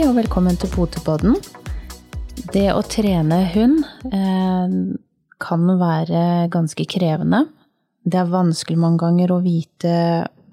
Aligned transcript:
Hei 0.00 0.06
og 0.08 0.14
velkommen 0.16 0.56
til 0.56 0.70
Potepodden. 0.72 1.34
Det 2.54 2.70
å 2.72 2.78
trene 2.88 3.36
hund 3.52 3.82
eh, 4.08 4.70
kan 5.44 5.66
være 5.76 6.22
ganske 6.48 6.86
krevende. 6.88 7.42
Det 8.08 8.16
er 8.16 8.30
vanskelig 8.32 8.78
mange 8.80 9.02
ganger 9.02 9.34
å 9.34 9.42
vite 9.44 9.92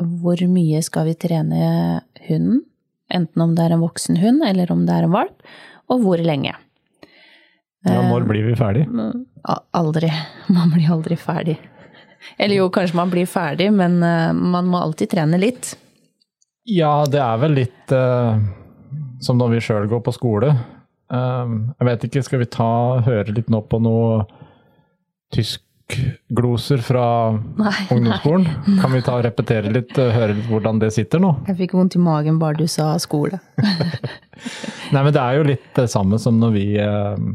hvor 0.03 0.43
mye 0.51 0.81
skal 0.83 1.07
vi 1.07 1.15
trene 1.23 1.69
hunden. 2.27 2.59
Enten 3.07 3.45
om 3.45 3.55
det 3.55 3.69
er 3.69 3.77
en 3.77 3.85
voksen 3.85 4.19
hund 4.19 4.43
eller 4.49 4.75
om 4.75 4.83
det 4.83 4.97
er 4.97 5.07
en 5.07 5.15
valp, 5.15 5.47
og 5.87 6.03
hvor 6.03 6.27
lenge. 6.27 6.51
Ja, 7.87 8.03
når 8.03 8.27
blir 8.27 8.51
vi 8.51 8.59
ferdig? 8.59 8.83
Aldri. 9.47 10.11
Man 10.59 10.75
blir 10.75 10.91
aldri 10.99 11.21
ferdig. 11.23 11.55
Eller 12.35 12.59
jo, 12.65 12.67
kanskje 12.67 12.99
man 12.99 13.15
blir 13.15 13.31
ferdig, 13.31 13.71
men 13.71 14.01
eh, 14.03 14.35
man 14.35 14.67
må 14.67 14.83
alltid 14.83 15.15
trene 15.15 15.39
litt. 15.39 15.77
Ja, 16.67 17.05
det 17.07 17.23
er 17.23 17.37
vel 17.39 17.61
litt 17.61 17.95
eh, 17.95 18.47
som 19.23 19.39
når 19.39 19.55
vi 19.55 19.63
sjøl 19.67 19.87
går 19.89 20.03
på 20.05 20.13
skole. 20.15 20.51
Um, 21.07 21.71
jeg 21.79 21.87
vet 21.87 22.05
ikke, 22.09 22.25
skal 22.25 22.41
vi 22.43 22.49
ta 22.51 22.71
høre 23.05 23.33
litt 23.35 23.49
nå 23.51 23.61
på 23.71 23.79
noe 23.79 24.25
tyskgloser 25.35 26.83
fra 26.83 27.05
Nei, 27.59 27.73
ungdomsskolen? 27.95 28.47
Kan 28.81 28.93
vi 28.95 29.03
ta 29.05 29.15
og 29.17 29.25
repetere 29.27 29.71
litt, 29.71 29.95
eh, 29.97 30.11
høre 30.15 30.35
litt 30.35 30.49
hvordan 30.51 30.81
det 30.83 30.91
sitter 30.95 31.23
nå? 31.23 31.33
Jeg 31.47 31.59
fikk 31.63 31.77
vondt 31.79 31.95
i 31.95 32.03
magen 32.03 32.41
bare 32.41 32.59
du 32.59 32.67
sa 32.71 32.93
skole. 33.01 33.39
Nei, 34.93 35.01
men 35.01 35.13
det 35.15 35.23
er 35.23 35.39
jo 35.39 35.47
litt 35.47 35.69
det 35.79 35.87
samme 35.91 36.19
som 36.21 36.39
når 36.41 36.55
vi 36.55 36.67
eh, 36.83 37.27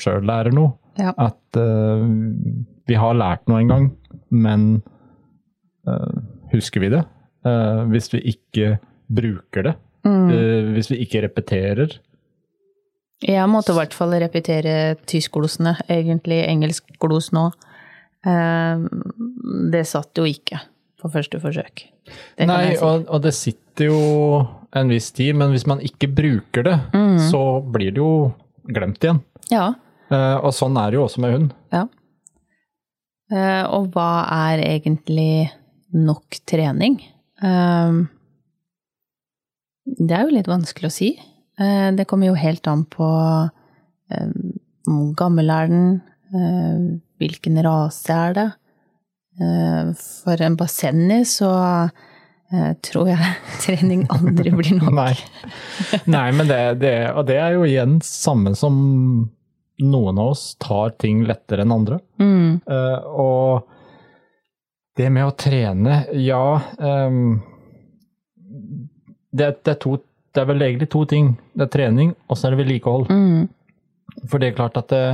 sjøl 0.00 0.24
lærer 0.28 0.56
noe. 0.56 0.74
Ja. 1.00 1.12
At 1.18 1.58
eh, 1.60 2.08
vi 2.88 2.98
har 2.98 3.16
lært 3.18 3.48
noe 3.50 3.62
en 3.62 3.72
gang, 3.72 3.88
men 4.30 4.68
eh, 5.88 6.20
husker 6.52 6.84
vi 6.84 6.92
det? 6.94 7.04
Eh, 7.44 7.80
hvis 7.92 8.10
vi 8.14 8.22
ikke 8.34 8.76
bruker 9.12 9.68
det? 9.68 9.74
Eh, 10.04 10.72
hvis 10.74 10.90
vi 10.90 10.98
ikke 11.04 11.22
repeterer? 11.24 11.98
Jeg 13.24 13.48
måtte 13.48 13.72
i 13.72 13.78
hvert 13.78 13.94
fall 13.96 14.10
repetere 14.20 14.96
tyskglosene, 15.08 15.76
egentlig 15.88 16.42
engelskglos 16.48 17.30
nå. 17.32 17.46
Eh, 18.26 18.84
Det 19.72 19.86
satt 19.86 20.14
jo 20.20 20.24
ikke 20.28 20.60
på 21.00 21.10
første 21.12 21.40
forsøk. 21.40 21.86
Nei, 22.44 22.74
si. 22.74 22.82
og, 22.84 23.06
og 23.08 23.22
det 23.24 23.32
sitter 23.34 23.86
jo 23.88 24.46
en 24.76 24.88
viss 24.92 25.10
tid, 25.12 25.34
men 25.36 25.50
hvis 25.54 25.66
man 25.66 25.80
ikke 25.80 26.08
bruker 26.12 26.62
det, 26.64 26.78
Mm. 26.92 27.18
så 27.30 27.42
blir 27.72 27.92
det 27.92 28.00
jo 28.02 28.34
glemt 28.68 29.00
igjen. 29.04 29.22
Ja. 29.50 29.74
Eh, 30.10 30.36
og 30.44 30.52
sånn 30.52 30.76
er 30.76 30.90
det 30.90 30.98
jo 30.98 31.04
også 31.06 31.20
med 31.24 31.32
hund. 31.38 31.52
ja. 31.72 31.86
Og 33.72 33.88
hva 33.94 34.26
er 34.30 34.60
egentlig 34.62 35.50
nok 35.92 36.36
trening? 36.46 37.00
Eh, 37.42 38.04
Det 39.84 40.16
er 40.16 40.24
jo 40.24 40.34
litt 40.34 40.48
vanskelig 40.48 40.88
å 40.88 40.94
si. 40.94 41.10
Eh, 41.60 41.90
Det 41.92 42.06
kommer 42.08 42.30
jo 42.32 42.38
helt 42.38 42.66
an 42.70 42.84
på 42.88 43.08
eh, 44.10 44.32
hvor 44.88 45.12
gammel 45.16 45.50
er 45.52 45.70
den, 45.70 46.02
eh, 46.34 46.80
hvilken 47.20 47.60
rase 47.64 48.12
er 48.12 48.34
det. 48.40 48.50
For 49.98 50.38
en 50.46 50.54
bassenni 50.54 51.24
så 51.26 51.48
tror 52.86 53.08
jeg 53.10 53.30
trening 53.64 54.04
aldri 54.14 54.52
blir 54.54 54.76
nok. 54.76 54.92
Nei, 54.94 55.14
Nei 56.06 56.28
men 56.30 56.46
det, 56.46 56.60
det, 56.78 56.92
og 57.10 57.24
det 57.26 57.40
er 57.42 57.56
jo 57.56 57.64
igjen 57.66 57.96
samme 58.06 58.52
som 58.54 58.76
noen 59.82 60.20
av 60.22 60.36
oss 60.36 60.44
tar 60.62 60.94
ting 61.02 61.24
lettere 61.26 61.66
enn 61.66 61.74
andre. 61.74 61.98
Mm. 62.22 62.60
Og 62.62 63.66
det 64.94 65.10
med 65.10 65.26
å 65.26 65.34
trene, 65.34 66.04
ja 66.14 66.44
ehm, 66.78 67.40
det, 69.34 69.50
det, 69.66 69.76
er 69.76 69.80
to, 69.82 69.98
det 70.34 70.42
er 70.42 70.50
vel 70.50 70.64
egentlig 70.66 70.90
to 70.94 71.04
ting. 71.10 71.34
Det 71.54 71.66
er 71.66 71.74
trening, 71.74 72.14
og 72.28 72.38
så 72.38 72.48
er 72.48 72.54
det 72.54 72.64
vedlikehold. 72.64 73.08
Mm. 73.10 73.48
For 74.30 74.40
det 74.40 74.52
er 74.52 74.58
klart 74.58 74.78
at 74.78 74.92
det, 74.94 75.06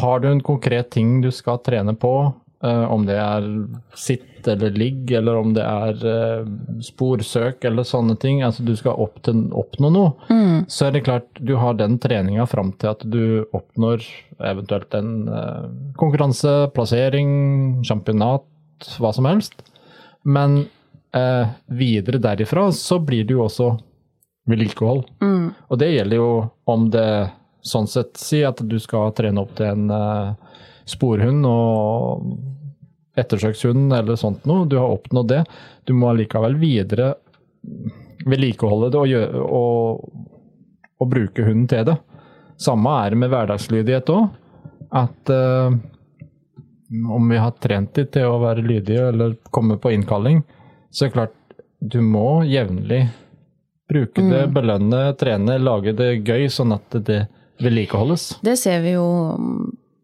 har 0.00 0.22
du 0.22 0.30
en 0.30 0.42
konkret 0.44 0.90
ting 0.94 1.18
du 1.24 1.30
skal 1.34 1.60
trene 1.66 1.94
på, 1.98 2.14
uh, 2.64 2.86
om 2.92 3.06
det 3.08 3.18
er 3.20 3.46
sitt 3.98 4.46
eller 4.48 4.72
ligg, 4.72 5.10
eller 5.18 5.36
om 5.36 5.52
det 5.56 5.64
er 5.66 6.04
uh, 6.04 6.50
sporsøk 6.84 7.64
eller 7.68 7.84
sånne 7.84 8.16
ting, 8.22 8.40
altså 8.46 8.64
du 8.64 8.72
skal 8.78 9.00
opp 9.02 9.20
til, 9.26 9.48
oppnå 9.52 9.90
noe, 9.92 10.14
Mm. 10.30 10.66
så 10.70 10.86
er 10.86 10.92
det 10.94 11.04
klart 11.08 11.26
du 11.40 11.56
har 11.60 11.74
den 11.74 11.98
treninga 11.98 12.46
fram 12.48 12.72
til 12.78 12.92
at 12.94 13.02
du 13.04 13.46
oppnår 13.56 14.04
eventuelt 14.40 14.94
en 14.96 15.28
uh, 15.28 15.66
konkurranse, 16.00 16.70
plassering, 16.76 17.82
championat, 17.84 18.46
hva 19.00 19.12
som 19.12 19.28
helst. 19.28 19.60
Men 20.24 20.68
eh, 21.16 21.48
videre 21.66 22.18
derifra 22.18 22.72
så 22.72 22.98
blir 22.98 23.24
det 23.24 23.36
jo 23.36 23.44
også 23.46 23.70
vedlikehold. 24.50 25.04
Mm. 25.22 25.50
Og 25.68 25.78
det 25.78 25.90
gjelder 25.92 26.20
jo 26.20 26.30
om 26.70 26.88
det 26.90 27.10
sånn 27.62 27.88
sett 27.90 28.16
Si 28.16 28.40
at 28.46 28.62
du 28.64 28.78
skal 28.80 29.12
trene 29.16 29.42
opp 29.42 29.52
til 29.58 29.68
en 29.68 29.90
eh, 29.94 30.56
sporhund 30.88 31.46
og 31.46 33.20
ettersøkshund 33.20 33.92
eller 33.92 34.16
sånt 34.18 34.46
noe. 34.48 34.66
Du 34.68 34.78
har 34.80 34.90
oppnådd 34.94 35.28
det. 35.28 35.44
Du 35.84 35.92
må 35.96 36.10
allikevel 36.10 36.56
videre 36.60 37.14
vedlikeholde 38.26 38.90
det 38.92 39.00
og, 39.00 39.08
gjøre, 39.10 39.42
og, 39.44 40.28
og 41.00 41.10
bruke 41.10 41.44
hunden 41.46 41.68
til 41.70 41.86
det. 41.90 41.96
Samme 42.60 42.92
er 43.04 43.12
det 43.12 43.20
med 43.22 43.32
hverdagslydighet 43.32 44.12
òg. 44.12 44.28
At 44.90 45.32
eh, 45.32 45.76
om 46.90 47.28
vi 47.30 47.38
har 47.38 47.54
trent 47.62 47.94
dem 47.94 48.08
til 48.12 48.26
å 48.28 48.40
være 48.42 48.64
lydige 48.66 49.10
eller 49.12 49.36
komme 49.54 49.78
på 49.80 49.92
innkalling, 49.94 50.42
så 50.90 51.06
er 51.06 51.14
klart 51.14 51.36
du 51.80 52.00
må 52.04 52.42
jevnlig 52.44 53.06
bruke 53.90 54.22
det, 54.22 54.46
belønne, 54.54 55.02
trene, 55.18 55.58
lage 55.58 55.94
det 55.98 56.12
gøy, 56.22 56.46
sånn 56.52 56.76
at 56.76 56.98
det 57.06 57.24
vedlikeholdes. 57.60 58.36
Det 58.44 58.56
ser 58.60 58.82
vi 58.84 58.94
jo 58.94 59.06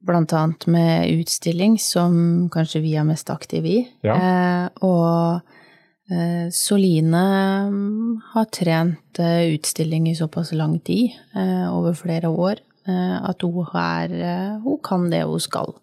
blant 0.07 0.33
annet 0.37 0.67
med 0.71 1.11
utstilling, 1.21 1.77
som 1.83 2.49
kanskje 2.53 2.83
vi 2.85 2.95
er 2.99 3.07
mest 3.07 3.31
aktive 3.33 3.71
i. 3.71 3.79
Ja. 4.07 4.17
Eh, 4.17 4.85
og 4.87 6.13
eh, 6.13 6.47
Soline 6.55 7.25
mm, 7.71 8.13
har 8.35 8.51
trent 8.55 9.23
eh, 9.23 9.55
utstilling 9.55 10.11
i 10.11 10.17
såpass 10.19 10.53
lang 10.57 10.79
tid, 10.87 11.17
eh, 11.35 11.67
over 11.71 11.97
flere 11.99 12.31
år, 12.31 12.63
eh, 12.87 13.17
at 13.19 13.43
hun, 13.47 13.65
er, 13.83 14.15
eh, 14.15 14.55
hun 14.63 14.79
kan 14.85 15.11
det 15.13 15.25
hun 15.27 15.43
skal. 15.43 15.75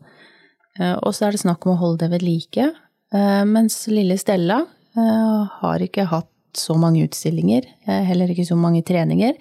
Eh, 0.79 0.95
og 0.95 1.11
så 1.11 1.27
er 1.27 1.35
det 1.35 1.43
snakk 1.43 1.67
om 1.67 1.75
å 1.75 1.81
holde 1.83 2.05
det 2.05 2.15
ved 2.15 2.27
like, 2.27 2.71
eh, 3.13 3.43
mens 3.49 3.83
lille 3.91 4.19
Stella 4.21 4.63
eh, 4.97 5.47
har 5.61 5.85
ikke 5.85 6.07
hatt 6.11 6.29
så 6.57 6.75
mange 6.77 7.03
utstillinger, 7.07 7.65
eh, 7.87 8.03
heller 8.09 8.29
ikke 8.29 8.45
så 8.45 8.57
mange 8.59 8.83
treninger. 8.85 9.37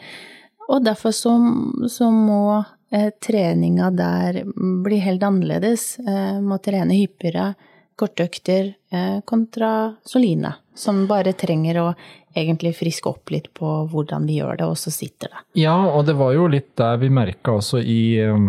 Og 0.68 0.84
derfor 0.84 1.12
så, 1.16 1.34
så 1.90 2.08
må 2.14 2.62
eh, 2.92 3.10
treninga 3.20 3.90
der 3.96 4.42
bli 4.84 5.02
helt 5.04 5.22
annerledes. 5.26 5.96
Jeg 6.00 6.40
må 6.44 6.60
trene 6.62 6.96
hyppigere, 6.96 7.52
kortøkter, 8.02 8.72
kontra 9.28 9.92
Soline, 10.08 10.54
som 10.74 11.04
bare 11.06 11.34
trenger 11.38 11.78
å 11.82 11.86
egentlig 12.34 12.74
friske 12.76 13.08
opp 13.10 13.30
litt 13.32 13.50
på 13.56 13.68
hvordan 13.92 14.26
vi 14.28 14.38
gjør 14.40 14.58
det, 14.60 14.68
og 14.72 14.78
så 14.80 14.92
sitter 14.94 15.32
det. 15.32 15.44
Ja, 15.62 15.76
og 15.92 16.06
det 16.08 16.16
var 16.18 16.32
jo 16.36 16.48
litt 16.50 16.72
der 16.80 16.98
vi 17.02 17.10
merka 17.12 17.56
også 17.58 17.82
i, 17.82 18.02
um, 18.24 18.48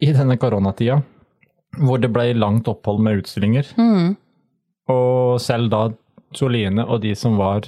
i 0.00 0.10
denne 0.16 0.38
koronatida, 0.40 1.00
hvor 1.80 2.00
det 2.02 2.10
ble 2.12 2.32
langt 2.38 2.68
opphold 2.70 3.02
med 3.04 3.22
utstillinger. 3.22 3.72
Mm. 3.78 4.16
Og 4.90 5.40
selv 5.42 5.70
da 5.72 5.84
Soline 6.36 6.86
og 6.86 7.02
de 7.04 7.14
som 7.18 7.38
var 7.40 7.66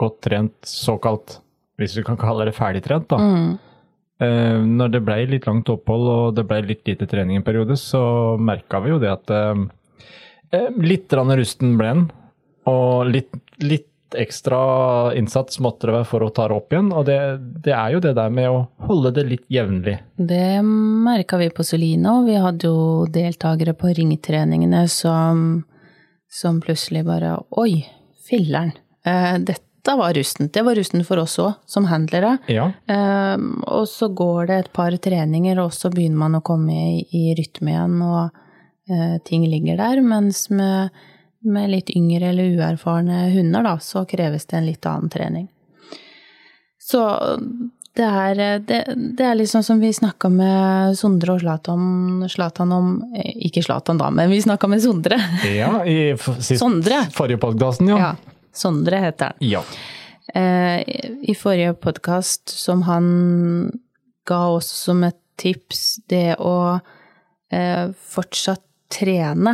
godt 0.00 0.20
trent, 0.26 0.56
såkalt, 0.66 1.38
hvis 1.78 1.94
vi 1.98 2.04
kan 2.06 2.18
kalle 2.18 2.48
det 2.48 2.56
ferdigtrent, 2.56 3.06
da. 3.12 3.20
Mm. 3.20 3.54
Eh, 4.22 4.58
når 4.62 4.92
det 4.94 5.02
ble 5.06 5.16
litt 5.30 5.48
langt 5.48 5.70
opphold 5.72 6.10
og 6.10 6.36
det 6.36 6.44
ble 6.48 6.60
litt 6.68 6.84
lite 6.86 7.08
trening 7.10 7.40
en 7.40 7.46
periode, 7.46 7.78
så 7.78 8.02
merka 8.38 8.82
vi 8.82 8.94
jo 8.94 9.00
det 9.02 9.10
at 9.12 9.32
eh, 9.34 9.64
eh, 10.54 10.70
litt 10.82 11.14
rusten 11.14 11.74
ble 11.80 11.90
den. 11.90 12.06
Og 12.70 13.10
litt, 13.10 13.34
litt 13.60 13.90
ekstra 14.14 15.12
innsats 15.18 15.58
måtte 15.60 15.88
det 15.88 15.96
være 15.96 16.08
for 16.08 16.24
å 16.24 16.30
ta 16.34 16.46
det 16.48 16.56
opp 16.56 16.72
igjen. 16.72 16.90
Og 16.94 17.04
det, 17.08 17.18
det 17.66 17.74
er 17.76 17.94
jo 17.94 18.02
det 18.04 18.14
der 18.16 18.32
med 18.32 18.50
å 18.50 18.64
holde 18.86 19.12
det 19.18 19.26
litt 19.28 19.44
jevnlig. 19.52 19.98
Det 20.16 20.62
merka 20.64 21.38
vi 21.40 21.50
på 21.54 21.66
Soline, 21.66 22.14
og 22.14 22.30
vi 22.30 22.38
hadde 22.40 22.70
jo 22.70 23.04
deltakere 23.10 23.74
på 23.76 23.92
ringtreningene 23.98 24.86
som, 24.92 25.64
som 26.34 26.60
plutselig 26.60 27.04
bare 27.06 27.36
Oi, 27.50 27.86
filleren. 28.28 28.72
Eh, 29.06 29.38
dette 29.38 29.96
var 29.96 30.14
rustent. 30.14 30.52
Det 30.52 30.62
var 30.62 30.74
rustent 30.74 31.06
for 31.06 31.20
oss 31.22 31.38
òg, 31.38 31.52
som 31.70 31.86
handlere. 31.86 32.38
Ja. 32.50 32.70
Eh, 32.90 33.36
og 33.70 33.86
så 33.88 34.08
går 34.08 34.50
det 34.50 34.56
et 34.58 34.72
par 34.74 34.96
treninger, 34.96 35.60
og 35.62 35.70
så 35.76 35.92
begynner 35.94 36.24
man 36.24 36.38
å 36.40 36.44
komme 36.44 36.74
i, 36.74 37.04
i 37.14 37.24
rytme 37.38 37.76
igjen, 37.76 37.98
og 38.02 38.90
eh, 38.90 39.18
ting 39.28 39.46
ligger 39.46 39.78
der. 39.78 40.02
Mens 40.02 40.48
med, 40.50 40.90
med 41.46 41.70
litt 41.70 41.94
yngre 41.94 42.32
eller 42.32 42.58
uerfarne 42.58 43.28
hunder, 43.36 43.68
da, 43.68 43.76
så 43.78 44.02
kreves 44.08 44.50
det 44.50 44.58
en 44.58 44.70
litt 44.72 44.90
annen 44.90 45.12
trening. 45.14 45.46
Så 46.82 47.04
det 47.94 48.04
er, 48.06 48.40
det, 48.66 48.78
det 49.18 49.24
er 49.26 49.36
liksom 49.38 49.62
som 49.62 49.78
vi 49.82 49.92
snakka 49.94 50.28
med 50.32 50.96
Sondre 50.98 51.36
og 51.36 51.42
Zlatan, 51.44 52.24
Zlatan 52.32 52.72
om 52.74 52.88
eh, 53.14 53.32
Ikke 53.46 53.62
Zlatan, 53.62 54.00
da, 54.02 54.08
men 54.10 54.30
vi 54.32 54.40
snakka 54.42 54.66
med 54.70 54.82
Sondre. 54.82 55.18
ja 55.46 55.70
I 55.86 56.14
sist, 56.18 56.58
Sondre. 56.62 57.04
forrige 57.14 57.38
podkasten, 57.44 57.92
ja. 57.94 57.98
Ja. 57.98 58.40
Sondre 58.54 58.98
heter 59.02 59.32
han. 59.34 59.44
ja. 59.46 59.62
Eh, 60.34 60.80
I 61.22 61.34
forrige 61.38 61.74
podkast 61.78 62.48
som 62.48 62.82
han 62.88 63.70
ga 64.26 64.40
oss 64.56 64.70
som 64.86 65.02
et 65.04 65.18
tips, 65.36 66.00
det 66.08 66.36
å 66.40 66.80
eh, 67.52 67.90
fortsatt 68.14 68.62
trene 68.94 69.52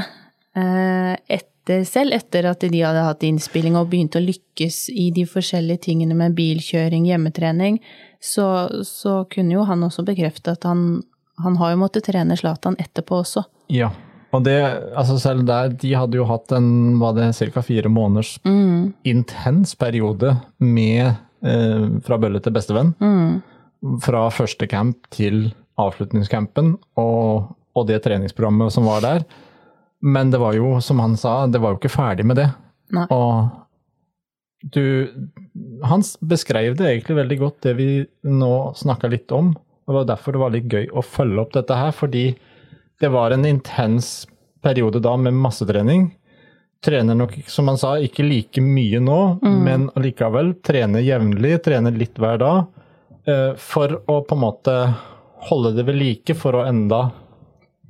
eh, 0.56 1.16
etter, 1.26 1.82
selv 1.88 2.14
etter 2.16 2.46
at 2.50 2.62
de 2.62 2.82
hadde 2.84 3.02
hatt 3.04 3.24
innspilling 3.26 3.76
og 3.80 3.90
begynt 3.92 4.16
å 4.16 4.22
lykkes 4.22 4.86
i 4.94 5.10
de 5.16 5.26
forskjellige 5.28 5.88
tingene 5.90 6.16
med 6.18 6.36
bilkjøring, 6.38 7.08
hjemmetrening, 7.10 7.80
så, 8.20 8.46
så 8.84 9.24
kunne 9.32 9.54
jo 9.56 9.64
han 9.68 9.82
også 9.86 10.04
bekrefte 10.04 10.52
at 10.56 10.64
han, 10.68 11.02
han 11.40 11.56
har 11.60 11.72
jo 11.74 11.80
måttet 11.82 12.04
trene 12.08 12.36
Zlatan 12.36 12.76
etterpå 12.80 13.22
også. 13.22 13.46
Ja. 13.72 13.90
Og 14.30 14.44
det, 14.46 14.58
altså 14.94 15.16
selv 15.18 15.42
der, 15.48 15.72
de 15.74 15.94
hadde 15.98 16.18
jo 16.20 16.26
hatt 16.28 16.52
en 16.54 16.98
var 17.00 17.16
det 17.16 17.32
ca. 17.34 17.62
fire 17.66 17.90
måneders 17.90 18.36
Mm. 18.46 18.92
intens 19.04 19.74
periode 19.74 20.36
med 20.60 21.16
eh, 21.42 21.86
fra 22.06 22.18
bølle 22.20 22.38
til 22.44 22.52
bestevenn. 22.54 22.92
Mm. 23.00 23.40
Fra 24.04 24.28
første 24.30 24.68
camp 24.70 25.08
til 25.10 25.48
avslutningscampen 25.80 26.76
og, 27.00 27.56
og 27.74 27.86
det 27.88 28.02
treningsprogrammet 28.04 28.70
som 28.72 28.86
var 28.86 29.00
der. 29.02 29.24
Men 30.02 30.30
det 30.30 30.38
var 30.40 30.54
jo, 30.54 30.78
som 30.80 31.00
han 31.02 31.16
sa, 31.16 31.46
det 31.50 31.60
var 31.60 31.74
jo 31.74 31.80
ikke 31.80 31.92
ferdig 31.92 32.24
med 32.28 32.38
det. 32.38 32.50
Nei. 32.94 33.06
Og 33.10 33.50
du 34.62 35.08
Han 35.84 36.02
beskrev 36.20 36.76
det 36.76 36.86
egentlig 36.90 37.16
veldig 37.16 37.38
godt, 37.40 37.60
det 37.64 37.74
vi 37.78 37.88
nå 38.28 38.74
snakka 38.76 39.08
litt 39.08 39.32
om. 39.32 39.54
Det 39.86 39.94
var 39.96 40.04
derfor 40.04 40.32
det 40.36 40.42
var 40.42 40.50
litt 40.54 40.68
gøy 40.70 40.88
å 40.92 41.02
følge 41.02 41.40
opp 41.40 41.52
dette 41.56 41.74
her, 41.74 41.90
fordi 41.96 42.24
det 43.00 43.08
var 43.10 43.32
en 43.32 43.46
intens 43.48 44.26
periode 44.62 45.00
da 45.00 45.16
med 45.16 45.32
massetrening. 45.40 46.10
Trener 46.84 47.16
nok, 47.16 47.34
som 47.48 47.68
han 47.68 47.76
sa, 47.80 47.94
ikke 48.00 48.24
like 48.24 48.60
mye 48.64 49.00
nå, 49.00 49.16
men 49.64 49.88
allikevel 49.96 50.54
trener 50.64 51.00
jevnlig, 51.04 51.62
trener 51.64 51.96
litt 51.96 52.16
hver 52.20 52.38
dag. 52.40 52.64
eh, 53.26 53.54
For 53.56 53.96
å 54.08 54.20
på 54.24 54.36
en 54.36 54.40
måte 54.44 54.76
holde 55.48 55.74
det 55.76 55.84
ved 55.88 55.96
like, 55.96 56.34
for 56.36 56.52
å 56.60 56.66
enda 56.68 57.10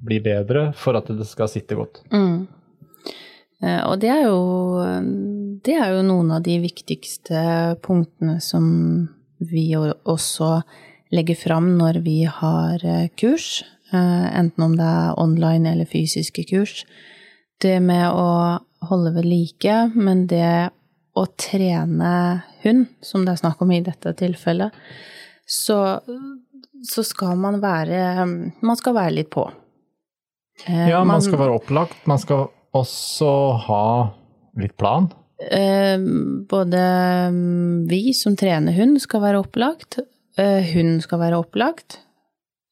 bli 0.01 0.21
bedre, 0.21 0.73
for 0.73 0.95
at 0.97 1.07
det 1.11 1.27
skal 1.27 1.49
sitte 1.51 1.75
godt. 1.79 2.01
Mm. 2.15 2.47
Eh, 3.63 3.83
Og 3.91 3.99
det 4.01 4.09
er 4.11 4.23
jo 4.25 4.41
Det 5.65 5.77
er 5.77 5.93
jo 5.93 6.05
noen 6.07 6.31
av 6.33 6.45
de 6.47 6.57
viktigste 6.63 7.41
punktene 7.85 8.39
som 8.41 8.65
vi 9.41 9.67
også 9.77 10.61
legger 11.13 11.37
fram 11.37 11.73
når 11.79 12.01
vi 12.05 12.23
har 12.25 12.81
eh, 12.87 13.09
kurs, 13.19 13.63
eh, 13.93 14.27
enten 14.39 14.65
om 14.65 14.77
det 14.79 14.87
er 14.87 15.19
online 15.21 15.73
eller 15.75 15.89
fysiske 15.91 16.47
kurs. 16.49 16.85
Det 17.61 17.77
med 17.85 18.07
å 18.09 18.61
holde 18.89 19.13
ved 19.19 19.29
like, 19.29 19.77
men 19.93 20.25
det 20.31 20.71
å 21.19 21.27
trene 21.37 22.13
hund, 22.63 22.87
som 23.05 23.27
det 23.27 23.35
er 23.35 23.43
snakk 23.43 23.61
om 23.61 23.73
i 23.75 23.83
dette 23.85 24.15
tilfellet, 24.17 24.77
så, 25.45 25.99
så 26.87 27.05
skal 27.05 27.35
man 27.37 27.59
være 27.61 28.25
Man 28.63 28.79
skal 28.79 28.95
være 28.95 29.17
litt 29.19 29.33
på. 29.35 29.49
Ja, 30.69 30.87
Ja, 30.95 31.05
man 31.05 31.21
skal 31.25 31.41
være 31.41 31.57
opplagt. 31.59 32.07
Man 32.07 32.21
skal 32.23 32.47
også 32.77 33.33
ha 33.67 33.85
litt 34.61 34.77
plan. 34.79 35.11
Eh, 35.41 35.99
både 36.51 36.81
mm, 37.33 37.89
vi 37.89 38.13
som 38.15 38.37
trener 38.37 38.77
hund 38.77 39.01
skal 39.01 39.23
være 39.25 39.41
opplagt, 39.41 40.01
Hun 40.41 40.65
hunden 40.73 41.01
skal 41.05 41.19
være 41.21 41.37
opplagt. 41.41 41.99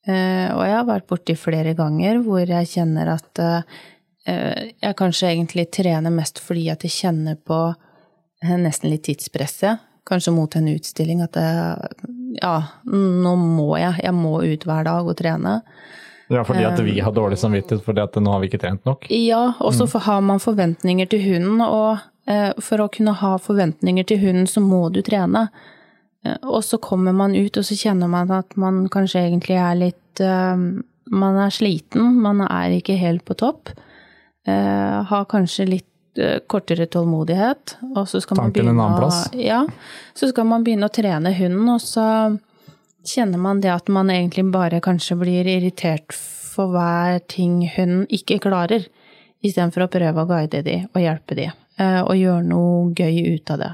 Eh, 0.08 0.48
og 0.54 0.62
jeg 0.64 0.76
har 0.76 0.86
vært 0.88 1.08
borti 1.10 1.34
flere 1.36 1.74
ganger 1.76 2.20
hvor 2.24 2.40
jeg 2.40 2.68
kjenner 2.70 3.10
at 3.12 3.40
eh, 3.44 4.70
jeg 4.80 4.96
kanskje 4.96 5.32
egentlig 5.34 5.66
trener 5.74 6.12
mest 6.14 6.40
fordi 6.40 6.68
at 6.72 6.84
jeg 6.86 6.94
kjenner 6.94 7.36
på 7.36 7.58
eh, 7.74 8.54
nesten 8.56 8.88
litt 8.92 9.04
tidspresset. 9.08 9.82
Kanskje 10.08 10.32
mot 10.32 10.54
en 10.56 10.70
utstilling 10.72 11.20
at 11.26 11.34
det, 11.36 11.48
ja, 12.40 12.54
nå 12.88 13.34
må 13.36 13.74
jeg. 13.76 14.00
Jeg 14.06 14.14
må 14.16 14.38
ut 14.40 14.64
hver 14.64 14.86
dag 14.88 15.10
og 15.10 15.18
trene. 15.18 15.58
Ja, 16.28 16.42
fordi 16.44 16.64
at 16.68 16.80
vi 16.84 16.98
har 17.00 17.12
dårlig 17.16 17.38
samvittighet 17.40 17.84
fordi 17.84 18.02
at 18.04 18.16
nå 18.20 18.32
har 18.32 18.40
vi 18.40 18.48
ikke 18.50 18.60
trent 18.60 18.84
nok. 18.88 19.06
Ja, 19.12 19.54
og 19.60 19.72
så 19.76 19.86
for- 19.88 20.04
har 20.04 20.20
man 20.20 20.40
forventninger 20.40 21.08
til 21.08 21.20
hunden, 21.24 21.60
og 21.60 21.98
eh, 21.98 22.06
for 22.60 22.82
å 22.84 22.90
kunne 22.92 23.14
ha 23.16 23.36
forventninger 23.40 24.04
til 24.08 24.20
hunden, 24.20 24.48
så 24.50 24.60
må 24.60 24.88
du 24.92 25.00
trene. 25.06 25.46
Eh, 26.24 26.38
og 26.42 26.64
så 26.64 26.78
kommer 26.82 27.12
man 27.12 27.36
ut, 27.36 27.56
og 27.56 27.66
så 27.66 27.76
kjenner 27.78 28.10
man 28.10 28.30
at 28.34 28.56
man 28.58 28.86
kanskje 28.92 29.26
egentlig 29.26 29.58
er 29.60 29.82
litt 29.86 30.22
eh, 30.24 30.56
Man 31.08 31.38
er 31.40 31.48
sliten, 31.48 32.18
man 32.20 32.42
er 32.44 32.74
ikke 32.76 32.98
helt 33.00 33.24
på 33.24 33.32
topp. 33.40 33.70
Eh, 34.44 34.96
har 35.08 35.24
kanskje 35.24 35.64
litt 35.64 36.20
eh, 36.20 36.42
kortere 36.44 36.84
tålmodighet, 36.84 37.78
og 37.94 38.02
så 38.10 38.20
skal 38.20 38.36
man 38.36 38.50
Tanken 38.50 38.68
en 38.68 38.76
begynne 38.76 39.06
å. 39.06 39.22
Ja, 39.40 39.62
så 40.12 40.28
skal 40.28 40.44
man 40.50 40.66
begynne 40.66 40.90
å 40.90 40.92
trene 40.92 41.32
hunden, 41.32 41.64
og 41.72 41.80
så 41.80 42.04
kjenner 43.08 43.40
man 43.40 43.62
det 43.64 43.72
at 43.72 43.88
man 43.88 44.12
egentlig 44.12 44.44
bare 44.52 44.82
kanskje 44.84 45.16
blir 45.16 45.48
irritert 45.48 46.12
for 46.12 46.74
hver 46.74 47.22
ting 47.30 47.62
hunden 47.76 48.04
ikke 48.12 48.40
klarer, 48.44 48.84
istedenfor 49.40 49.86
å 49.86 49.90
prøve 49.92 50.24
å 50.24 50.28
guide 50.28 50.60
de 50.66 50.82
og 50.90 51.00
hjelpe 51.00 51.38
de, 51.38 51.48
eh, 51.48 51.56
og 52.02 52.14
gjøre 52.18 52.44
noe 52.48 52.92
gøy 52.96 53.34
ut 53.36 53.50
av 53.54 53.58
det. 53.62 53.72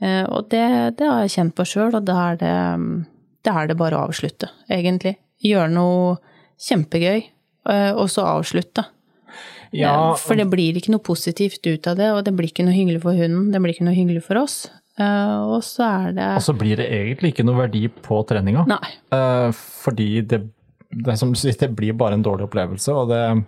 Eh, 0.00 0.24
Og 0.28 0.48
det, 0.52 0.96
det 0.98 1.06
har 1.08 1.20
jeg 1.24 1.34
kjent 1.36 1.54
på 1.56 1.66
sjøl, 1.68 1.94
og 1.94 2.04
da 2.08 2.16
er, 2.30 2.40
det, 2.40 2.54
da 3.46 3.58
er 3.62 3.70
det 3.70 3.76
bare 3.80 3.96
å 3.98 4.06
avslutte, 4.08 4.48
egentlig. 4.68 5.16
Gjøre 5.44 5.70
noe 5.72 6.16
kjempegøy, 6.60 7.22
eh, 7.70 7.92
og 7.94 8.08
så 8.12 8.26
avslutte. 8.38 8.84
Ja, 9.72 9.92
Eh, 10.12 10.16
For 10.18 10.34
det 10.34 10.48
blir 10.50 10.74
ikke 10.76 10.90
noe 10.90 11.04
positivt 11.04 11.64
ut 11.66 11.86
av 11.86 11.96
det, 11.96 12.10
og 12.12 12.24
det 12.26 12.34
blir 12.34 12.50
ikke 12.50 12.64
noe 12.66 12.74
hyggelig 12.74 13.02
for 13.04 13.14
hunden, 13.14 13.50
det 13.52 13.60
blir 13.62 13.74
ikke 13.76 13.86
noe 13.86 13.94
hyggelig 13.94 14.24
for 14.26 14.40
oss. 14.42 14.70
Eh, 14.98 15.36
Og 15.54 15.62
så 15.62 15.84
er 15.86 16.12
det 16.16 16.30
og 16.36 16.42
så 16.42 16.56
blir 16.58 16.76
det 16.76 16.88
egentlig 16.90 17.32
ikke 17.32 17.46
noe 17.46 17.60
verdi 17.62 17.86
på 17.88 18.18
treninga. 18.26 18.66
Nei. 18.66 18.90
Eh, 19.14 19.52
fordi 19.52 20.22
det, 20.26 20.42
det, 20.90 21.16
som 21.18 21.32
det 21.32 21.70
blir 21.76 21.92
bare 21.94 22.14
en 22.18 22.22
dårlig 22.24 22.48
opplevelse. 22.48 22.92
Og 22.92 23.08
det, 23.08 23.44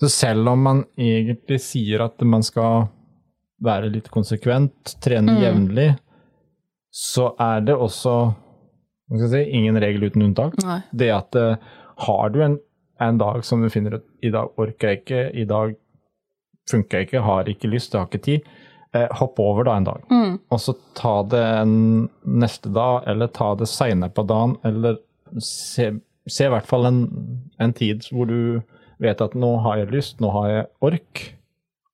så 0.00 0.08
selv 0.08 0.48
om 0.48 0.58
man 0.62 0.84
egentlig 0.96 1.60
sier 1.60 2.00
at 2.06 2.20
man 2.22 2.42
skal 2.42 2.88
være 3.62 3.92
litt 3.94 4.10
konsekvent, 4.12 4.96
trene 5.02 5.38
jevnlig, 5.40 5.92
så 6.92 7.30
er 7.40 7.62
det 7.66 7.76
også 7.78 8.16
si, 9.30 9.44
ingen 9.44 9.78
regel 9.80 10.08
uten 10.10 10.26
unntak. 10.28 10.58
Nei. 10.64 10.80
Det 10.92 11.10
at 11.14 11.38
eh, 11.38 11.70
har 12.06 12.34
du 12.34 12.42
en, 12.44 12.58
en 13.00 13.20
dag 13.20 13.44
som 13.46 13.62
du 13.62 13.70
finner 13.72 13.98
ut 13.98 14.08
i 14.22 14.32
dag 14.34 14.52
orker 14.60 14.92
jeg 14.92 15.02
ikke, 15.02 15.22
i 15.34 15.46
dag 15.48 15.74
funker 16.70 17.00
jeg 17.00 17.08
ikke, 17.08 17.24
har 17.26 17.48
ikke 17.50 17.70
lyst, 17.72 17.94
jeg 17.94 18.02
har 18.02 18.10
ikke 18.10 18.26
tid, 18.26 18.52
eh, 18.94 19.08
hopp 19.18 19.40
over 19.42 19.66
da 19.68 19.76
en 19.78 19.88
dag. 19.88 20.04
Mm. 20.12 20.36
Og 20.52 20.62
så 20.62 20.76
ta 20.98 21.16
det 21.32 21.42
en 21.62 21.76
neste 22.22 22.72
dag, 22.72 23.02
eller 23.10 23.32
ta 23.34 23.52
det 23.58 23.70
seinere 23.70 24.14
på 24.14 24.26
dagen, 24.28 24.58
eller 24.68 25.00
se, 25.42 25.90
se 26.28 26.46
i 26.46 26.52
hvert 26.52 26.68
fall 26.68 26.88
en, 26.90 27.02
en 27.62 27.74
tid 27.76 28.06
hvor 28.12 28.28
du 28.30 28.62
vet 29.02 29.22
at 29.24 29.34
nå 29.34 29.56
har 29.64 29.80
jeg 29.80 29.94
lyst, 29.94 30.20
nå 30.22 30.30
har 30.34 30.50
jeg 30.50 30.68
ork, 30.84 31.22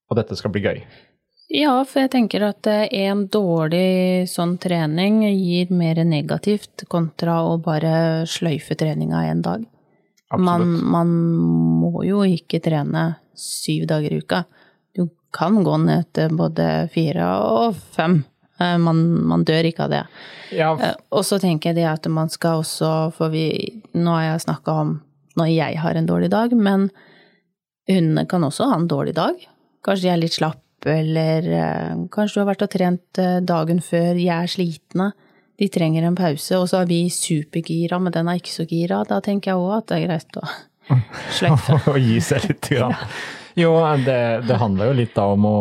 og 0.09 0.19
dette 0.21 0.37
skal 0.37 0.53
bli 0.53 0.65
gøy. 0.65 0.83
Ja, 1.49 1.78
for 1.88 2.02
jeg 2.05 2.11
tenker 2.12 2.43
at 2.50 2.67
eh, 2.69 2.87
en 3.09 3.23
dårlig 3.33 4.26
sånn 4.28 4.59
trening 4.61 5.23
gir 5.33 5.71
mer 5.73 5.97
negativt 6.05 6.85
kontra 6.93 7.38
å 7.49 7.55
bare 7.64 8.26
sløyfe 8.28 8.76
treninga 8.76 9.23
en 9.31 9.40
dag. 9.47 9.64
Man, 10.37 10.67
man 10.93 11.12
må 11.81 12.02
jo 12.05 12.21
ikke 12.28 12.61
trene 12.61 13.14
syv 13.33 13.87
dager 13.88 14.12
i 14.12 14.19
uka. 14.21 14.43
Du 14.93 15.07
kan 15.33 15.57
gå 15.64 15.78
ned 15.81 16.11
til 16.12 16.35
både 16.37 16.67
fire 16.93 17.31
og 17.40 17.78
fem. 17.97 18.19
Eh, 18.61 18.76
Man, 18.76 19.00
man 19.31 19.47
dør 19.49 19.71
ikke 19.71 19.87
av 19.87 19.95
det. 19.97 20.02
Ja, 20.52 20.75
Eh, 20.76 20.95
Og 21.17 21.25
så 21.25 21.38
tenker 21.40 21.71
jeg 21.73 21.81
det 21.81 21.88
at 21.88 22.11
man 22.12 22.28
skal 22.28 22.61
også, 22.61 22.93
for 23.17 23.33
vi, 23.33 23.47
nå 23.97 24.12
har 24.19 24.35
jeg 24.35 24.45
snakka 24.50 24.76
om 24.85 24.99
når 25.38 25.49
jeg 25.55 25.81
har 25.81 25.97
en 25.97 26.07
dårlig 26.12 26.28
dag, 26.35 26.52
men 26.52 26.90
hundene 27.88 28.26
kan 28.28 28.45
også 28.45 28.69
ha 28.69 28.76
en 28.83 28.88
dårlig 28.90 29.14
dag. 29.17 29.38
Kanskje 29.87 30.09
de 30.11 30.12
er 30.12 30.21
litt 30.26 30.35
slapp, 30.37 30.61
eller 30.87 31.49
eh, 31.59 31.97
kanskje 32.13 32.39
du 32.39 32.43
har 32.45 32.51
vært 32.53 32.67
og 32.67 32.71
trent 32.71 33.19
eh, 33.23 33.41
dagen 33.43 33.81
før, 33.83 34.13
de 34.19 34.29
er 34.31 34.51
slitne. 34.51 35.11
De 35.59 35.67
trenger 35.75 36.07
en 36.07 36.15
pause, 36.19 36.55
og 36.55 36.69
så 36.71 36.85
er 36.85 36.91
vi 36.91 37.01
supergira, 37.11 37.99
men 37.99 38.15
den 38.15 38.31
er 38.31 38.39
ikke 38.39 38.55
så 38.55 38.67
gira. 38.69 39.03
Da 39.09 39.19
tenker 39.25 39.53
jeg 39.53 39.59
òg 39.59 39.73
at 39.81 39.89
det 39.91 39.99
er 39.99 40.07
greit 40.07 40.39
å 40.39 40.47
sløyfe. 41.41 41.81
å 41.91 41.97
gi 41.99 42.21
seg 42.23 42.47
litt. 42.47 42.71
Grann. 42.71 42.95
Jo, 43.59 43.75
det, 44.05 44.21
det 44.47 44.61
handler 44.61 44.93
jo 44.93 44.99
litt 45.01 45.17
da 45.17 45.27
om 45.35 45.49
å 45.49 45.59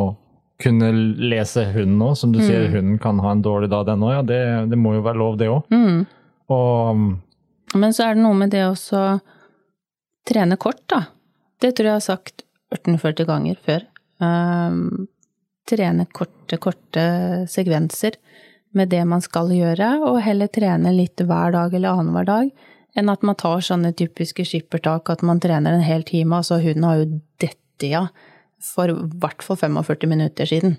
kunne 0.62 0.92
lese 1.18 1.66
hunden 1.74 2.04
òg. 2.06 2.14
Som 2.20 2.36
du 2.36 2.44
sier, 2.44 2.70
hunden 2.74 3.00
kan 3.02 3.18
ha 3.26 3.34
en 3.34 3.42
dårlig 3.46 3.72
dag, 3.74 3.88
den 3.90 4.06
òg. 4.06 4.14
Ja, 4.20 4.22
det, 4.26 4.42
det 4.70 4.80
må 4.80 4.94
jo 4.98 5.04
være 5.06 5.22
lov, 5.22 5.42
det 5.42 5.50
òg. 5.50 5.74
Mm. 5.74 6.06
Og 6.54 7.76
Men 7.76 7.94
så 7.94 8.06
er 8.06 8.16
det 8.16 8.24
noe 8.24 8.38
med 8.38 8.54
det 8.54 8.64
å 8.70 8.76
trene 10.28 10.58
kort, 10.62 10.84
da. 10.92 11.08
Det 11.58 11.74
tror 11.74 11.90
jeg 11.90 11.94
jeg 11.96 11.98
har 11.98 12.06
sagt 12.06 12.46
1840 12.76 13.28
ganger 13.30 13.58
før. 13.66 13.86
Um, 14.24 15.08
trene 15.68 16.06
korte, 16.16 16.58
korte 16.64 17.04
sekvenser 17.52 18.16
med 18.78 18.90
det 18.90 19.04
man 19.10 19.22
skal 19.24 19.52
gjøre, 19.52 19.98
og 20.08 20.22
heller 20.24 20.50
trene 20.54 20.94
litt 20.96 21.20
hver 21.22 21.54
dag 21.56 21.74
eller 21.76 21.98
annenhver 21.98 22.28
dag, 22.28 22.50
enn 22.98 23.12
at 23.14 23.24
man 23.28 23.38
tar 23.38 23.62
sånne 23.66 23.92
typiske 23.98 24.46
skippertak 24.48 25.10
at 25.14 25.24
man 25.28 25.42
trener 25.44 25.76
en 25.76 25.86
hel 25.86 26.06
time, 26.08 26.40
altså 26.40 26.60
hun 26.64 26.86
har 26.88 27.02
jo 27.02 27.10
dette 27.42 27.92
ja 27.92 28.08
for 28.64 28.90
i 28.90 28.96
hvert 29.22 29.44
fall 29.46 29.60
45 29.60 30.10
minutter 30.10 30.50
siden. 30.50 30.78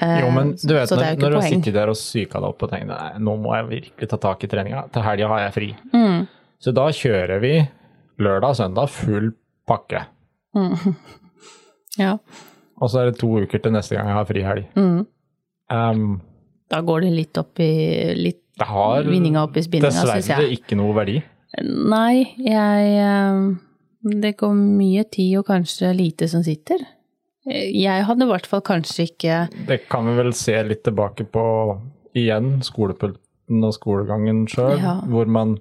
Eh, 0.00 0.20
Jo, 0.24 0.30
men 0.32 0.54
du 0.56 0.72
vet, 0.72 0.90
når, 0.90 1.18
når 1.20 1.34
du 1.34 1.36
har 1.36 1.48
sittet 1.50 1.76
der 1.76 1.92
og 1.92 1.98
psyka 1.98 2.40
deg 2.40 2.48
opp 2.48 2.64
og 2.64 2.72
tenkt 2.72 2.88
nei, 2.88 3.10
nå 3.20 3.36
må 3.42 3.52
jeg 3.58 3.68
virkelig 3.74 4.08
ta 4.10 4.18
tak 4.22 4.46
i 4.46 4.50
treninga, 4.50 4.86
til 4.94 5.04
helga 5.04 5.28
har 5.34 5.44
jeg 5.44 5.54
fri. 5.58 5.68
Mm. 5.92 6.24
Så 6.64 6.72
da 6.74 6.86
kjører 6.96 7.42
vi 7.44 7.52
lørdag 8.24 8.54
og 8.54 8.58
søndag 8.62 8.90
full 8.94 9.32
pakke. 9.68 10.06
Ja. 11.94 12.16
Og 12.82 12.90
så 12.90 13.00
er 13.02 13.10
det 13.10 13.18
to 13.20 13.28
uker 13.44 13.58
til 13.62 13.72
neste 13.74 13.94
gang 13.96 14.06
jeg 14.10 14.16
har 14.18 14.24
frihelg. 14.28 14.64
Mm. 14.78 15.06
Um, 15.70 16.20
Da 16.70 16.80
går 16.84 17.00
det 17.06 17.12
litt 17.14 17.38
opp 17.38 17.60
i 17.62 17.68
litt 18.18 18.40
det 18.58 18.66
har 18.70 19.02
Vinninga 19.02 19.42
opp 19.48 19.56
i 19.58 19.62
spinninga, 19.66 19.90
syns 19.90 20.12
dessverre 20.14 20.44
jeg. 20.46 20.58
ikke 20.60 20.76
noe 20.78 20.94
verdi. 20.94 21.16
Nei, 21.64 22.22
jeg 22.38 22.92
eh, 23.02 23.40
Det 24.22 24.36
går 24.38 24.54
mye 24.54 25.02
tid 25.10 25.38
og 25.40 25.46
kanskje 25.48 25.90
lite 25.96 26.28
som 26.30 26.42
sitter. 26.46 26.78
Jeg 27.44 28.04
hadde 28.06 28.24
i 28.24 28.28
hvert 28.30 28.46
fall 28.48 28.62
kanskje 28.64 29.04
ikke 29.10 29.40
Det 29.68 29.80
kan 29.90 30.06
vi 30.06 30.14
vel 30.16 30.32
se 30.38 30.54
litt 30.64 30.84
tilbake 30.86 31.26
på 31.34 31.42
igjen, 32.16 32.62
skolepulten 32.62 33.64
og 33.66 33.74
skolegangen 33.74 34.46
sjøl, 34.48 34.78
Ja. 34.78 34.94
hvor 35.02 35.26
man 35.26 35.58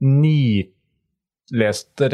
nileste 0.00 0.70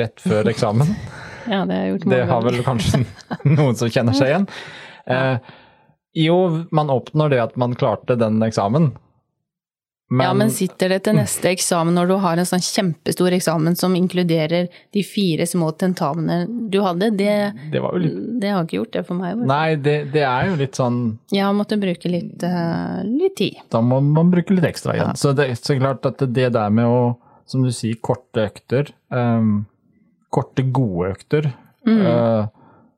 rett 0.01 0.21
før 0.25 0.49
eksamen. 0.51 0.89
Ja, 1.49 1.65
det 1.69 1.81
Det 2.05 2.23
har 2.29 2.45
vel 2.45 2.63
kanskje 2.67 3.03
noen 3.57 3.77
som 3.79 3.91
kjenner 3.91 4.17
seg 4.17 4.33
igjen. 4.33 4.49
Eh, 5.09 5.53
jo, 6.19 6.39
man 6.75 6.91
oppnår 6.91 7.35
det 7.35 7.43
at 7.43 7.61
man 7.61 7.77
klarte 7.79 8.17
den 8.19 8.43
eksamen, 8.43 8.93
men, 10.11 10.25
ja, 10.25 10.35
men 10.35 10.51
sitter 10.51 10.89
det 10.89 11.03
til 11.05 11.19
neste 11.19 11.51
eksamen 11.51 11.93
når 11.93 12.09
du 12.09 12.15
har 12.23 12.41
en 12.41 12.47
sånn 12.49 12.63
kjempestor 12.65 13.35
eksamen 13.37 13.75
som 13.77 13.93
inkluderer 13.97 14.71
de 14.97 15.03
fire 15.05 15.45
små 15.47 15.69
tentamene 15.77 16.47
du 16.73 16.79
hadde? 16.81 17.11
Det, 17.19 17.35
det 17.75 17.83
litt 18.01 18.17
det 18.41 18.55
har 18.55 18.65
ikke 18.65 18.79
gjort 18.79 18.95
det 18.97 19.03
for 19.05 19.19
meg. 19.19 19.35
Bare. 19.37 19.49
Nei, 19.51 19.77
det, 19.85 19.97
det 20.15 20.23
er 20.25 20.49
jo 20.49 20.57
litt 20.63 20.81
sånn 20.81 20.99
Jeg 21.35 21.45
har 21.45 21.53
måttet 21.59 21.83
bruke 21.83 22.09
litt, 22.09 22.41
uh, 22.41 23.03
litt 23.05 23.37
tid. 23.37 23.61
Da 23.69 23.83
må 23.85 24.01
man 24.01 24.33
bruke 24.33 24.57
litt 24.57 24.65
ekstra 24.71 24.97
igjen. 24.97 25.13
Ja. 25.13 25.21
Så 25.21 25.35
det 25.37 25.51
er 25.51 25.61
så 25.61 25.77
klart 25.77 26.09
at 26.09 26.25
det 26.25 26.49
der 26.57 26.73
med 26.73 26.89
å, 26.89 27.03
som 27.45 27.69
du 27.69 27.73
sier, 27.77 28.01
korte 28.01 28.49
økter, 28.49 28.89
ehm, 29.13 29.67
korte 30.35 30.65
gode 30.73 31.15
økter, 31.15 31.53
Mm. 31.87 32.01
uh, 32.05 32.49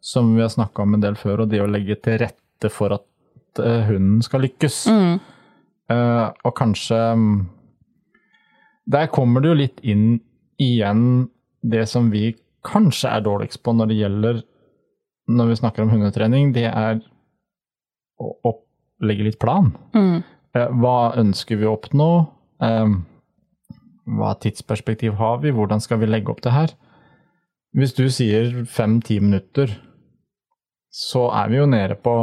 som 0.01 0.33
vi 0.35 0.41
har 0.43 0.49
snakka 0.51 0.83
om 0.83 0.95
en 0.97 1.03
del 1.05 1.15
før, 1.15 1.43
og 1.45 1.51
det 1.53 1.61
å 1.63 1.67
legge 1.69 1.95
til 2.03 2.17
rette 2.19 2.71
for 2.73 2.95
at 2.97 3.61
uh, 3.61 3.85
hunden 3.87 4.23
skal 4.25 4.41
lykkes. 4.43 4.87
Mm. 4.91 5.21
Uh, 5.93 6.31
og 6.47 6.55
kanskje 6.57 6.97
mm, 7.19 7.37
Der 8.91 9.07
kommer 9.13 9.41
det 9.45 9.49
jo 9.51 9.59
litt 9.59 9.81
inn 9.83 10.21
igjen 10.59 11.29
det 11.63 11.85
som 11.89 12.11
vi 12.11 12.33
kanskje 12.67 13.11
er 13.13 13.25
dårligst 13.27 13.63
på 13.63 13.75
når 13.77 13.91
det 13.91 13.99
gjelder 14.01 14.43
Når 15.29 15.49
vi 15.51 15.57
snakker 15.61 15.83
om 15.85 15.91
hundetrening, 15.93 16.53
det 16.57 16.67
er 16.71 17.01
å 18.21 18.53
legge 19.03 19.25
litt 19.29 19.39
plan. 19.41 19.71
Mm. 19.95 20.23
Hva 20.81 21.15
ønsker 21.21 21.57
vi 21.61 21.67
å 21.69 21.77
oppnå? 21.77 22.09
Eh, 22.63 22.95
Hva 24.19 24.35
tidsperspektiv 24.43 25.15
har 25.21 25.39
vi? 25.45 25.53
Hvordan 25.55 25.81
skal 25.81 25.99
vi 26.03 26.07
legge 26.11 26.31
opp 26.33 26.43
det 26.43 26.53
her? 26.53 26.75
Hvis 27.71 27.93
du 27.95 28.09
sier 28.11 28.65
fem-ti 28.67 29.21
minutter, 29.23 29.71
så 30.91 31.29
er 31.39 31.51
vi 31.53 31.61
jo 31.61 31.67
nede 31.71 31.95
på 31.95 32.15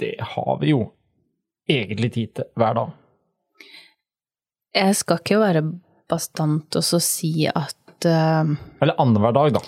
Det 0.00 0.14
har 0.20 0.60
vi 0.60 0.70
jo 0.72 0.86
egentlig 1.68 2.12
tid 2.14 2.32
til 2.38 2.48
hver 2.56 2.78
dag. 2.78 2.94
Jeg 4.76 4.96
skal 4.96 5.20
ikke 5.20 5.40
være 5.40 5.62
bastant 6.08 6.76
og 6.76 6.84
så 6.84 7.00
si 7.00 7.48
at 7.48 8.08
uh, 8.08 8.54
Eller 8.80 8.96
annenhver 9.00 9.36
dag, 9.36 9.56
da. 9.56 9.62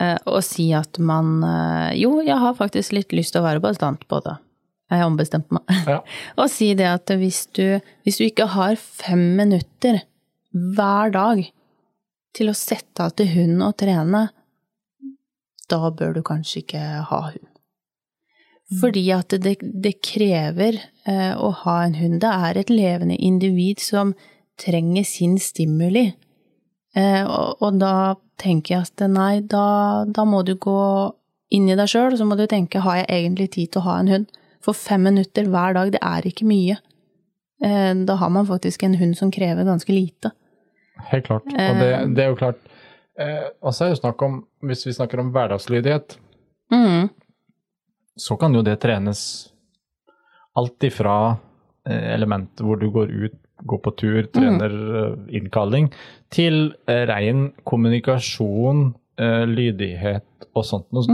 Uh, 0.00 0.36
og 0.36 0.44
si 0.44 0.70
at 0.76 1.00
man 1.00 1.40
uh, 1.44 1.92
Jo, 1.96 2.18
jeg 2.24 2.36
har 2.40 2.56
faktisk 2.60 2.92
litt 2.96 3.12
lyst 3.16 3.36
til 3.36 3.42
å 3.42 3.48
være 3.48 3.64
bastant 3.64 4.04
på 4.08 4.20
det. 4.24 4.36
Jeg 4.88 5.02
har 5.02 5.08
ombestemt 5.08 5.52
meg. 5.52 5.64
Ja. 5.84 6.00
Og 6.40 6.48
si 6.48 6.70
det 6.76 6.86
at 6.88 7.10
hvis 7.20 7.42
du, 7.52 7.76
hvis 8.08 8.16
du 8.16 8.24
ikke 8.24 8.46
har 8.54 8.78
fem 8.80 9.20
minutter 9.36 10.00
hver 10.48 11.12
dag 11.12 11.42
til 12.36 12.50
å 12.50 12.56
sette 12.56 13.04
av 13.04 13.14
til 13.18 13.30
hund 13.34 13.62
og 13.64 13.76
trene, 13.80 14.28
da 15.68 15.90
bør 15.92 16.16
du 16.16 16.22
kanskje 16.24 16.62
ikke 16.62 16.82
ha 17.10 17.20
hund. 17.28 17.46
Fordi 18.80 19.04
at 19.16 19.32
det, 19.40 19.54
det 19.64 19.94
krever 20.04 20.76
eh, 21.08 21.32
å 21.32 21.48
ha 21.64 21.76
en 21.86 21.94
hund. 21.96 22.18
Det 22.20 22.32
er 22.48 22.58
et 22.60 22.72
levende 22.72 23.16
individ 23.16 23.80
som 23.80 24.12
trenger 24.60 25.06
sin 25.08 25.38
stimuli. 25.40 26.10
Eh, 26.96 27.22
og, 27.24 27.62
og 27.64 27.78
da 27.80 27.94
tenker 28.40 28.74
jeg 28.74 28.88
at 28.90 29.06
nei, 29.08 29.40
da, 29.40 30.04
da 30.04 30.26
må 30.28 30.42
du 30.44 30.54
gå 30.60 30.80
inn 31.54 31.70
i 31.70 31.78
deg 31.78 31.88
sjøl, 31.88 32.12
og 32.12 32.20
så 32.20 32.26
må 32.28 32.36
du 32.36 32.44
tenke 32.50 32.84
har 32.84 33.00
jeg 33.00 33.08
egentlig 33.22 33.48
tid 33.56 33.72
til 33.72 33.82
å 33.82 33.88
ha 33.88 33.96
en 34.02 34.12
hund? 34.12 34.36
For 34.64 34.76
fem 34.76 35.06
minutter 35.06 35.48
hver 35.48 35.78
dag, 35.78 35.94
det 35.94 36.02
er 36.04 36.28
ikke 36.28 36.48
mye. 36.48 36.76
Eh, 37.64 37.94
da 38.04 38.18
har 38.20 38.34
man 38.34 38.48
faktisk 38.50 38.84
en 38.84 38.98
hund 39.00 39.16
som 39.16 39.32
krever 39.32 39.64
ganske 39.64 39.96
lite. 39.96 40.34
Helt 41.10 41.26
klart. 41.26 41.46
Og 41.46 41.78
det, 41.80 41.90
det 42.16 42.24
er 42.24 42.28
jo 42.32 42.36
klart 42.40 42.58
eh, 43.18 43.46
så 43.72 43.84
er 43.86 43.94
det 43.94 44.00
snakk 44.00 44.22
om, 44.22 44.40
hvis 44.66 44.86
vi 44.86 44.92
snakker 44.96 45.20
om 45.22 45.32
hverdagslydighet, 45.34 46.18
Mm. 46.70 47.08
så 48.20 48.36
kan 48.36 48.52
jo 48.52 48.60
det 48.62 48.74
trenes 48.82 49.20
alt 50.58 50.84
ifra 50.84 51.14
eh, 51.88 52.14
elementer 52.14 52.66
hvor 52.66 52.76
du 52.76 52.90
går 52.92 53.08
ut, 53.08 53.36
går 53.64 53.80
på 53.86 53.92
tur, 53.96 54.26
trener 54.34 54.74
eh, 55.00 55.14
innkalling, 55.38 55.88
til 56.30 56.74
eh, 56.86 57.06
ren 57.08 57.48
kommunikasjon, 57.64 58.90
eh, 59.18 59.46
lydighet 59.48 60.48
og 60.54 60.66
sånt. 60.68 60.86
Nå 60.92 61.06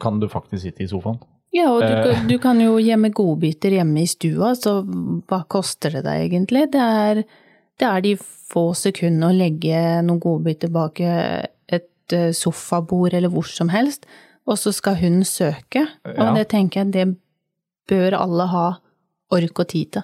kan 0.00 0.20
du 0.22 0.28
faktisk 0.30 0.62
sitte 0.68 0.84
i 0.86 0.88
sofaen. 0.90 1.18
Ja, 1.52 1.72
og 1.74 1.82
du, 1.82 2.10
Eh. 2.12 2.22
du 2.30 2.36
kan 2.38 2.60
jo 2.62 2.76
gjemme 2.78 3.10
godbiter 3.10 3.74
hjemme 3.74 4.04
i 4.04 4.06
stua, 4.06 4.52
så 4.54 4.84
hva 4.86 5.42
koster 5.50 5.90
det 5.98 6.04
deg 6.06 6.28
egentlig? 6.30 6.68
Det 6.70 6.80
er, 6.86 7.24
det 7.80 7.88
er 7.88 8.04
de 8.04 8.14
få 8.20 8.70
sekundene 8.76 9.30
å 9.30 9.36
legge 9.36 9.80
noen 10.04 10.20
godbiter 10.22 10.72
bak 10.74 11.00
et 11.00 12.14
eh, 12.16 12.30
sofabord 12.36 13.14
eller 13.16 13.32
hvor 13.32 13.46
som 13.48 13.70
helst, 13.72 14.06
og 14.48 14.58
så 14.58 14.72
skal 14.74 14.98
hun 15.00 15.20
søke. 15.24 15.86
Og 16.04 16.18
Ja. 16.18 16.32
det 16.34 16.48
tenker 16.52 16.84
jeg, 16.84 16.92
det 16.92 17.06
bør 17.90 18.18
alle 18.18 18.46
ha 18.50 18.66
ork 19.32 19.62
og 19.62 19.68
tid 19.70 19.92
til. 19.96 20.02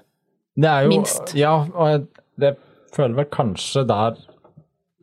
Det 0.57 0.71
jo, 0.87 0.89
Minst. 0.89 1.35
Ja, 1.37 1.57
og 1.75 1.91
jeg 1.91 2.07
det 2.41 2.55
føler 2.95 3.17
vel 3.17 3.29
kanskje 3.33 3.85
der, 3.89 4.17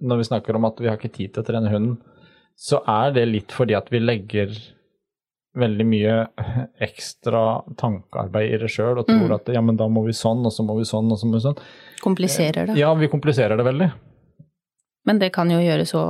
når 0.01 0.18
vi 0.22 0.27
snakker 0.30 0.56
om 0.58 0.65
at 0.65 0.80
vi 0.82 0.89
har 0.89 0.98
ikke 0.98 1.13
tid 1.13 1.34
til 1.34 1.44
å 1.44 1.48
trene 1.48 1.72
hunden, 1.72 1.98
så 2.58 2.80
er 2.89 3.12
det 3.15 3.27
litt 3.30 3.51
fordi 3.53 3.75
at 3.77 3.89
vi 3.92 4.00
legger 4.01 4.53
veldig 5.55 5.86
mye 5.86 6.13
ekstra 6.81 7.41
tankearbeid 7.77 8.55
i 8.55 8.60
det 8.63 8.69
sjøl 8.74 9.01
og 9.03 9.07
tror 9.10 9.36
at 9.36 9.51
ja, 9.53 9.62
men 9.62 9.77
da 9.77 9.86
må 9.91 10.01
vi 10.07 10.15
sånn, 10.17 10.41
og 10.48 10.53
så 10.55 10.65
må 10.65 10.77
vi 10.79 10.86
sånn, 10.89 11.12
og 11.13 11.19
så 11.22 11.29
må 11.29 11.38
vi 11.38 11.43
sånn. 11.45 11.60
Kompliserer 12.01 12.72
det. 12.72 12.77
Ja, 12.79 12.93
vi 12.98 13.10
kompliserer 13.12 13.60
det 13.60 13.65
veldig. 13.67 13.89
Men 15.05 15.19
det 15.19 15.33
kan 15.36 15.51
jo 15.51 15.60
gjøre 15.60 15.86
så, 15.86 16.01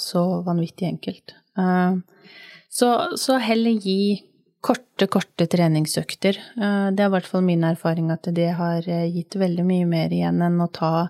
så 0.00 0.24
vanvittig 0.46 0.88
enkelt. 0.94 1.34
Eh, 1.58 1.98
Så, 2.68 2.88
så 3.16 3.38
heller 3.40 3.70
gi 3.80 4.18
korte, 4.60 5.06
korte 5.08 5.46
treningsøkter. 5.48 6.36
Eh, 6.58 6.90
Det 6.92 7.00
er 7.04 7.08
i 7.08 7.14
hvert 7.14 7.28
fall 7.30 7.42
min 7.46 7.64
erfaring 7.64 8.10
at 8.12 8.28
det 8.34 8.50
har 8.58 8.84
eh, 8.88 9.06
gitt 9.14 9.36
veldig 9.40 9.64
mye 9.64 9.86
mer 9.88 10.12
igjen 10.12 10.42
enn 10.44 10.60
å 10.60 10.68
ta 10.72 11.08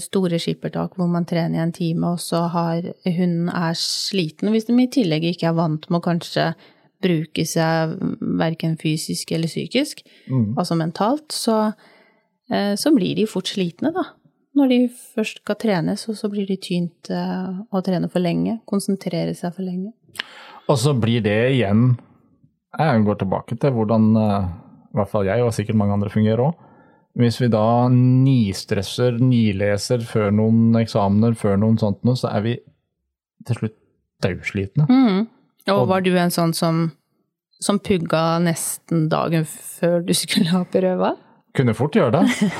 store 0.00 0.38
skippertak 0.40 0.94
hvor 0.96 1.10
man 1.12 1.26
trener 1.28 1.58
i 1.58 1.62
en 1.62 1.72
time, 1.76 2.14
og 2.14 2.20
så 2.22 2.46
har 2.48 2.86
hunden 3.04 3.50
er 3.52 3.74
sliten. 3.76 4.48
Hvis 4.54 4.64
de 4.70 4.76
i 4.80 4.86
tillegg 4.88 5.26
ikke 5.28 5.50
er 5.50 5.58
vant 5.58 5.84
med 5.90 5.98
å 6.00 6.04
kanskje 6.06 6.46
bruke 7.02 7.44
seg 7.46 7.96
verken 8.38 8.76
fysisk 8.80 9.32
eller 9.32 9.48
psykisk, 9.48 10.02
Mm. 10.30 10.54
altså 10.56 10.76
mentalt, 10.76 11.28
så, 11.32 11.74
eh, 12.50 12.74
så 12.76 12.94
blir 12.94 13.14
de 13.16 13.26
fort 13.26 13.46
slitne, 13.46 13.92
da. 13.92 14.02
Når 14.56 14.68
de 14.68 14.88
først 14.88 15.40
skal 15.42 15.56
trenes, 15.56 16.08
og 16.08 16.14
så 16.14 16.30
blir 16.30 16.46
de 16.46 16.56
tynt 16.56 17.10
eh, 17.10 17.62
å 17.72 17.82
trene 17.82 18.08
for 18.10 18.20
lenge, 18.20 18.60
konsentrere 18.66 19.34
seg 19.34 19.52
for 19.54 19.62
lenge. 19.62 19.92
Og 20.68 20.76
så 20.78 20.94
blir 20.98 21.20
det 21.22 21.52
igjen 21.58 21.98
Jeg 22.78 23.04
går 23.04 23.18
tilbake 23.18 23.58
til 23.60 23.70
hvordan 23.70 24.16
eh, 24.16 24.48
i 24.94 24.96
hvert 24.96 25.08
fall 25.10 25.24
jeg, 25.26 25.42
og 25.42 25.52
sikkert 25.52 25.76
mange 25.76 25.92
andre, 25.92 26.08
fungerer 26.10 26.38
òg. 26.38 26.54
Hvis 27.16 27.40
vi 27.40 27.46
da 27.48 27.88
nistresser, 27.88 29.20
nileser 29.22 30.02
før 30.02 30.32
noen 30.34 30.74
eksamener, 30.80 31.36
før 31.38 31.56
noen 31.62 31.78
sånt 31.78 32.00
noe, 32.02 32.14
så 32.18 32.32
er 32.34 32.42
vi 32.42 32.54
til 33.46 33.54
slutt 33.60 33.76
daudslitne. 34.24 34.86
Mm. 34.88 35.28
Og 35.72 35.86
var 35.88 36.04
du 36.04 36.12
en 36.18 36.32
sånn 36.32 36.52
som, 36.56 36.88
som 37.62 37.78
pugga 37.80 38.38
nesten 38.42 39.08
dagen 39.12 39.46
før 39.48 40.02
du 40.04 40.12
skulle 40.16 40.52
ha 40.52 40.64
prøva? 40.68 41.14
Kunne 41.56 41.76
fort 41.78 41.96
gjøre 41.96 42.20
det. 42.20 42.50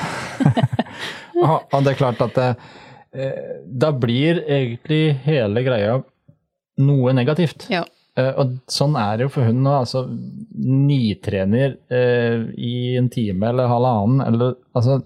og 1.45 1.59
og 1.75 1.85
det 1.85 1.93
er 1.93 1.99
klart 1.99 2.23
at 2.25 2.39
det, 2.39 2.49
eh, 3.13 3.59
da 3.67 3.91
blir 3.93 4.41
egentlig 4.45 5.19
hele 5.27 5.65
greia 5.67 5.99
noe 6.81 7.15
negativt. 7.17 7.67
Ja. 7.73 7.83
Eh, 8.17 8.31
og 8.39 8.59
sånn 8.71 8.95
er 8.99 9.19
det 9.19 9.27
jo 9.27 9.35
for 9.37 9.49
hunden 9.49 9.67
nå. 9.67 9.75
Altså, 9.83 10.05
nitrener 10.55 11.77
eh, 11.93 12.47
i 12.55 12.95
en 12.99 13.11
time 13.13 13.51
eller 13.51 13.71
halvannen, 13.71 14.23
eller 14.25 14.59
altså 14.73 15.03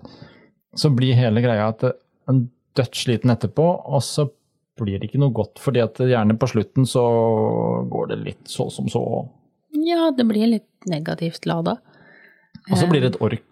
Så 0.78 0.90
blir 0.94 1.16
hele 1.16 1.40
greia 1.42 1.70
at 1.72 1.82
en 2.28 2.44
dødssliten 2.76 3.32
etterpå, 3.32 3.64
og 3.88 4.02
så 4.04 4.28
blir 4.78 4.98
det 4.98 5.10
ikke 5.10 5.20
noe 5.22 5.34
godt, 5.34 5.60
fordi 5.62 5.82
at 5.84 6.00
gjerne 6.00 6.36
på 6.38 6.48
slutten 6.50 6.86
så 6.88 7.04
går 7.90 8.12
det 8.12 8.18
litt 8.22 8.50
så 8.50 8.68
som 8.72 8.88
så. 8.92 9.02
Ja, 9.76 10.08
det 10.16 10.26
blir 10.28 10.48
litt 10.48 10.88
negativt 10.88 11.46
lada. 11.48 11.78
Og 12.68 12.76
så 12.78 12.88
blir 12.90 13.04
det 13.04 13.14
et 13.14 13.22
ork 13.24 13.44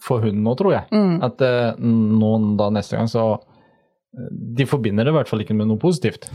for 0.00 0.24
hunden 0.24 0.44
nå, 0.46 0.54
tror 0.56 0.74
jeg. 0.74 0.88
Mm. 0.94 1.20
At 1.26 1.42
eh, 1.44 1.76
noen 1.80 2.54
da 2.60 2.70
neste 2.72 2.96
gang 2.96 3.08
så 3.10 3.24
eh, 3.36 4.30
De 4.56 4.66
forbinder 4.68 5.04
det 5.04 5.12
i 5.12 5.16
hvert 5.18 5.28
fall 5.30 5.44
ikke 5.44 5.56
med 5.58 5.68
noe 5.70 5.80
positivt. 5.80 6.30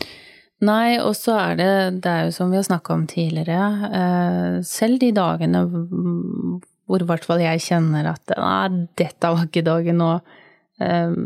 Nei, 0.65 0.95
og 1.01 1.15
så 1.17 1.35
er 1.41 1.57
det, 1.59 1.71
det 2.05 2.11
er 2.11 2.27
jo 2.27 2.35
som 2.35 2.53
vi 2.53 2.59
har 2.59 2.67
snakka 2.67 2.93
om 2.95 3.03
tidligere, 3.11 3.89
eh, 3.89 4.61
selv 4.63 5.01
de 5.01 5.11
dagene 5.15 5.65
hvor 6.85 7.01
i 7.01 7.07
hvert 7.09 7.25
fall 7.25 7.41
jeg 7.43 7.63
kjenner 7.65 8.07
at 8.13 8.35
nei, 8.37 8.85
dette 8.95 9.31
var 9.33 9.43
ikke 9.47 9.65
dagen 9.65 10.03
å 10.05 10.13
eh, 10.79 11.17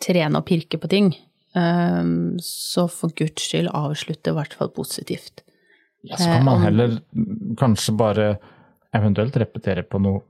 trene 0.00 0.40
og 0.40 0.46
pirke 0.46 0.78
på 0.80 0.90
ting, 0.92 1.10
eh, 1.16 1.29
så 1.54 2.84
for 2.90 3.10
guds 3.18 3.42
skyld 3.50 3.70
avslutte 3.74 4.30
i 4.30 4.36
hvert 4.36 4.54
fall 4.54 4.68
positivt. 4.70 5.42
Ja, 6.02 6.16
så 6.16 6.24
kan 6.30 6.40
Eh, 6.40 6.44
man 6.44 6.60
heller 6.62 6.98
mm, 7.12 7.56
kanskje 7.60 7.96
bare 7.96 8.38
eventuelt 8.94 9.36
repetere 9.36 9.82
på 9.82 9.98
noe 10.00 10.22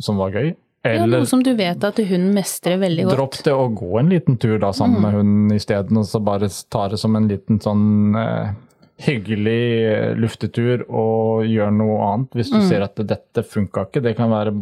som 0.00 0.16
var 0.20 0.30
gøy. 0.30 0.54
Ja, 0.84 1.04
noe 1.04 1.26
som 1.28 1.42
du 1.44 1.50
vet 1.54 1.82
at 1.84 1.98
hunden 1.98 2.32
mestrer 2.32 2.78
veldig 2.80 3.04
godt. 3.04 3.16
dropp 3.16 3.34
det 3.44 3.52
å 3.52 3.66
gå 3.76 3.98
en 4.00 4.08
liten 4.08 4.38
tur 4.40 4.58
da 4.58 4.70
sammen 4.72 4.96
Mm. 4.96 5.02
med 5.02 5.12
hunden 5.18 5.56
isteden, 5.56 5.96
og 5.98 6.04
så 6.08 6.22
bare 6.24 6.48
ta 6.70 6.88
det 6.88 6.98
som 6.98 7.16
en 7.16 7.28
liten 7.28 7.58
sånn 7.60 8.16
eh, 8.16 8.52
hyggelig 9.04 9.64
eh, 9.92 10.14
luftetur 10.16 10.86
og 10.88 11.44
gjør 11.44 11.70
noe 11.72 11.98
annet 12.12 12.30
hvis 12.32 12.50
du 12.50 12.56
Mm. 12.60 12.68
ser 12.68 12.82
at 12.82 12.94
dette 12.96 13.42
funka 13.44 13.86
ikke. 13.88 14.02
Det 14.02 14.16
kan 14.16 14.30
være 14.30 14.54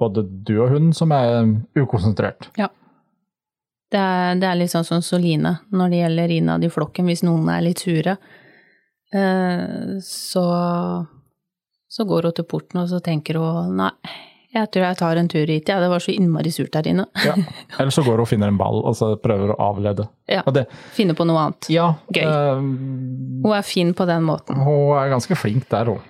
både 0.00 0.24
du 0.44 0.60
og 0.62 0.70
hunden 0.70 0.92
som 0.92 1.12
er 1.12 1.44
ukonsentrert. 1.76 2.48
Det 3.92 3.98
er, 4.02 4.34
det 4.42 4.46
er 4.50 4.56
litt 4.58 4.72
sånn 4.72 4.84
som 4.86 5.02
Soline 5.04 5.52
når 5.70 5.90
det 5.92 6.00
gjelder 6.02 6.32
innad 6.40 6.64
i 6.66 6.70
flokken, 6.74 7.06
hvis 7.06 7.22
noen 7.22 7.46
er 7.54 7.62
litt 7.62 7.78
sure. 7.84 8.16
Eh, 9.14 10.00
så, 10.02 10.42
så 11.88 12.04
går 12.08 12.26
hun 12.30 12.34
til 12.36 12.48
porten 12.50 12.82
og 12.82 12.88
så 12.90 12.98
tenker 13.04 13.38
hun 13.38 13.76
nei, 13.78 13.92
jeg 14.56 14.70
tror 14.72 14.86
jeg 14.88 14.96
tar 14.98 15.18
en 15.20 15.28
tur 15.30 15.50
hit, 15.52 15.68
ja, 15.68 15.76
det 15.82 15.88
var 15.92 16.00
så 16.02 16.14
innmari 16.14 16.50
surt 16.54 16.72
der 16.74 16.86
inne. 16.90 17.04
Ja. 17.26 17.34
Eller 17.78 17.92
så 17.94 18.02
går 18.06 18.16
hun 18.18 18.24
og 18.24 18.30
finner 18.30 18.48
en 18.50 18.58
ball 18.60 18.78
og 18.88 18.94
så 18.98 19.12
prøver 19.20 19.52
å 19.54 19.58
avlede. 19.70 20.08
Ja, 20.32 20.42
det, 20.54 20.66
finne 20.96 21.14
på 21.18 21.26
noe 21.28 21.42
annet. 21.46 21.68
ja, 21.72 21.90
Gøy. 22.10 22.22
eh, 22.24 22.62
Hun 23.44 23.52
er 23.54 23.66
fin 23.68 23.92
på 23.94 24.06
den 24.08 24.24
måten. 24.26 24.58
hun 24.64 24.96
er 24.98 25.12
ganske 25.12 25.36
flink 25.38 25.68
der, 25.70 25.92
hun. 25.92 26.00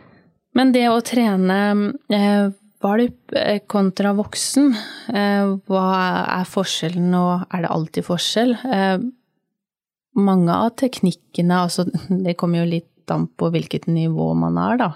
Men 0.57 0.71
det 0.73 0.87
å 0.89 1.01
trene 1.05 1.59
eh, 2.09 2.47
valp 2.87 3.37
eh, 3.37 3.61
kontra 3.67 4.13
voksen, 4.17 4.75
eh, 5.15 5.55
hva 5.69 5.87
er 6.39 6.49
forskjellen, 6.49 7.15
og 7.19 7.47
er 7.51 7.65
det 7.65 7.73
alltid 7.75 8.07
forskjell? 8.07 8.55
Eh, 8.73 8.99
mange 10.17 10.53
av 10.55 10.75
teknikkene, 10.81 11.63
altså 11.67 11.87
det 12.27 12.37
kommer 12.41 12.63
jo 12.63 12.71
litt 12.77 13.13
an 13.13 13.29
på 13.39 13.51
hvilket 13.55 13.87
nivå 13.91 14.33
man 14.35 14.57
er, 14.59 14.81
da. 14.81 14.89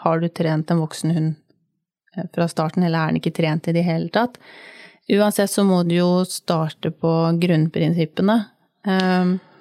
Har 0.00 0.22
du 0.22 0.30
trent 0.32 0.70
en 0.72 0.80
voksen 0.80 1.10
hund 1.12 1.34
fra 2.32 2.46
starten, 2.48 2.86
eller 2.86 3.02
er 3.02 3.12
den 3.12 3.18
ikke 3.20 3.34
trent 3.36 3.68
i 3.68 3.74
det 3.76 3.82
hele 3.84 4.08
tatt? 4.14 4.38
Uansett 5.12 5.52
så 5.52 5.60
må 5.68 5.82
du 5.84 5.92
jo 5.98 6.08
starte 6.24 6.88
på 6.88 7.12
grunnprinsippene. 7.42 8.38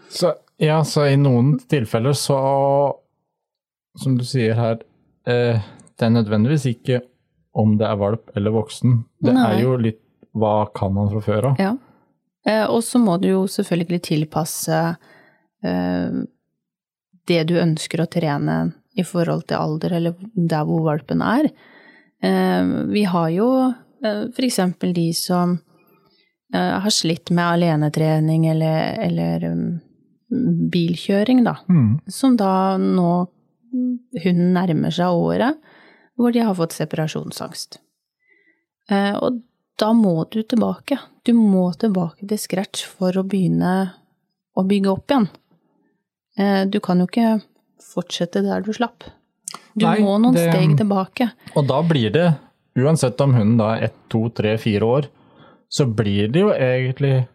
Så, 0.08 0.32
ja, 0.64 0.78
så 0.88 1.10
i 1.12 1.20
noen 1.20 1.58
tilfeller 1.68 2.16
så, 2.16 2.40
som 4.00 4.16
du 4.16 4.24
sier 4.24 4.56
her, 4.56 4.80
det 5.28 6.08
er 6.08 6.16
nødvendigvis 6.16 6.70
ikke 6.72 7.02
om 7.54 7.76
det 7.78 7.88
er 7.88 8.00
valp 8.02 8.32
eller 8.38 8.56
voksen. 8.56 9.02
Det 9.24 9.34
Nei. 9.36 9.48
er 9.52 9.64
jo 9.64 9.76
litt 9.82 10.02
hva 10.34 10.70
kan 10.74 10.94
man 10.96 11.12
fra 11.12 11.22
før 11.22 11.50
av. 11.52 11.62
Ja. 11.62 11.74
Eh, 12.46 12.66
og 12.66 12.82
så 12.84 13.00
må 13.00 13.20
du 13.22 13.30
jo 13.30 13.44
selvfølgelig 13.50 14.02
tilpasse 14.10 14.80
eh, 15.64 16.16
det 17.30 17.44
du 17.48 17.56
ønsker 17.62 18.04
å 18.04 18.10
trene 18.12 18.58
i 18.98 19.06
forhold 19.06 19.46
til 19.50 19.62
alder, 19.62 19.96
eller 20.00 20.18
der 20.34 20.66
hvor 20.68 20.84
valpen 20.90 21.22
er. 21.26 21.48
Eh, 22.24 22.74
vi 22.92 23.06
har 23.10 23.30
jo 23.38 23.48
eksempel 24.04 24.94
de 24.94 25.14
som 25.14 25.58
eh, 26.54 26.80
har 26.80 26.90
slitt 26.90 27.32
med 27.32 27.46
alenetrening 27.46 28.48
eller, 28.48 28.98
eller 29.00 29.46
um, 29.52 29.80
bilkjøring, 30.74 31.44
da. 31.44 31.58
Mm. 31.70 32.00
Som 32.08 32.38
da 32.38 32.78
nå 32.78 33.28
hunden 34.24 34.54
nærmer 34.54 34.94
seg 34.94 35.10
året, 35.10 35.58
hvor 36.18 36.34
de 36.34 36.40
har 36.46 36.56
fått 36.58 36.76
separasjonsangst. 36.76 37.80
Eh, 38.92 39.16
og 39.18 39.42
da 39.80 39.92
må 39.98 40.24
du 40.32 40.42
tilbake. 40.44 41.00
Du 41.26 41.34
må 41.34 41.72
tilbake 41.80 42.28
til 42.30 42.38
scratch 42.38 42.86
for 42.86 43.16
å 43.18 43.24
begynne 43.26 43.94
å 44.58 44.66
bygge 44.70 44.92
opp 44.92 45.08
igjen. 45.10 45.28
Eh, 46.38 46.66
du 46.70 46.80
kan 46.84 47.00
jo 47.02 47.08
ikke 47.10 47.42
fortsette 47.94 48.44
der 48.46 48.62
du 48.66 48.72
slapp. 48.74 49.04
Du 49.76 49.86
Nei, 49.86 50.00
må 50.02 50.20
noen 50.22 50.34
det- 50.38 50.52
steg 50.54 50.78
tilbake. 50.78 51.32
Og 51.56 51.68
da 51.68 51.82
blir 51.82 52.12
det, 52.14 52.28
uansett 52.78 53.20
om 53.22 53.34
hunden 53.34 53.58
da 53.58 53.76
er 53.76 53.84
ett, 53.90 53.96
to, 54.10 54.30
tre, 54.30 54.58
fire 54.58 54.82
år, 54.86 55.08
så 55.70 55.86
blir 55.92 56.32
det 56.32 56.40
jo 56.42 56.50
egentlig 56.54 57.28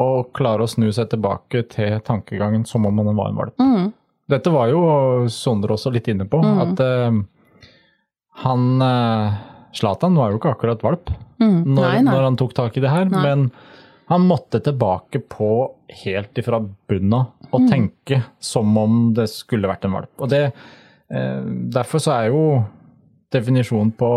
å 0.00 0.24
klare 0.32 0.64
å 0.64 0.68
snu 0.68 0.88
seg 0.92 1.10
tilbake 1.10 1.68
til 1.68 2.00
tankegangen 2.00 2.66
som 2.66 2.86
om 2.86 2.94
man 2.96 3.14
var 3.16 3.28
en 3.28 3.36
valp. 3.36 3.56
Mm, 3.60 3.92
Dette 4.30 4.50
var 4.50 4.68
jo 4.68 5.26
Sondre 5.28 5.74
også 5.74 5.92
litt 5.92 6.06
inne 6.08 6.24
på, 6.24 6.40
Mm. 6.40 6.60
at 6.72 6.80
eh, 6.80 7.10
han 8.44 8.82
eh, 8.82 9.38
Zlatan 9.76 10.16
var 10.18 10.32
jo 10.32 10.40
ikke 10.40 10.54
akkurat 10.56 10.82
valp 10.82 11.10
mm. 11.40 11.58
når, 11.66 11.82
Nei, 11.84 11.98
nei. 12.02 12.12
når 12.14 12.24
han 12.28 12.38
tok 12.40 12.54
tak 12.56 12.76
i 12.76 12.82
det 12.84 12.90
her, 12.92 13.06
Nei. 13.10 13.20
men 13.22 13.50
han 14.10 14.24
måtte 14.26 14.58
tilbake 14.64 15.20
på 15.30 15.50
helt 16.02 16.38
ifra 16.40 16.58
bunnen 16.90 17.14
av 17.20 17.28
og 17.50 17.60
Mm. 17.64 17.68
tenke 17.70 18.20
som 18.38 18.76
om 18.78 19.12
det 19.14 19.24
skulle 19.30 19.66
vært 19.66 19.84
en 19.86 19.94
valp. 19.96 20.10
Og 20.22 20.28
det, 20.30 20.52
eh, 21.10 21.40
derfor 21.74 21.98
så 22.02 22.12
er 22.14 22.28
jo 22.30 22.42
definisjonen 23.34 23.90
på 23.98 24.10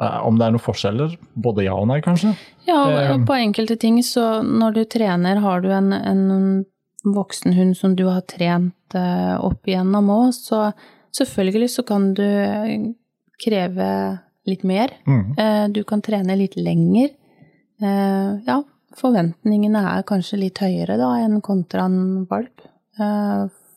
eh, 0.00 0.18
om 0.24 0.38
det 0.38 0.46
er 0.46 0.54
noen 0.54 0.64
forskjeller, 0.64 1.16
både 1.36 1.64
ja 1.66 1.74
og 1.76 1.88
nei, 1.90 2.00
kanskje. 2.00 2.32
Ja, 2.68 3.16
på 3.28 3.36
enkelte 3.36 3.76
ting 3.80 3.98
så 4.04 4.40
når 4.44 4.78
du 4.78 4.84
trener, 4.96 5.40
har 5.44 5.60
du 5.60 5.68
en, 5.76 5.92
en 5.92 6.64
voksen 7.04 7.52
hund 7.56 7.76
som 7.76 7.96
du 7.96 8.06
har 8.08 8.22
trent 8.28 8.96
opp 8.96 9.68
igjennom 9.68 10.08
òg, 10.12 10.32
så 10.36 10.72
selvfølgelig 11.16 11.70
så 11.70 11.84
kan 11.86 12.12
du 12.14 12.22
eh, 12.24 12.90
kreve 13.42 13.88
litt 14.48 14.62
mer. 14.64 14.92
Mm. 15.06 15.24
Eh, 15.38 15.68
Du 15.74 15.82
kan 15.84 16.02
trene 16.02 16.36
litt 16.36 16.56
lenger. 16.56 17.10
Eh, 17.82 18.30
Ja, 18.46 18.62
forventningene 18.96 19.82
er 19.96 20.02
kanskje 20.02 20.38
litt 20.40 20.58
høyere 20.58 20.96
da 20.98 21.12
enn 21.24 21.40
kontra 21.40 21.84
en 21.86 22.26
valp. 22.30 22.66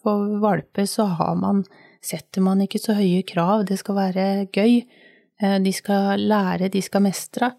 For 0.03 0.39
valper 0.41 0.83
så 0.89 1.05
har 1.15 1.35
man 1.39 1.63
setter 2.03 2.41
man 2.43 2.59
ikke 2.65 2.79
så 2.81 2.95
høye 2.97 3.21
krav. 3.23 3.61
Det 3.69 3.77
skal 3.79 3.95
være 3.95 4.25
gøy. 4.51 4.81
De 5.63 5.71
skal 5.71 6.19
lære, 6.19 6.67
de 6.73 6.81
skal 6.81 7.01
mestre. 7.05 7.51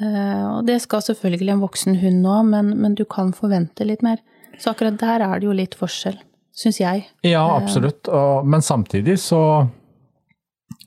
Og 0.00 0.62
det 0.64 0.78
skal 0.80 1.02
selvfølgelig 1.04 1.52
en 1.52 1.60
voksen 1.60 1.98
hund 2.00 2.24
òg, 2.24 2.46
men, 2.48 2.70
men 2.80 2.94
du 2.96 3.04
kan 3.04 3.34
forvente 3.36 3.84
litt 3.84 4.00
mer. 4.06 4.22
Så 4.58 4.70
akkurat 4.72 4.96
der 5.00 5.20
er 5.26 5.40
det 5.40 5.44
jo 5.50 5.52
litt 5.52 5.74
forskjell, 5.76 6.16
syns 6.56 6.78
jeg. 6.80 7.04
Ja, 7.26 7.42
absolutt. 7.56 8.08
Og, 8.08 8.46
men 8.46 8.60
samtidig 8.64 9.18
så 9.22 9.68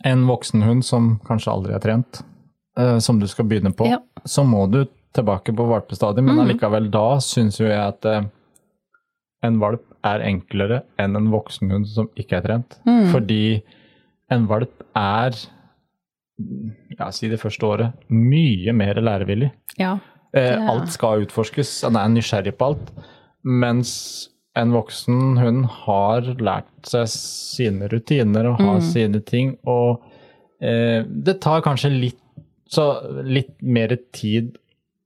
En 0.06 0.22
voksen 0.28 0.62
hund 0.64 0.86
som 0.86 1.20
kanskje 1.28 1.52
aldri 1.52 1.74
er 1.76 1.82
trent, 1.84 2.22
eh, 2.80 3.00
som 3.04 3.18
du 3.20 3.26
skal 3.28 3.46
begynne 3.50 3.74
på, 3.76 3.86
Ja. 3.90 3.98
så 4.26 4.46
må 4.48 4.62
du 4.72 4.86
tilbake 5.14 5.52
på 5.56 5.66
valpestadiet, 5.68 6.24
men 6.24 6.36
Mhm. 6.38 6.46
allikevel 6.46 6.90
da 6.92 7.18
syns 7.20 7.58
jo 7.60 7.66
jeg 7.68 7.80
at 7.80 8.06
eh, 8.06 8.22
en 9.44 9.60
valp 9.60 9.84
er 10.04 10.20
enklere 10.22 10.84
enn 10.98 11.16
en 11.18 11.28
voksen 11.32 11.70
hund 11.72 11.88
som 11.88 12.08
ikke 12.16 12.38
er 12.38 12.42
trent. 12.42 12.78
Mm. 12.88 13.12
Fordi 13.12 13.62
en 14.32 14.48
valp 14.48 14.84
er, 14.96 15.32
ja, 16.98 17.10
si 17.12 17.28
det 17.28 17.40
første 17.42 17.68
året, 17.68 17.94
mye 18.10 18.72
mer 18.76 18.96
lærevillig. 18.96 19.52
Ja. 19.78 19.98
Eh, 20.34 20.56
alt 20.70 20.90
skal 20.94 21.26
utforskes, 21.26 21.82
han 21.84 21.96
er 21.98 22.08
nysgjerrig 22.14 22.56
på 22.58 22.66
alt. 22.72 22.92
Mens 23.44 24.30
en 24.58 24.72
voksen 24.74 25.38
hund 25.38 25.66
har 25.86 26.22
lært 26.42 26.90
seg 26.90 27.08
sine 27.12 27.88
rutiner 27.92 28.50
og 28.50 28.58
har 28.60 28.80
Mm. 28.80 28.88
sine 28.92 29.22
ting, 29.22 29.58
og 29.66 30.02
eh, 30.62 31.04
det 31.04 31.40
tar 31.42 31.62
kanskje 31.62 31.92
litt, 31.94 32.20
så 32.70 33.02
litt 33.24 33.62
mer 33.62 33.98
tid 34.14 34.58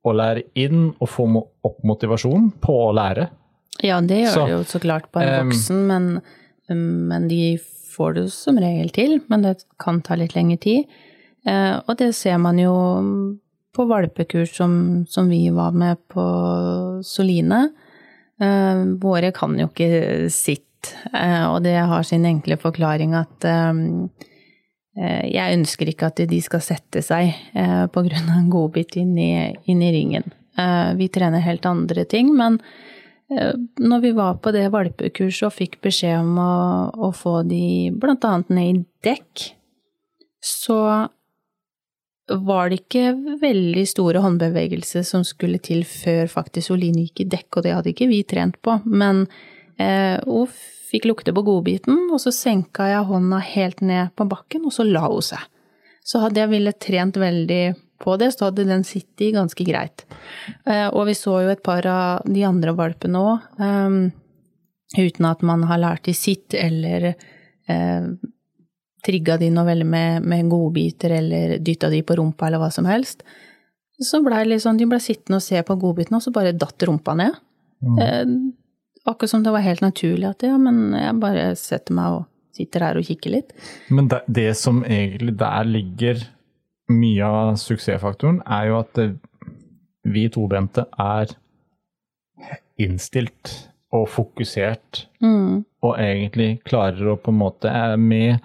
å 0.04 0.12
lære 0.16 0.44
inn 0.56 0.94
og 1.00 1.08
få 1.10 1.28
opp 1.64 1.84
motivasjon 1.84 2.52
på 2.62 2.74
å 2.90 2.94
lære. 2.96 3.30
Ja, 3.84 4.02
det 4.02 4.24
gjør 4.24 4.34
Så, 4.34 4.46
det 4.46 4.52
jo 4.54 4.64
så 4.64 4.80
klart 4.80 5.12
på 5.12 5.22
en 5.22 5.48
voksen, 5.48 5.88
voksen, 5.88 5.88
men, 5.88 7.08
men 7.08 7.28
de 7.28 7.58
får 7.96 8.14
det 8.16 8.26
som 8.32 8.58
regel 8.58 8.90
til. 8.90 9.22
Men 9.30 9.42
det 9.42 9.64
kan 9.80 10.02
ta 10.02 10.16
litt 10.16 10.36
lengre 10.36 10.58
tid. 10.58 10.86
Eh, 11.46 11.80
og 11.88 11.98
det 11.98 12.14
ser 12.16 12.38
man 12.38 12.60
jo 12.60 12.74
på 13.74 13.86
valpekurs 13.90 14.54
som, 14.56 15.06
som 15.10 15.30
vi 15.30 15.50
var 15.50 15.72
med 15.72 15.98
på 16.14 16.24
Soline. 17.04 17.70
Eh, 18.42 18.86
våre 19.00 19.32
kan 19.32 19.58
jo 19.60 19.70
ikke 19.70 20.30
sitt, 20.34 20.94
eh, 21.14 21.46
og 21.46 21.62
det 21.66 21.76
har 21.78 22.06
sin 22.08 22.26
enkle 22.26 22.58
forklaring 22.58 23.14
at 23.18 23.46
eh, 23.46 23.82
jeg 25.30 25.58
ønsker 25.58 25.90
ikke 25.90 26.10
at 26.12 26.22
de 26.30 26.40
skal 26.46 26.62
sette 26.62 27.02
seg 27.02 27.32
på 27.90 28.02
grunn 28.06 28.28
av 28.30 28.36
en 28.38 28.50
godbit 28.54 28.94
inn 29.02 29.16
inn 29.18 29.80
i 29.82 29.90
ringen. 29.90 30.28
Vi 31.00 31.08
trener 31.10 31.42
helt 31.42 31.66
andre 31.66 32.04
ting, 32.06 32.30
men 32.38 32.60
Når 33.82 34.02
vi 34.04 34.12
var 34.14 34.36
på 34.38 34.52
det 34.54 34.68
valpekurset 34.70 35.48
og 35.48 35.56
fikk 35.56 35.80
beskjed 35.82 36.20
om 36.20 36.38
å, 36.38 36.92
å 36.94 37.10
få 37.10 37.42
de 37.42 37.90
annet 37.90 38.50
ned 38.54 38.68
i 38.68 38.86
dekk, 39.02 39.48
så 40.38 41.08
var 42.28 42.70
det 42.72 42.84
ikke 42.84 43.38
veldig 43.42 43.84
store 43.90 44.22
håndbevegelser 44.24 45.04
som 45.08 45.26
skulle 45.28 45.60
til 45.64 45.84
før 45.88 46.30
faktisk 46.32 46.72
Oline 46.76 47.04
gikk 47.08 47.26
i 47.26 47.30
dekk, 47.36 47.50
og 47.58 47.66
det 47.66 47.74
hadde 47.76 47.92
ikke 47.92 48.08
vi 48.12 48.22
trent 48.28 48.60
på. 48.64 48.78
Men 48.86 49.26
eh, 49.76 50.20
hun 50.24 50.48
fikk 50.94 51.08
lukte 51.10 51.34
på 51.36 51.44
godbiten, 51.46 52.08
og 52.14 52.22
så 52.22 52.32
senka 52.36 52.88
jeg 52.92 53.10
hånda 53.10 53.42
helt 53.44 53.82
ned 53.84 54.14
på 54.16 54.28
bakken, 54.30 54.68
og 54.70 54.76
så 54.76 54.86
la 54.88 55.08
hun 55.10 55.26
seg. 55.26 55.42
Så 56.04 56.20
hadde 56.24 56.42
jeg 56.42 56.52
ville 56.52 56.76
trent 56.76 57.18
veldig 57.20 57.64
på 58.04 58.18
det, 58.20 58.34
så 58.36 58.50
hadde 58.50 58.68
den 58.68 58.84
sittet 58.88 59.36
ganske 59.36 59.66
greit. 59.68 60.06
Eh, 60.68 60.88
og 60.90 61.08
vi 61.10 61.16
så 61.18 61.40
jo 61.44 61.52
et 61.52 61.64
par 61.64 61.88
av 61.88 62.28
de 62.28 62.44
andre 62.48 62.76
valpene 62.78 63.20
òg, 63.20 63.50
eh, 63.64 64.00
uten 64.94 65.28
at 65.28 65.44
man 65.44 65.64
har 65.68 65.82
lært 65.82 66.08
de 66.08 66.16
sitt 66.16 66.56
eller 66.56 67.14
eh, 67.14 68.08
trigga 69.04 69.38
de 69.42 69.50
noe 69.54 69.68
veldig 69.68 69.88
med, 69.88 70.28
med 70.28 70.50
godbiter 70.52 71.18
eller 71.20 71.58
dytta 71.64 71.90
de 71.92 72.02
på 72.08 72.18
rumpa 72.20 72.48
eller 72.48 72.62
hva 72.62 72.70
som 72.74 72.88
helst. 72.88 73.26
Så 74.04 74.24
blei 74.26 74.44
liksom, 74.48 74.80
de 74.80 74.88
ble 74.90 75.00
sittende 75.04 75.40
og 75.40 75.46
se 75.46 75.60
på 75.64 75.78
godbitene, 75.80 76.18
og 76.18 76.26
så 76.26 76.34
bare 76.34 76.56
datt 76.58 76.86
rumpa 76.88 77.16
ned. 77.20 77.36
Mm. 77.84 78.00
Eh, 78.02 78.32
akkurat 79.06 79.34
som 79.34 79.44
det 79.44 79.54
var 79.54 79.66
helt 79.66 79.84
naturlig 79.84 80.30
at 80.30 80.46
ja, 80.48 80.56
men 80.60 80.96
jeg 80.98 81.20
bare 81.22 81.50
setter 81.60 81.98
meg 81.98 82.20
og 82.20 82.24
sitter 82.54 82.88
her 82.88 83.00
og 83.00 83.08
kikker 83.08 83.36
litt. 83.36 83.54
Men 83.94 84.10
det, 84.12 84.24
det 84.28 84.50
som 84.60 84.82
egentlig 84.86 85.36
der 85.40 85.70
ligger 85.70 86.26
mye 86.94 87.28
av 87.28 87.54
suksessfaktoren, 87.62 88.42
er 88.46 88.70
jo 88.70 88.80
at 88.82 89.00
vi 90.04 90.26
tobente 90.32 90.86
er 91.00 91.32
innstilt 92.82 93.54
og 93.94 94.08
fokusert, 94.10 95.06
mm. 95.22 95.64
og 95.86 95.94
egentlig 96.02 96.58
klarer 96.66 97.14
å 97.14 97.20
på 97.22 97.32
en 97.32 97.40
måte 97.40 97.70
er 97.70 97.96
med 98.02 98.42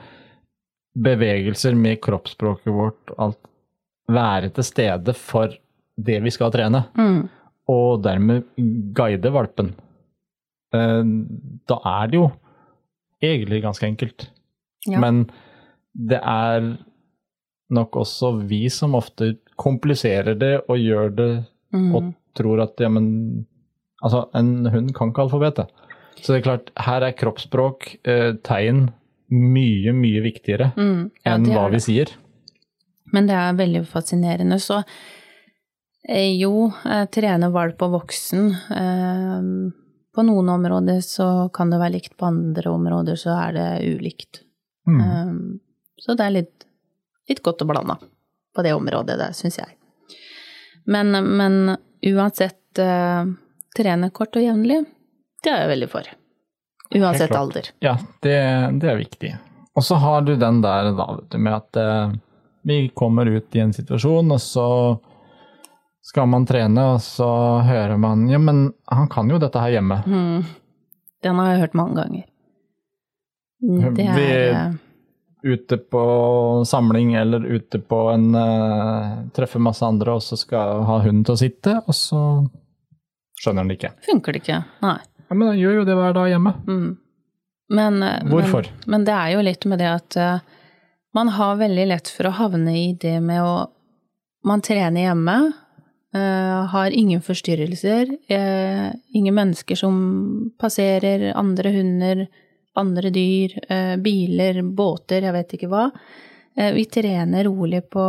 bevegelser, 1.05 1.77
med 1.79 2.01
kroppsspråket 2.05 2.73
vårt, 2.75 3.13
alt 3.19 3.41
være 4.09 4.51
til 4.57 4.67
stede 4.67 5.15
for 5.17 5.53
det 5.99 6.19
vi 6.25 6.33
skal 6.33 6.53
trene, 6.55 6.85
mm. 6.97 7.21
og 7.71 8.03
dermed 8.05 8.47
guide 8.97 9.33
valpen. 9.35 9.75
Eh, 10.75 11.03
da 11.69 11.81
er 11.93 12.11
det 12.11 12.21
jo 12.21 12.29
egentlig 13.25 13.63
ganske 13.65 13.87
enkelt. 13.89 14.29
Ja. 14.89 15.01
Men 15.03 15.27
det 15.93 16.21
er 16.23 16.73
nok 17.75 17.99
også 18.01 18.33
vi 18.49 18.67
som 18.73 18.97
ofte 18.97 19.35
kompliserer 19.59 20.39
det 20.39 20.55
og 20.69 20.79
gjør 20.81 21.15
det 21.19 21.31
mm. 21.75 21.89
og 21.97 22.13
tror 22.39 22.63
at 22.65 22.81
ja, 22.81 22.91
men 22.93 23.47
Altså, 23.99 24.29
en 24.39 24.67
hund 24.71 24.93
kan 24.95 25.11
ikke 25.11 25.25
alfabetet. 25.27 25.71
Så 26.23 26.33
det 26.33 26.39
er 26.39 26.45
klart, 26.45 26.69
her 26.87 27.03
er 27.03 27.17
kroppsspråk, 27.19 27.97
eh, 28.07 28.37
tegn, 28.47 28.91
mye, 29.29 29.93
mye 29.93 30.23
viktigere 30.25 30.71
mm, 30.77 31.01
ja, 31.25 31.35
enn 31.35 31.47
hva 31.51 31.69
vi 31.73 31.81
sier. 31.85 32.13
Men 33.13 33.29
det 33.29 33.37
er 33.37 33.57
veldig 33.57 33.85
fascinerende. 33.89 34.59
Så 34.61 34.81
eh, 36.09 36.35
jo, 36.37 36.69
trene 36.85 37.09
trener 37.15 37.53
valp 37.55 37.85
og 37.87 37.95
voksen. 37.99 38.51
Eh, 38.77 39.49
på 40.15 40.25
noen 40.27 40.53
områder 40.57 41.01
så 41.05 41.49
kan 41.55 41.73
det 41.73 41.81
være 41.81 41.97
likt, 41.99 42.17
på 42.19 42.29
andre 42.29 42.71
områder 42.73 43.21
så 43.21 43.37
er 43.39 43.57
det 43.57 43.69
ulikt. 43.97 44.43
Mm. 44.89 45.01
Eh, 45.01 45.35
så 46.05 46.17
det 46.19 46.27
er 46.27 46.37
litt, 46.37 46.69
litt 47.31 47.43
godt 47.45 47.65
å 47.65 47.69
blande 47.69 47.99
på 48.57 48.65
det 48.65 48.75
området, 48.77 49.19
det 49.21 49.33
syns 49.37 49.61
jeg. 49.61 49.75
Men, 50.89 51.13
men 51.13 51.77
uansett 52.09 52.79
trene 53.77 54.09
kort 54.15 54.39
og 54.39 54.43
jevnlig, 54.43 54.79
det 55.45 55.53
er 55.53 55.67
jeg 55.67 55.73
veldig 55.75 55.89
for. 55.93 56.09
Uansett 56.95 57.35
alder. 57.37 57.69
Ja, 57.85 57.99
det, 58.21 58.39
det, 58.81 58.91
er 58.91 58.97
viktig. 58.97 59.35
Og 59.77 59.85
så 59.85 59.99
har 60.01 60.23
du 60.25 60.37
den 60.37 60.63
der 60.65 60.93
da, 60.97 61.09
med 61.37 61.53
at 61.53 61.77
eh, 61.77 62.17
vi 62.69 62.89
kommer 62.89 63.27
ut 63.27 63.57
i 63.57 63.61
en 63.61 63.73
situasjon, 63.73 64.33
og 64.33 64.41
så 64.41 64.69
skal 66.09 66.29
man 66.33 66.47
trene, 66.49 66.85
og 66.95 67.03
så 67.05 67.29
hører 67.67 67.97
man 68.01 68.29
Ja, 68.31 68.39
men 68.41 68.73
han 68.89 69.09
kan 69.13 69.29
jo 69.31 69.39
dette 69.39 69.61
her 69.61 69.77
hjemme. 69.77 70.01
Mm. 70.07 70.45
Den 71.23 71.41
har 71.41 71.53
jeg 71.53 71.61
hørt 71.67 71.77
mange 71.77 72.01
ganger. 72.01 72.27
Det 73.59 74.05
er 74.07 74.15
vi, 74.17 74.29
eh, 74.33 74.77
Ute 75.43 75.77
på 75.79 76.03
samling 76.67 77.13
eller 77.15 77.45
ute 77.47 77.79
på 77.79 77.99
en 78.11 78.35
uh, 78.35 79.29
Treffer 79.35 79.63
masse 79.63 79.87
andre, 79.87 80.17
og 80.19 80.23
så 80.23 80.39
skal 80.39 80.83
ha 80.87 80.99
hunden 81.05 81.23
til 81.27 81.37
å 81.37 81.41
sitte, 81.41 81.77
og 81.85 81.95
så 81.95 82.23
skjønner 83.39 83.63
han 83.63 83.71
det 83.71 83.79
ikke. 83.79 83.93
Funker 84.09 84.35
det 84.35 84.43
ikke, 84.43 84.59
nei. 84.83 84.99
Ja, 85.29 85.35
Men 85.35 85.53
han 85.53 85.61
gjør 85.61 85.81
jo 85.81 85.85
det 85.89 85.97
hver 85.99 86.17
dag 86.17 86.33
hjemme. 86.33 86.55
Mm. 86.67 86.89
Men, 87.69 88.03
eh, 88.03 88.25
Hvorfor? 88.25 88.63
Men, 88.63 88.91
men, 88.91 89.05
det 89.05 89.15
er 89.15 89.33
jo 89.35 89.45
litt 89.45 89.67
med 89.69 89.83
det 89.83 89.89
at 89.93 90.17
uh, 90.17 90.39
man 91.17 91.33
har 91.37 91.61
veldig 91.61 91.87
lett 91.91 92.09
for 92.13 92.29
å 92.29 92.37
havne 92.39 92.77
i 92.79 92.93
det 93.01 93.19
med 93.25 93.43
å 93.45 93.57
Man 94.47 94.61
trener 94.63 95.03
hjemme, 95.03 95.35
uh, 96.15 96.61
har 96.71 96.95
ingen 96.95 97.19
forstyrrelser, 97.21 98.13
uh, 98.31 98.87
ingen 99.13 99.35
mennesker 99.35 99.77
som 99.77 99.97
passerer, 100.63 101.33
andre 101.37 101.73
hunder, 101.75 102.23
andre 102.79 103.11
dyr, 103.11 103.57
biler, 103.99 104.63
båter, 104.63 105.27
jeg 105.27 105.35
vet 105.35 105.55
ikke 105.57 105.69
hva. 105.73 105.89
vi 106.55 106.85
trener 106.87 107.49
rolig 107.49 107.83
på 107.91 108.05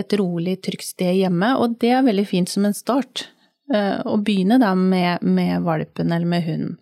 et 0.00 0.16
rolig, 0.16 0.56
trygt 0.64 0.88
sted 0.88 1.18
hjemme, 1.18 1.52
og 1.60 1.76
det 1.82 1.92
er 1.92 2.06
veldig 2.06 2.24
fint 2.30 2.48
som 2.48 2.64
en 2.64 2.74
start. 2.74 3.26
Eh, 3.74 4.00
og 4.08 4.24
begynne 4.24 4.56
da 4.62 4.72
med, 4.78 5.22
med 5.22 5.62
valpen 5.66 6.12
eller 6.12 6.28
med 6.28 6.46
hunden. 6.46 6.76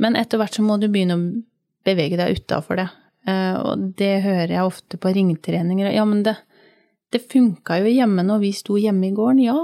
Men 0.00 0.16
etter 0.18 0.40
hvert 0.40 0.56
så 0.56 0.64
må 0.64 0.78
du 0.80 0.88
begynne 0.88 1.16
å 1.18 1.24
bevege 1.84 2.18
deg 2.18 2.40
utafor 2.40 2.80
det. 2.80 2.88
Eh, 3.28 3.56
og 3.60 3.90
det 3.98 4.14
hører 4.24 4.56
jeg 4.56 4.68
ofte 4.68 5.00
på 5.00 5.12
ringtreninger. 5.14 5.92
Ja, 5.92 6.06
men 6.08 6.24
det, 6.26 6.36
det 7.12 7.26
funka 7.30 7.78
jo 7.82 7.92
hjemme 7.92 8.24
når 8.26 8.44
vi 8.46 8.54
sto 8.56 8.78
hjemme 8.80 9.10
i 9.10 9.16
gården. 9.16 9.44
Ja, 9.44 9.58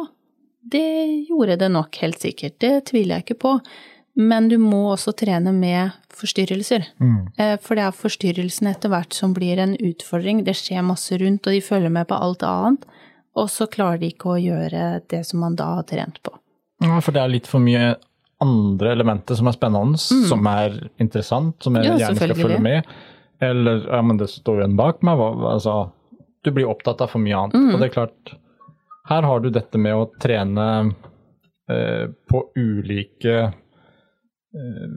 det 0.61 0.87
gjorde 1.31 1.57
det 1.61 1.71
nok, 1.73 1.97
helt 2.03 2.21
sikkert. 2.21 2.59
Det 2.61 2.75
tviler 2.93 3.19
jeg 3.19 3.29
ikke 3.29 3.43
på. 3.47 3.55
Men 4.21 4.51
du 4.51 4.59
må 4.61 4.83
også 4.91 5.15
trene 5.17 5.53
med 5.55 5.95
forstyrrelser. 6.13 6.85
Mm. 7.01 7.21
Eh, 7.41 7.55
for 7.63 7.79
det 7.79 7.87
er 7.87 7.97
forstyrrelsene 7.97 8.75
etter 8.75 8.93
hvert 8.93 9.17
som 9.17 9.33
blir 9.37 9.63
en 9.63 9.77
utfordring. 9.79 10.45
Det 10.45 10.59
skjer 10.59 10.85
masse 10.85 11.17
rundt, 11.23 11.47
og 11.47 11.57
de 11.57 11.63
følger 11.65 11.95
med 11.95 12.11
på 12.11 12.19
alt 12.19 12.45
annet. 12.45 12.85
Og 13.39 13.49
så 13.49 13.69
klarer 13.71 14.03
de 14.03 14.11
ikke 14.11 14.35
å 14.35 14.43
gjøre 14.43 15.01
det 15.09 15.23
som 15.29 15.41
man 15.45 15.57
da 15.57 15.77
har 15.79 15.87
trent 15.89 16.19
på. 16.27 16.35
Ja, 16.81 16.97
for 17.05 17.15
det 17.15 17.23
er 17.23 17.33
litt 17.33 17.49
for 17.51 17.63
mye 17.63 17.95
andre 18.41 18.95
elementer 18.95 19.37
som 19.37 19.51
er 19.51 19.57
spennende, 19.57 20.01
mm. 20.01 20.27
som 20.31 20.47
er 20.49 20.77
interessant, 21.03 21.59
som 21.63 21.77
jeg 21.77 21.91
ja, 21.91 21.97
gjerne 22.01 22.21
skal 22.21 22.39
følge 22.39 22.61
med. 22.65 22.93
Eller 23.41 23.83
ja, 23.85 24.01
men 24.05 24.21
det 24.21 24.31
står 24.33 24.63
jo 24.63 24.69
en 24.69 24.77
bak 24.79 25.03
meg. 25.05 25.21
Altså, 25.21 25.91
du 26.45 26.53
blir 26.57 26.69
opptatt 26.69 27.05
av 27.05 27.13
for 27.13 27.23
mye 27.23 27.37
annet. 27.37 27.57
Mm. 27.57 27.71
Og 27.75 27.81
det 27.81 27.89
er 27.89 27.95
klart, 27.99 28.35
her 29.11 29.29
har 29.29 29.45
du 29.45 29.51
dette 29.53 29.81
med 29.81 29.97
å 29.97 30.09
trene 30.21 30.67
eh, 31.69 32.07
på 32.09 32.43
ulike 32.57 33.37
eh, 33.45 34.89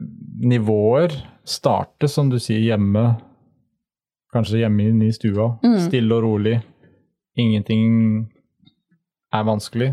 nivåer. 0.44 1.16
Starte, 1.44 2.08
som 2.08 2.32
du 2.32 2.38
sier, 2.40 2.62
hjemme. 2.72 3.04
Kanskje 4.32 4.64
hjemme 4.64 4.88
inne 4.88 5.10
i 5.10 5.16
stua. 5.16 5.52
Mm. 5.64 5.80
Stille 5.84 6.16
og 6.16 6.24
rolig. 6.24 6.56
Ingenting 7.40 8.24
er 9.34 9.44
vanskelig 9.44 9.92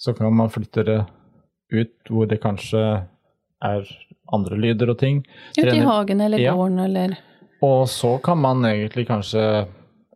så 0.00 0.14
kan 0.16 0.32
man 0.36 0.50
flytte 0.50 0.84
det 0.88 1.00
ut 1.72 2.08
hvor 2.08 2.26
det 2.26 2.40
kanskje 2.40 2.80
er 3.60 3.90
andre 4.32 4.56
lyder 4.56 4.94
og 4.94 4.98
ting. 5.02 5.20
Ut 5.58 5.68
i 5.68 5.82
hagen 5.84 6.22
eller 6.24 6.40
gården 6.40 6.78
eller 6.86 7.18
Og 7.60 7.88
så 7.88 8.16
kan 8.24 8.38
man 8.40 8.64
egentlig 8.64 9.06
kanskje, 9.06 9.66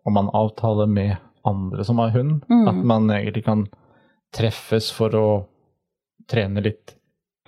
om 0.05 0.15
man 0.17 0.31
avtaler 0.33 0.87
med 0.87 1.17
andre 1.45 1.85
som 1.85 1.99
har 1.99 2.15
hund, 2.15 2.43
mm. 2.49 2.69
at 2.69 2.85
man 2.85 3.11
egentlig 3.11 3.45
kan 3.45 3.67
treffes 4.35 4.89
for 4.93 5.15
å 5.15 5.27
trene 6.31 6.65
litt 6.65 6.95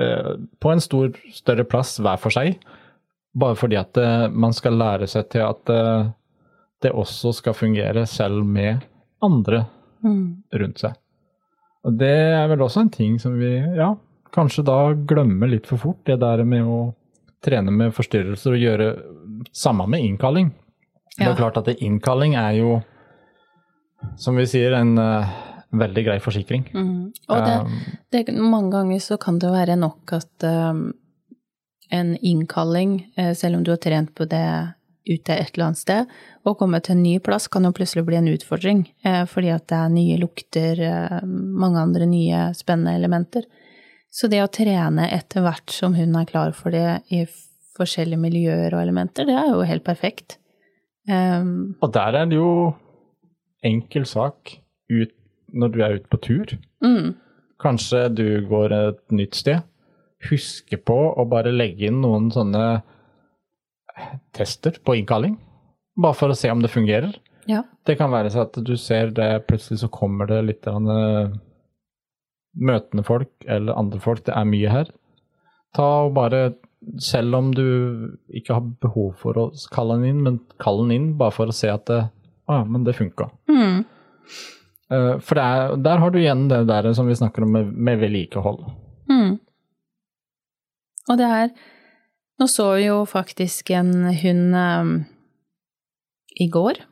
eh, 0.00 0.36
på 0.60 0.72
en 0.72 0.80
stor, 0.84 1.16
større 1.32 1.64
plass 1.64 1.96
hver 1.98 2.20
for 2.20 2.34
seg. 2.34 2.60
Bare 3.32 3.56
fordi 3.56 3.80
at 3.80 3.96
eh, 3.96 4.28
man 4.28 4.52
skal 4.52 4.76
lære 4.76 5.08
seg 5.08 5.30
til 5.32 5.46
at 5.46 5.72
eh, 5.72 6.12
det 6.84 6.92
også 6.92 7.32
skal 7.40 7.56
fungere 7.56 8.04
selv 8.06 8.44
med 8.44 8.84
andre 9.24 9.64
mm. 10.04 10.52
rundt 10.60 10.84
seg. 10.84 11.00
Og 11.86 11.94
det 12.00 12.14
er 12.34 12.48
vel 12.50 12.64
også 12.66 12.82
en 12.82 12.92
ting 12.92 13.16
som 13.22 13.36
vi 13.38 13.52
ja, 13.78 13.92
kanskje 14.34 14.64
da 14.66 14.78
glemmer 15.08 15.50
litt 15.50 15.68
for 15.70 15.80
fort. 15.80 16.02
Det 16.08 16.18
der 16.22 16.42
med 16.48 16.66
å 16.66 16.80
trene 17.46 17.70
med 17.70 17.94
forstyrrelser 17.94 18.56
og 18.56 18.62
gjøre 18.62 18.88
samme 19.54 19.86
med 19.90 20.02
innkalling. 20.02 20.50
Ja. 21.16 21.28
Det 21.28 21.30
er 21.30 21.40
klart 21.40 21.60
at 21.62 21.70
innkalling 21.76 22.34
er 22.38 22.58
jo, 22.58 22.78
som 24.20 24.36
vi 24.36 24.48
sier, 24.50 24.74
en 24.76 24.98
uh, 24.98 25.30
veldig 25.76 26.04
grei 26.08 26.18
forsikring. 26.22 26.66
Mm. 26.74 27.12
Og 27.30 27.46
det, 27.46 27.56
um, 27.62 27.76
det, 28.12 28.24
mange 28.36 28.72
ganger 28.74 29.02
så 29.04 29.18
kan 29.20 29.38
det 29.42 29.52
være 29.54 29.78
nok 29.80 30.16
at 30.18 30.48
um, 30.48 30.88
en 31.94 32.16
innkalling, 32.18 32.98
uh, 33.16 33.32
selv 33.38 33.60
om 33.60 33.64
du 33.64 33.72
har 33.72 33.80
trent 33.82 34.12
på 34.16 34.26
det 34.28 34.46
ute 35.06 35.34
et 35.34 35.52
eller 35.54 35.68
annet 35.68 35.80
sted. 35.80 36.14
Å 36.46 36.54
komme 36.58 36.80
til 36.84 36.96
en 36.96 37.02
ny 37.04 37.16
plass 37.24 37.48
kan 37.52 37.66
jo 37.66 37.74
plutselig 37.76 38.04
bli 38.06 38.18
en 38.18 38.30
utfordring, 38.30 38.84
eh, 39.06 39.24
fordi 39.30 39.52
at 39.54 39.66
det 39.70 39.78
er 39.78 39.92
nye 39.94 40.18
lukter, 40.20 40.80
eh, 40.80 41.20
mange 41.26 41.82
andre 41.82 42.08
nye 42.10 42.48
spennende 42.58 42.96
elementer. 42.98 43.46
Så 44.10 44.30
det 44.32 44.42
å 44.42 44.50
trene 44.52 45.10
etter 45.12 45.44
hvert 45.44 45.70
som 45.70 45.94
hun 45.94 46.16
er 46.16 46.28
klar 46.28 46.54
for 46.56 46.74
det 46.74 47.02
i 47.12 47.26
forskjellige 47.76 48.20
miljøer 48.20 48.72
og 48.72 48.80
elementer, 48.80 49.26
det 49.28 49.36
er 49.36 49.50
jo 49.52 49.66
helt 49.68 49.84
perfekt. 49.84 50.38
Um, 51.08 51.76
og 51.84 51.92
der 51.94 52.16
er 52.22 52.26
det 52.26 52.38
jo 52.38 52.74
enkel 53.66 54.06
sak 54.08 54.56
ut, 54.90 55.12
når 55.54 55.72
du 55.72 55.80
er 55.84 55.98
ute 56.00 56.10
på 56.10 56.20
tur. 56.24 56.56
mm, 56.82 57.14
Kanskje 57.62 58.14
du 58.14 58.26
går 58.48 58.72
et 58.72 59.12
nytt 59.12 59.34
sted. 59.38 59.62
Huske 60.28 60.76
på 60.76 60.96
å 61.16 61.24
bare 61.28 61.52
legge 61.54 61.86
inn 61.88 62.02
noen 62.02 62.30
sånne 62.32 62.82
tester 64.36 64.76
på 64.84 64.94
innkalling. 64.98 65.36
Bare 65.96 66.14
for 66.18 66.28
å 66.32 66.36
se 66.36 66.50
om 66.52 66.60
det 66.62 66.70
fungerer. 66.72 67.14
ja. 67.48 67.62
Det 67.86 67.94
kan 67.98 68.10
være 68.10 68.30
så 68.34 68.40
at 68.42 68.56
du 68.66 68.72
ser 68.76 69.12
det, 69.14 69.46
plutselig 69.46 69.78
så 69.80 69.88
kommer 69.88 70.26
det 70.26 70.40
litt 70.44 70.66
eh, 70.66 71.28
møtende 72.58 73.04
folk 73.06 73.30
eller 73.46 73.76
andre 73.78 74.00
folk. 74.02 74.24
Det 74.26 74.34
er 74.34 74.48
mye 74.48 74.72
her. 74.72 74.90
Ta 75.76 75.86
og 76.06 76.14
bare, 76.16 76.40
selv 76.98 77.34
om 77.38 77.52
du 77.54 77.62
ikke 78.34 78.56
har 78.56 78.66
behov 78.82 79.12
for 79.22 79.38
å 79.38 79.44
kalle 79.72 80.00
den 80.00 80.08
inn, 80.10 80.22
men 80.24 80.40
kall 80.62 80.82
den 80.82 80.90
inn 80.96 81.06
bare 81.20 81.34
for 81.36 81.46
å 81.52 81.54
se 81.54 81.70
at 81.70 81.86
det, 81.86 82.00
ah, 82.48 82.64
men 82.64 82.84
det 82.88 82.96
funka. 82.98 83.30
Mm, 83.50 83.84
Eh, 84.86 85.16
For 85.18 85.34
det 85.34 85.42
er, 85.42 85.72
der 85.82 85.98
har 85.98 86.10
du 86.14 86.18
igjen 86.20 86.44
det 86.46 86.60
der 86.68 86.86
som 86.94 87.08
vi 87.08 87.14
snakker 87.18 87.42
om 87.42 87.50
med, 87.56 87.72
med 87.74 87.98
vedlikehold. 87.98 88.60
mm. 89.10 89.32
Og 91.10 91.18
det 91.18 91.26
er 91.26 91.48
Nå 92.36 92.48
så 92.52 92.68
vi 92.76 92.84
jo 92.84 93.00
faktisk 93.08 93.70
en 93.72 94.10
hund 94.12 94.56
um, 94.56 94.92
i 96.36 96.48
går. 96.52 96.82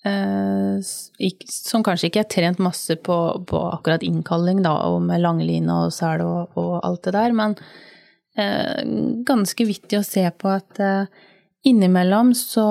Uh, 0.00 0.80
som 0.80 1.84
kanskje 1.84 2.08
ikke 2.08 2.22
er 2.22 2.30
trent 2.32 2.62
masse 2.64 2.94
på, 3.04 3.16
på 3.44 3.58
akkurat 3.68 4.04
innkalling, 4.06 4.62
da, 4.64 4.78
og 4.88 5.02
med 5.04 5.20
langline 5.20 5.74
og 5.84 5.92
sel 5.92 6.24
og, 6.24 6.56
og 6.56 6.78
alt 6.80 7.04
det 7.04 7.12
der, 7.18 7.34
men 7.36 7.56
uh, 8.40 8.80
ganske 9.28 9.66
vittig 9.68 10.00
å 10.00 10.06
se 10.06 10.24
på 10.40 10.54
at 10.54 10.80
uh, 10.80 11.26
innimellom 11.68 12.32
så, 12.32 12.64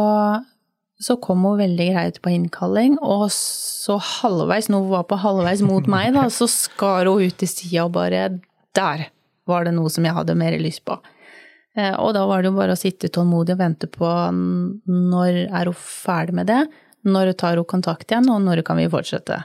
så 0.97 1.19
kom 1.21 1.45
hun 1.45 1.61
veldig 1.61 1.89
greit 1.91 2.17
på 2.25 2.33
innkalling, 2.33 2.97
og 2.97 3.27
så 3.35 3.99
halvveis, 4.01 4.71
når 4.73 4.87
hun 4.87 4.95
var 4.95 5.05
på 5.11 5.21
halvveis 5.21 5.61
mot 5.61 5.85
meg, 5.85 6.15
da, 6.17 6.25
så 6.39 6.49
skar 6.49 7.13
hun 7.13 7.29
ut 7.29 7.37
til 7.37 7.53
sida 7.53 7.85
og 7.85 7.93
bare 7.99 8.25
Der 8.73 9.09
var 9.49 9.69
det 9.69 9.77
noe 9.77 9.89
som 9.93 10.05
jeg 10.05 10.17
hadde 10.17 10.37
mer 10.37 10.57
lyst 10.57 10.81
på. 10.89 10.97
Eh, 11.79 11.95
Og 12.01 12.13
da 12.17 12.25
var 12.27 12.41
det 12.43 12.49
jo 12.51 12.57
bare 12.57 12.75
å 12.75 12.79
sitte 12.79 13.09
tålmodig 13.13 13.55
og 13.55 13.61
vente 13.63 13.87
på 13.93 14.07
når 14.89 15.41
er 15.47 15.69
hun 15.69 15.77
ferdig 15.79 16.35
med 16.41 16.47
det, 16.51 16.61
når 17.07 17.33
tar 17.39 17.55
hun 17.61 17.67
kontakt 17.69 18.09
igjen, 18.11 18.27
og 18.33 18.41
når 18.43 18.63
kan 18.67 18.77
vi 18.81 18.87
fortsette. 18.91 19.43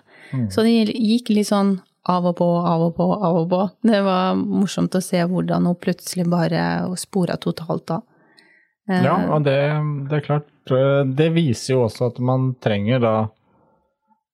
Så 0.50 0.64
det 0.66 0.72
gikk 0.94 1.28
litt 1.30 1.46
sånn 1.52 1.76
av 2.10 2.26
og 2.26 2.34
på, 2.40 2.46
av 2.66 2.82
og 2.88 2.96
på, 2.96 3.04
av 3.14 3.36
og 3.44 3.46
på. 3.52 3.60
Det 3.86 4.00
var 4.04 4.34
morsomt 4.36 4.96
å 4.98 5.00
se 5.04 5.20
hvordan 5.30 5.64
hun 5.70 5.76
plutselig 5.80 6.26
bare 6.28 6.64
spora 7.00 7.36
totalt 7.40 7.90
av. 7.94 8.02
Eh, 8.90 9.04
Ja, 9.06 9.14
og 9.32 9.44
det, 9.46 9.54
det 10.10 10.18
er 10.18 10.24
klart 10.26 10.50
eh, 10.74 11.04
Det 11.08 11.30
viser 11.32 11.72
jo 11.74 11.84
også 11.86 12.10
at 12.10 12.18
man 12.20 12.50
trenger 12.60 13.00
da 13.00 13.14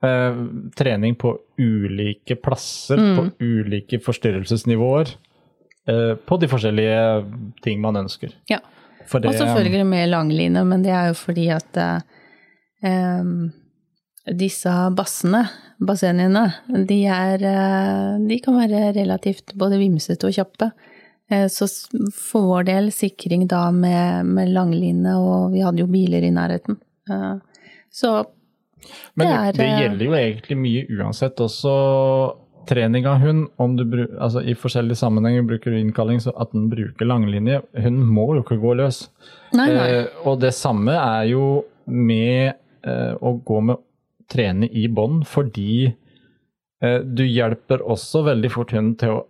eh, 0.03 0.41
trening 0.75 1.15
på 1.21 1.37
ulike 1.61 2.35
plasser, 2.43 2.97
Mm. 2.99 3.17
på 3.17 3.27
ulike 3.45 4.01
forstyrrelsesnivåer. 4.03 5.13
Eh, 5.91 6.13
på 6.27 6.39
de 6.41 6.49
forskjellige 6.51 7.01
ting 7.65 7.81
man 7.83 7.99
ønsker. 8.05 8.35
Ja. 8.51 8.61
Det, 9.11 9.27
Og 9.27 9.35
selvfølgelig 9.35 9.87
med 9.91 10.11
langline, 10.13 10.63
men 10.65 10.85
det 10.85 10.93
er 10.95 11.09
jo 11.11 11.17
fordi 11.19 11.49
at 11.51 11.79
eh, 11.81 13.25
disse 14.39 14.75
bassene, 14.95 15.41
bassengene, 15.83 16.45
de 16.87 17.01
er 17.11 17.43
eh, 17.43 18.19
De 18.29 18.39
kan 18.45 18.59
være 18.61 18.93
relativt 18.95 19.57
både 19.59 19.81
vimsete 19.81 20.29
og 20.29 20.37
kjappe. 20.37 20.71
Eh, 21.31 21.49
Så 21.49 21.67
for 22.15 22.47
vår 22.53 22.69
del 22.71 22.93
sikring 22.95 23.49
da 23.49 23.71
med, 23.75 24.27
med 24.27 24.53
langline, 24.55 25.17
og 25.19 25.55
vi 25.55 25.65
hadde 25.65 25.83
jo 25.83 25.91
biler 25.91 26.27
i 26.27 26.35
nærheten. 26.35 26.79
Eh, 27.11 27.35
Så 27.91 28.13
Men 29.15 29.27
det 29.27 29.35
er 29.35 29.43
Men 29.43 29.57
det 29.59 29.67
eh, 29.67 29.81
gjelder 29.83 30.05
jo 30.05 30.15
egentlig 30.15 30.57
mye 30.59 30.87
uansett. 31.01 31.41
Også 31.41 31.75
trening 32.69 33.07
av 33.09 33.19
hund. 33.23 33.49
Om 33.61 33.77
du, 33.79 33.85
bru- 33.89 34.11
altså 34.21 34.43
I 34.43 34.55
forskjellige 34.59 34.99
sammenhenger 35.01 35.47
bruker 35.49 35.71
du 35.75 35.79
innkalling, 35.81 36.21
så 36.21 36.33
at 36.41 36.53
den 36.53 36.69
bruker 36.73 37.07
langlinje. 37.09 37.63
Hunden 37.77 38.07
må 38.11 38.27
jo 38.37 38.43
ikke 38.45 38.59
gå 38.63 38.75
løs. 38.81 39.05
Nei, 39.57 39.69
nei. 39.75 39.87
Eh, 40.01 40.21
og 40.27 40.41
det 40.43 40.53
samme 40.57 40.95
er 40.99 41.29
jo 41.33 41.45
med 41.87 42.53
eh, 42.87 43.15
å 43.21 43.35
gå 43.45 43.61
med 43.71 43.81
trene 44.31 44.69
i 44.71 44.85
bånd, 44.95 45.25
fordi 45.27 45.89
eh, 45.91 47.01
du 47.03 47.25
hjelper 47.27 47.83
også 47.83 48.23
veldig 48.29 48.51
fort 48.55 48.75
hunden 48.77 48.95
til 49.01 49.17
å 49.17 49.25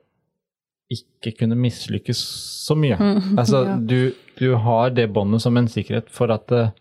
ikke 0.90 1.36
kunne 1.38 1.54
mislykkes 1.56 2.20
så 2.66 2.74
mye. 2.76 2.96
Mm, 2.98 3.20
Altså, 3.40 3.62
ja. 3.68 3.76
du, 3.78 4.12
du 4.40 4.48
har 4.66 4.90
det 4.96 5.06
båndet 5.14 5.44
som 5.44 5.56
en 5.56 5.68
sikkerhet 5.70 6.10
for 6.12 6.32
at 6.34 6.50
eh, 6.52 6.72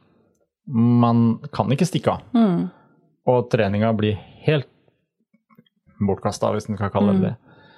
man 0.74 1.38
kan 1.56 1.72
ikke 1.74 1.88
stikke 1.88 2.18
av. 2.18 2.26
Mm. 2.36 2.68
Og 3.30 3.48
treninga 3.54 3.94
blir 3.98 4.18
helt 4.48 4.68
bortkasta, 6.00 6.52
hvis 6.56 6.70
en 6.70 6.78
kan 6.80 6.92
kalle 6.94 7.14
det 7.14 7.20
Mm. 7.20 7.28
det. 7.30 7.36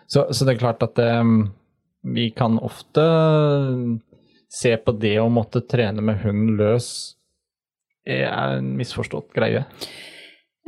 Så, 0.07 0.25
så 0.33 0.45
det 0.45 0.55
er 0.55 0.59
klart 0.59 0.83
at 0.83 0.99
um, 0.99 1.51
vi 2.03 2.29
kan 2.35 2.59
ofte 2.59 3.03
se 4.51 4.75
på 4.77 4.91
det 4.99 5.15
å 5.21 5.29
måtte 5.31 5.61
trene 5.63 6.03
med 6.03 6.19
hunden 6.25 6.57
løs 6.59 7.15
er 8.05 8.57
en 8.57 8.73
misforstått 8.75 9.31
greie. 9.33 9.63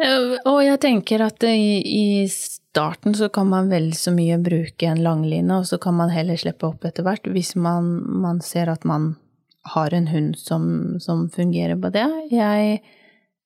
Eh, 0.01 0.37
Og 0.45 0.61
jeg 0.63 0.79
tenker 0.81 1.21
at 1.25 1.43
i, 1.43 1.81
i 1.83 2.27
starten 2.29 3.13
så 3.17 3.29
kan 3.33 3.49
man 3.49 3.69
vel 3.69 3.91
så 3.97 4.13
mye 4.15 4.39
bruke 4.41 4.87
en 4.87 5.03
langline, 5.03 5.51
og 5.59 5.67
så 5.69 5.79
kan 5.81 5.97
man 5.97 6.13
heller 6.13 6.39
slippe 6.39 6.69
opp 6.69 6.85
etter 6.85 7.03
hvert, 7.05 7.27
hvis 7.27 7.55
man, 7.55 7.97
man 8.23 8.41
ser 8.41 8.71
at 8.71 8.85
man 8.85 9.15
har 9.75 9.93
en 9.95 10.07
hund 10.11 10.35
som, 10.39 10.99
som 10.99 11.29
fungerer 11.31 11.75
på 11.79 11.91
det. 11.93 12.07
Jeg 12.31 12.81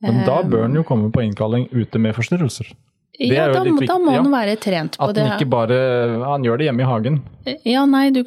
Men 0.02 0.24
da 0.26 0.40
eh, 0.42 0.50
bør 0.50 0.68
den 0.68 0.78
jo 0.80 0.86
komme 0.88 1.12
på 1.14 1.24
innkalling 1.26 1.68
ute 1.74 2.00
med 2.02 2.16
forstyrrelser. 2.18 2.72
Ja, 3.18 3.48
da, 3.50 3.64
litt 3.66 3.88
da 3.90 3.98
må 3.98 4.14
ja. 4.14 4.22
den 4.22 4.34
være 4.34 4.56
trent 4.62 4.98
på 5.00 5.08
At 5.10 5.16
det. 5.18 5.24
den 5.24 5.40
ikke 5.40 5.50
bare 5.50 5.78
Han 6.22 6.44
gjør 6.46 6.60
det 6.60 6.68
hjemme 6.68 6.84
i 6.84 6.90
hagen. 6.92 7.16
Ja, 7.66 7.86
nei, 7.90 8.10
du 8.14 8.22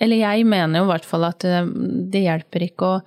Eller 0.00 0.16
jeg 0.16 0.46
mener 0.48 0.80
jo 0.80 0.86
i 0.86 0.92
hvert 0.94 1.08
fall 1.08 1.26
at 1.28 1.44
eh, 1.44 1.66
det 2.12 2.24
hjelper 2.24 2.64
ikke 2.68 2.88
å 2.88 3.00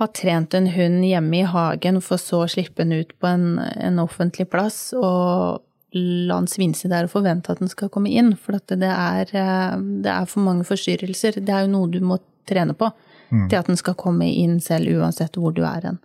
ha 0.00 0.08
trent 0.12 0.56
en 0.56 0.66
hund 0.74 1.04
hjemme 1.06 1.38
i 1.38 1.46
hagen, 1.48 2.02
for 2.04 2.20
så 2.20 2.42
å 2.44 2.50
slippe 2.50 2.82
den 2.82 3.04
ut 3.04 3.14
på 3.20 3.30
en, 3.30 3.60
en 3.60 4.02
offentlig 4.02 4.48
plass 4.52 4.90
og 4.96 5.62
la 5.96 6.36
den 6.42 6.50
svinse 6.50 6.90
der 6.92 7.06
og 7.06 7.14
forvente 7.14 7.54
at 7.54 7.62
den 7.62 7.70
skal 7.72 7.88
komme 7.92 8.10
inn. 8.12 8.34
For 8.36 8.58
at 8.58 8.72
det 8.72 8.90
er, 8.90 9.30
eh, 9.30 9.76
det 10.04 10.12
er 10.12 10.28
for 10.28 10.44
mange 10.44 10.66
forstyrrelser. 10.68 11.38
Det 11.40 11.54
er 11.54 11.64
jo 11.64 11.72
noe 11.76 11.92
du 11.92 12.02
må 12.04 12.18
trene 12.48 12.76
på. 12.76 12.90
Til 13.26 13.58
at 13.58 13.66
den 13.66 13.78
skal 13.78 13.96
komme 13.98 14.28
inn 14.30 14.60
selv, 14.62 15.00
uansett 15.00 15.34
hvor 15.34 15.54
du 15.54 15.64
er 15.66 15.88
hen. 15.88 15.96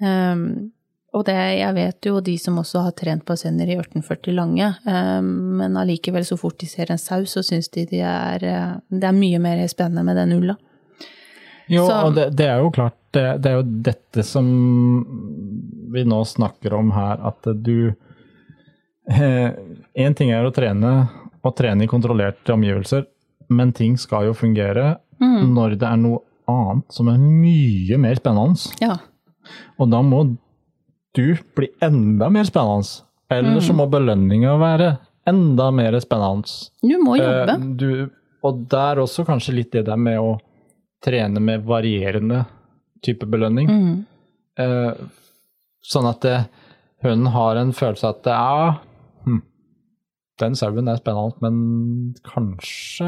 Um, 0.00 0.72
og 1.16 1.24
det, 1.28 1.34
jeg 1.58 1.74
vet 1.74 2.06
jo 2.10 2.18
de 2.20 2.34
som 2.38 2.58
også 2.60 2.82
har 2.84 2.92
trent 2.98 3.24
på 3.24 3.34
sender 3.40 3.70
i 3.72 3.76
1840 3.78 4.34
lange, 4.36 4.68
um, 4.86 5.30
men 5.58 5.76
allikevel 5.80 6.24
så 6.28 6.36
fort 6.38 6.58
de 6.60 6.68
ser 6.68 6.90
en 6.92 7.00
sau, 7.00 7.22
så 7.24 7.40
syns 7.46 7.70
de 7.72 7.86
det 7.90 8.02
er, 8.04 8.44
eh, 8.44 8.74
det 8.92 9.08
er 9.08 9.16
mye 9.16 9.40
mer 9.40 9.62
spennende 9.72 10.04
med 10.04 10.16
den 10.20 10.36
ulla. 10.36 10.56
Jo, 11.72 11.86
Så- 11.88 12.02
og 12.06 12.14
det, 12.14 12.28
det 12.36 12.46
er 12.46 12.60
jo 12.62 12.70
klart, 12.70 12.94
det, 13.16 13.24
det 13.42 13.50
er 13.50 13.56
jo 13.56 13.66
dette 13.88 14.22
som 14.22 14.46
vi 15.92 16.04
nå 16.04 16.20
snakker 16.26 16.74
om 16.78 16.90
her, 16.92 17.18
at 17.26 17.48
du 17.64 17.94
Én 19.08 20.14
ting 20.18 20.32
er 20.34 20.44
å 20.44 20.50
trene, 20.54 20.92
og 21.46 21.52
trene 21.56 21.84
i 21.84 21.90
kontrollerte 21.90 22.50
omgivelser, 22.54 23.04
men 23.54 23.70
ting 23.72 23.96
skal 23.96 24.24
jo 24.26 24.32
fungere 24.34 24.96
Mm. 25.22 25.54
når 25.54 25.78
det 25.78 25.86
er 25.88 25.96
noe 25.96 26.18
annet 26.46 26.92
som 26.92 27.08
er 27.08 27.16
mye 27.16 27.96
mer 27.98 28.16
spennende. 28.18 28.58
Ja. 28.82 28.98
Og 29.80 29.88
da 29.90 30.02
må 30.02 30.36
du 31.16 31.36
bli 31.56 31.68
enda 31.82 32.28
mer 32.30 32.44
spennende. 32.48 33.02
Eller 33.32 33.58
så 33.60 33.72
Mm. 33.74 33.76
må 33.80 33.86
belønninga 33.90 34.52
være 34.60 34.90
enda 35.26 35.70
mer 35.74 35.96
spennende. 36.00 36.68
Du 36.82 36.94
må 37.02 37.16
jobbe. 37.18 37.56
Eh, 37.56 37.64
du, 37.80 38.10
og 38.46 38.60
der 38.70 39.00
også 39.02 39.24
kanskje 39.26 39.54
litt 39.56 39.72
det 39.72 39.86
der 39.88 39.96
med 39.98 40.18
å 40.22 40.36
trene 41.02 41.40
med 41.42 41.64
varierende 41.66 42.44
type 43.02 43.26
belønning. 43.26 43.68
Mm. 43.68 44.04
Eh, 44.58 44.92
sånn 45.82 46.08
at 46.08 46.20
det, 46.24 46.36
hun 47.02 47.26
har 47.34 47.56
en 47.60 47.72
følelse 47.72 48.08
at 48.08 48.22
hm, 48.24 48.78
den 50.40 50.54
sauen 50.58 50.88
er 50.92 50.98
spennende, 51.00 51.36
men 51.40 52.14
kanskje 52.26 53.06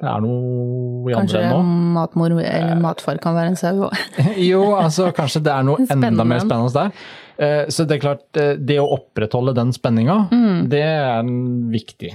det 0.00 0.08
er 0.08 0.22
noe 0.24 1.10
i 1.10 1.14
Kanskje 1.16 1.42
andre 1.42 1.50
nå? 1.52 1.74
matmor 1.98 2.34
eller 2.40 2.80
matfar 2.80 3.18
kan 3.22 3.36
være 3.36 3.52
en 3.52 3.58
sau 3.60 3.74
òg. 3.88 3.98
Jo, 4.50 4.62
altså 4.78 5.10
kanskje 5.16 5.42
det 5.44 5.52
er 5.52 5.66
noe 5.68 5.84
enda 5.92 6.24
mer 6.24 6.40
spennende 6.40 6.72
der. 6.78 7.04
Eh, 7.36 7.64
Så 7.68 7.84
det 7.86 7.98
er 7.98 8.02
klart, 8.06 8.24
eh, 8.40 8.54
det 8.56 8.78
å 8.80 8.88
opprettholde 8.96 9.54
den 9.58 9.72
spenninga, 9.76 10.28
Mm. 10.32 10.68
det 10.72 10.82
er 10.82 11.22
viktig. 11.74 12.14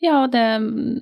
Ja, 0.00 0.20
og 0.24 0.30
det, 0.30 0.44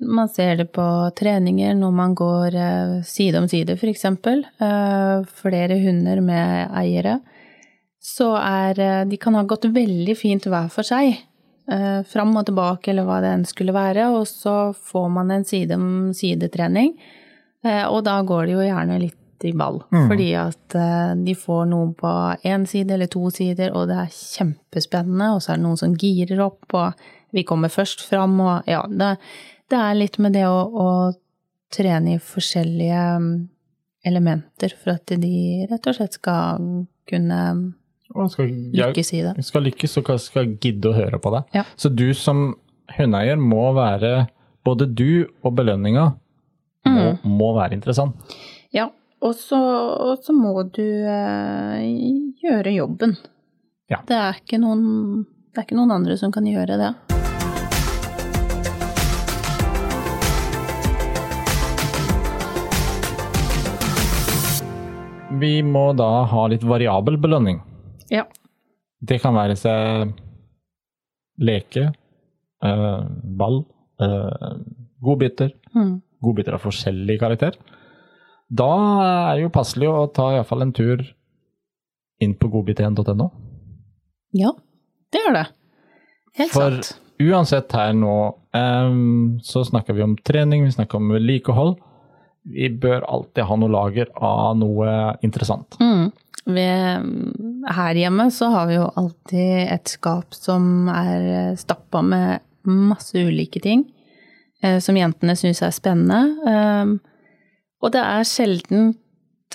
man 0.01 0.27
ser 0.33 0.55
det 0.57 0.71
på 0.73 0.83
treninger 1.19 1.75
når 1.77 1.91
man 1.93 2.15
går 2.17 2.55
eh, 2.57 2.93
side 3.05 3.37
om 3.37 3.47
side, 3.47 3.75
f.eks. 3.77 4.05
Eh, 4.05 5.25
flere 5.43 5.77
hunder 5.83 6.21
med 6.21 6.71
eiere. 6.73 7.19
Så 8.01 8.31
er 8.39 8.79
eh, 8.79 9.03
De 9.05 9.17
kan 9.21 9.35
ha 9.35 9.43
gått 9.43 9.67
veldig 9.69 10.15
fint 10.17 10.47
hver 10.49 10.69
for 10.73 10.81
seg. 10.87 11.17
Eh, 11.71 12.03
fram 12.07 12.31
og 12.39 12.45
tilbake, 12.47 12.93
eller 12.93 13.03
hva 13.03 13.19
det 13.23 13.33
enn 13.35 13.45
skulle 13.47 13.75
være. 13.75 14.07
Og 14.15 14.23
så 14.29 14.71
får 14.71 15.07
man 15.11 15.31
en 15.35 15.45
side 15.47 15.75
om 15.75 15.87
side-trening. 16.15 16.93
Eh, 17.65 17.83
og 17.83 18.05
da 18.07 18.21
går 18.23 18.47
det 18.47 18.55
jo 18.55 18.67
gjerne 18.67 18.99
litt 19.01 19.45
i 19.45 19.51
ball. 19.53 19.81
Fordi 19.91 20.29
at 20.39 20.77
eh, 20.79 21.11
de 21.27 21.35
får 21.37 21.67
noen 21.73 21.91
på 21.97 22.13
én 22.47 22.65
side 22.69 22.95
eller 22.95 23.11
to 23.11 23.27
sider, 23.33 23.75
og 23.75 23.91
det 23.91 23.99
er 24.05 24.15
kjempespennende. 24.15 25.33
Og 25.35 25.43
så 25.43 25.53
er 25.53 25.59
det 25.59 25.65
noen 25.67 25.81
som 25.83 25.97
girer 25.99 26.41
opp, 26.47 26.63
og 26.71 27.35
vi 27.35 27.43
kommer 27.43 27.73
først 27.73 28.05
fram, 28.07 28.39
og 28.39 28.69
ja, 28.69 28.85
det, 28.87 29.17
det 29.69 29.81
er 29.83 29.99
litt 29.99 30.17
med 30.23 30.37
det 30.37 30.45
å, 30.47 30.63
å 30.71 30.89
trene 31.75 32.15
i 32.15 32.23
forskjellige 32.23 33.03
mm, 33.19 33.33
elementer 34.07 34.71
for 34.71 34.95
at 34.95 35.11
de 35.19 35.67
rett 35.67 35.89
og 35.91 35.97
slett 35.97 36.15
skal 36.15 36.63
kunne 37.11 37.41
Og 38.15 38.31
skal, 38.31 38.51
jeg 38.71 38.93
lykkes 38.93 39.11
i 39.13 39.23
det. 39.25 39.33
skal 39.43 39.65
lykkes 39.67 39.97
og 39.99 40.13
skal 40.23 40.53
gidde 40.63 40.91
å 40.91 40.95
høre 40.95 41.19
på 41.19 41.33
deg. 41.33 41.49
Ja. 41.57 41.65
Så 41.75 41.91
du 41.91 42.07
som 42.15 42.53
hundeeier 42.97 43.39
må 43.39 43.69
være 43.75 44.29
Både 44.67 44.83
du 44.83 45.23
og 45.47 45.53
belønninga 45.55 46.09
må, 46.91 47.03
må 47.23 47.53
være 47.55 47.77
interessant. 47.77 48.35
Ja, 48.75 48.89
og 49.23 49.31
så, 49.39 49.55
og 49.55 50.19
så 50.25 50.33
må 50.35 50.65
du 50.75 50.83
eh, 50.83 51.85
gjøre 52.43 52.73
jobben. 52.75 53.15
Ja. 53.87 54.01
Det, 54.03 54.17
er 54.17 54.59
noen, 54.59 55.23
det 55.55 55.61
er 55.61 55.69
ikke 55.69 55.77
noen 55.79 55.93
andre 55.95 56.17
som 56.19 56.33
kan 56.35 56.49
gjøre 56.49 56.75
det. 56.81 56.91
Vi 65.39 65.55
må 65.63 65.91
da 65.95 66.25
ha 66.27 66.43
litt 66.51 66.63
variabel 66.65 67.15
belønning. 67.21 67.63
Ja. 68.13 68.25
Det 68.99 69.19
kan 69.21 69.35
være 69.37 69.55
seg 69.59 70.13
leke, 71.37 71.91
eh, 72.63 73.01
ball, 73.23 73.65
eh, 74.01 74.53
godbiter. 75.03 75.53
Mm. 75.75 76.01
Godbiter 76.23 76.57
av 76.57 76.63
forskjellig 76.65 77.19
karakter. 77.21 77.57
Da 78.49 78.71
er 79.29 79.35
det 79.35 79.43
jo 79.43 79.53
passelig 79.53 79.89
å 79.91 80.07
ta 80.13 80.31
iallfall 80.33 80.63
en 80.63 80.73
tur 80.73 81.03
inn 82.23 82.33
på 82.33 82.49
godbit1.no. 82.49 83.27
ja, 84.33 84.53
det 85.11 85.21
gjør 85.21 85.35
det. 85.35 85.47
Helt 86.37 86.53
For 86.53 86.77
sant. 86.77 86.99
uansett 87.21 87.71
her 87.75 87.93
nå, 87.93 88.15
um, 88.53 89.37
så 89.43 89.63
snakker 89.67 89.93
vi 89.97 90.05
om 90.05 90.15
trening, 90.17 90.63
vi 90.65 90.71
snakker 90.73 90.97
om 90.97 91.11
vedlikehold. 91.13 91.77
Vi 92.47 92.69
bør 92.79 93.03
alltid 93.03 93.43
ha 93.43 93.57
noe 93.59 93.73
lager 93.73 94.11
av 94.15 94.55
noe 94.57 95.17
interessant. 95.25 95.77
Mm. 95.83 96.11
Her 96.47 97.97
hjemme 97.99 98.29
så 98.31 98.47
har 98.53 98.69
vi 98.69 98.77
jo 98.77 98.85
alltid 98.95 99.67
et 99.73 99.91
skap 99.91 100.35
som 100.37 100.87
er 100.87 101.57
stappa 101.59 101.99
med 102.05 102.45
masse 102.67 103.17
ulike 103.19 103.59
ting 103.63 103.85
eh, 104.63 104.79
som 104.83 104.97
jentene 104.97 105.35
syns 105.37 105.63
er 105.65 105.75
spennende. 105.75 106.21
Um, 106.47 106.97
og 107.83 107.93
det 107.93 108.01
er 108.03 108.27
sjeldent, 108.27 108.99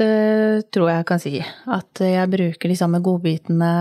eh, 0.00 0.62
tror 0.72 0.88
jeg 0.88 1.00
jeg 1.00 1.08
kan 1.10 1.22
si, 1.22 1.34
at 1.78 2.02
jeg 2.06 2.32
bruker 2.32 2.70
de 2.72 2.78
samme 2.78 3.02
godbitene 3.04 3.72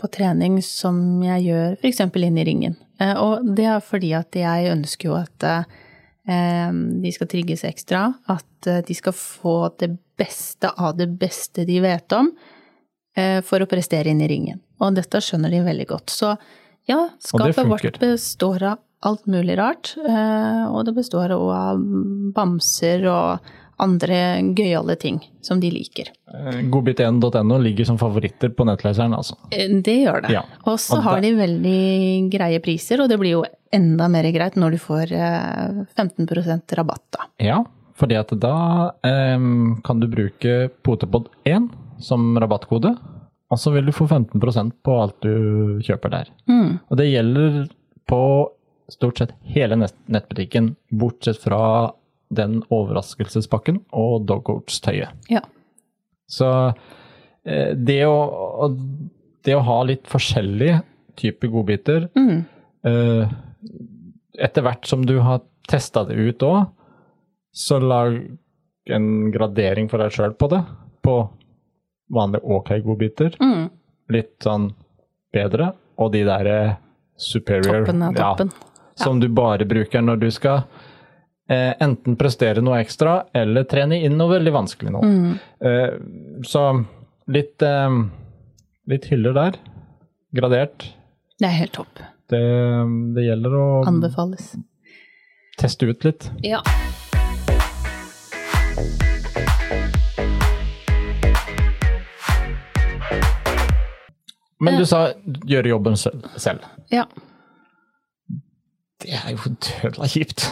på 0.00 0.10
trening 0.10 0.58
som 0.64 0.96
jeg 1.22 1.48
gjør 1.48 1.76
f.eks. 1.80 2.04
inn 2.06 2.38
i 2.38 2.46
ringen. 2.46 2.76
Eh, 3.00 3.14
og 3.18 3.46
det 3.56 3.68
er 3.68 3.84
fordi 3.84 4.14
at 4.18 4.38
jeg 4.38 4.72
ønsker 4.72 5.10
jo 5.12 5.18
at 5.20 5.48
de 6.22 7.10
skal 7.10 7.26
trigges 7.26 7.64
ekstra, 7.66 8.04
at 8.30 8.66
de 8.86 8.94
skal 8.94 9.10
få 9.10 9.72
det 9.82 9.88
beste 10.22 10.70
av 10.70 10.96
det 10.98 11.10
beste 11.20 11.66
de 11.68 11.80
vet 11.84 12.16
om, 12.16 12.30
eh, 13.16 13.40
for 13.44 13.62
å 13.62 13.70
prestere 13.70 14.14
inn 14.14 14.22
i 14.22 14.30
ringen. 14.30 14.62
Og 14.80 14.94
dette 14.98 15.20
skjønner 15.22 15.52
de 15.52 15.62
veldig 15.66 15.88
godt. 15.90 16.14
Så 16.14 16.36
ja, 16.90 17.08
skapet 17.22 17.66
vårt 17.68 18.00
består 18.02 18.62
av 18.72 18.78
alt 19.02 19.26
mulig 19.26 19.58
rart, 19.58 19.96
eh, 19.98 20.64
og 20.70 20.86
det 20.86 20.94
består 20.94 21.34
òg 21.34 21.48
av 21.54 21.82
bamser 22.34 23.02
og 23.10 23.52
andre 23.82 24.18
gøyale 24.54 24.94
ting 25.00 25.18
som 25.42 25.58
de 25.62 25.70
liker. 25.74 26.12
Eh, 26.30 26.60
Godbit1.no 26.70 27.58
ligger 27.64 27.88
som 27.88 27.98
favoritter 27.98 28.52
på 28.54 28.66
nettleseren, 28.68 29.14
altså. 29.16 29.34
Det 29.50 29.96
gjør 30.04 30.26
det. 30.26 30.36
Ja. 30.36 30.44
Og 30.70 30.78
så 30.82 31.00
har 31.02 31.22
de 31.24 31.32
veldig 31.34 32.30
greie 32.30 32.62
priser, 32.62 33.02
og 33.02 33.10
det 33.10 33.18
blir 33.18 33.40
jo 33.40 33.44
enda 33.74 34.06
mer 34.12 34.28
greit 34.34 34.58
når 34.60 34.76
du 34.76 34.82
får 34.84 35.14
eh, 35.16 35.82
15 35.96 36.28
rabatt, 36.78 37.06
da. 37.16 37.26
Ja, 37.42 37.62
fordi 37.98 38.16
at 38.18 38.32
da 38.40 38.54
em, 39.06 39.76
kan 39.84 40.00
du 40.00 40.06
bruke 40.10 40.70
Potepod1 40.86 41.68
som 42.02 42.32
rabattkode, 42.40 42.94
og 43.52 43.60
så 43.60 43.70
vil 43.74 43.84
du 43.86 43.92
få 43.92 44.06
15% 44.08 44.72
på 44.84 44.94
alt 45.02 45.18
du 45.22 45.80
kjøper 45.84 46.12
der. 46.14 46.30
Mm. 46.48 46.78
Og 46.88 46.96
det 46.98 47.10
gjelder 47.10 47.58
på 48.08 48.20
stort 48.92 49.20
sett 49.20 49.34
hele 49.54 49.76
nettbutikken, 49.78 50.72
bortsett 50.90 51.38
fra 51.42 51.92
den 52.32 52.62
overraskelsespakken 52.72 53.82
og 53.92 54.24
Doggoats-tøyet. 54.28 55.12
Ja. 55.32 55.42
Så 56.32 56.48
eh, 57.44 57.74
det 57.76 58.00
å, 58.08 58.70
det 59.44 59.56
å 59.58 59.64
ha 59.68 59.78
litt 59.84 60.08
forskjellige 60.08 60.80
typer 61.20 61.52
godbiter 61.52 62.08
Mm. 62.16 62.44
eh, 62.88 63.32
Etter 64.40 64.64
hvert 64.64 64.88
som 64.88 65.02
du 65.04 65.18
har 65.20 65.42
testa 65.68 66.06
det 66.08 66.16
ut 66.16 66.42
òg, 66.48 66.62
så 67.52 67.78
lag 67.82 68.16
en 68.90 69.08
gradering 69.32 69.88
for 69.90 70.02
deg 70.02 70.14
sjøl 70.14 70.34
på 70.38 70.48
det. 70.52 70.62
På 71.04 71.16
vanlige 72.12 72.42
ok 72.56 72.70
godbiter. 72.84 73.36
Mm. 73.40 73.68
Litt 74.12 74.34
sånn 74.44 74.70
bedre, 75.32 75.72
og 75.96 76.12
de 76.12 76.24
der 76.28 76.48
eh, 76.50 76.72
superior 77.16 77.84
Toppen 77.86 78.02
av 78.04 78.16
ja, 78.18 78.32
toppen. 78.32 78.50
som 78.98 79.20
du 79.22 79.28
bare 79.32 79.64
bruker 79.68 80.02
når 80.04 80.18
du 80.20 80.26
skal 80.34 80.64
eh, 81.48 81.72
enten 81.80 82.16
prestere 82.20 82.60
noe 82.64 82.80
ekstra 82.82 83.22
eller 83.36 83.64
trene 83.70 84.00
inn 84.04 84.18
noe 84.20 84.34
veldig 84.34 84.52
vanskelig 84.58 84.92
nå. 84.92 85.04
Mm. 85.04 85.30
Eh, 85.64 85.94
så 86.48 86.66
litt, 87.32 87.62
eh, 87.64 88.00
litt 88.92 89.08
hyller 89.12 89.38
der. 89.38 89.60
Gradert. 90.36 90.90
Det 91.40 91.48
er 91.48 91.56
helt 91.62 91.76
topp. 91.76 92.04
Det, 92.32 92.40
det 93.16 93.24
gjelder 93.26 93.56
å 93.56 93.64
Anbefales. 93.88 94.52
teste 95.60 95.88
ut 95.90 96.04
litt. 96.08 96.28
Ja. 96.44 96.62
Men 104.62 104.78
du 104.78 104.86
sa 104.86 105.08
gjøre 105.48 105.72
jobben 105.74 105.98
selv. 105.98 106.66
ja. 106.92 107.06
Det 109.02 109.10
er 109.18 109.32
jo 109.34 109.50
dødla 109.58 110.06
kjipt. 110.06 110.44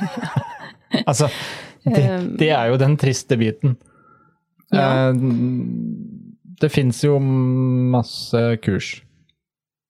altså, 1.10 1.26
det, 1.82 2.04
det 2.38 2.52
er 2.54 2.68
jo 2.70 2.76
den 2.78 2.94
triste 3.00 3.34
biten. 3.40 3.72
Ja. 4.70 5.08
Eh, 5.10 5.18
det 6.62 6.70
fins 6.70 7.02
jo 7.02 7.18
masse 7.18 8.44
kurs. 8.62 8.92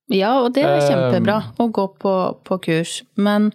Ja, 0.08 0.38
og 0.40 0.54
det 0.56 0.64
er 0.64 0.78
Eh, 0.78 0.86
kjempebra 0.88 1.36
å 1.60 1.68
gå 1.68 1.84
på, 2.00 2.14
på 2.48 2.58
kurs, 2.64 3.02
men 3.20 3.50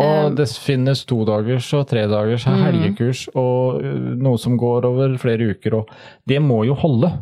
Og 0.00 0.36
det 0.38 0.46
finnes 0.56 1.04
todagers 1.04 1.66
og 1.76 1.84
tredagers 1.90 2.46
Mm. 2.48 2.62
helgekurs, 2.64 3.26
og 3.36 3.82
uh, 3.84 4.14
noe 4.16 4.38
som 4.38 4.56
går 4.56 4.86
over 4.88 5.18
flere 5.20 5.50
uker, 5.52 5.74
og 5.74 5.90
det 6.26 6.40
må 6.40 6.64
jo 6.64 6.74
holde. 6.74 7.12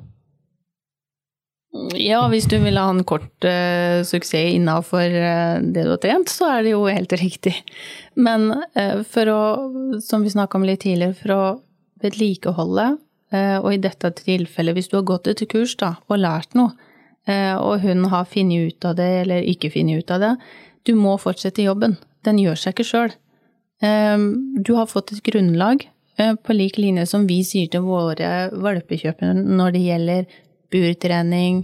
ja, 1.95 2.21
hvis 2.29 2.49
du 2.51 2.59
vil 2.59 2.79
ha 2.79 2.89
en 2.91 3.05
kort 3.05 3.45
uh, 3.47 4.03
suksess 4.03 4.55
innafor 4.55 5.07
uh, 5.07 5.59
det 5.63 5.85
du 5.85 5.91
har 5.91 6.01
trent, 6.03 6.29
så 6.29 6.49
er 6.59 6.63
det 6.63 6.73
jo 6.73 6.85
helt 6.87 7.13
riktig. 7.13 7.55
Men 8.17 8.51
uh, 8.75 9.03
for 9.07 9.31
å, 9.31 9.41
som 10.03 10.23
vi 10.23 10.31
snakka 10.31 10.59
om 10.59 10.67
litt 10.67 10.83
tidligere, 10.83 11.15
for 11.15 11.35
å 11.35 11.43
vedlikeholde, 12.01 12.97
eh, 13.31 13.59
og 13.61 13.75
i 13.75 13.77
dette 13.77 14.09
tilfellet 14.17 14.73
hvis 14.73 14.89
du 14.89 14.97
har 14.97 15.05
gått 15.05 15.27
et 15.29 15.43
kurs 15.53 15.75
da, 15.77 15.99
og 16.09 16.23
lært 16.23 16.55
noe, 16.57 16.73
og 17.29 17.83
hun 17.85 18.07
har 18.09 18.25
funnet 18.25 18.73
ut 18.73 18.85
av 18.89 18.95
det 18.97 19.09
eller 19.21 19.45
ikke 19.45 19.69
funnet 19.71 20.01
ut 20.01 20.11
av 20.11 20.23
det, 20.23 20.31
du 20.89 20.95
må 20.97 21.19
fortsette 21.21 21.61
jobben. 21.63 21.99
Den 22.27 22.41
gjør 22.41 22.59
seg 22.59 22.75
ikke 22.75 22.89
sjøl. 22.89 23.13
Du 23.81 24.73
har 24.77 24.91
fått 24.91 25.15
et 25.15 25.23
grunnlag 25.25 25.87
eh, 26.21 26.35
på 26.37 26.53
lik 26.53 26.77
linje 26.77 27.07
som 27.09 27.25
vi 27.25 27.39
sier 27.49 27.71
til 27.73 27.87
våre 27.87 28.51
valpekjøpere 28.53 29.33
når 29.41 29.73
det 29.73 29.85
gjelder 29.87 30.35
burtrening, 30.71 31.63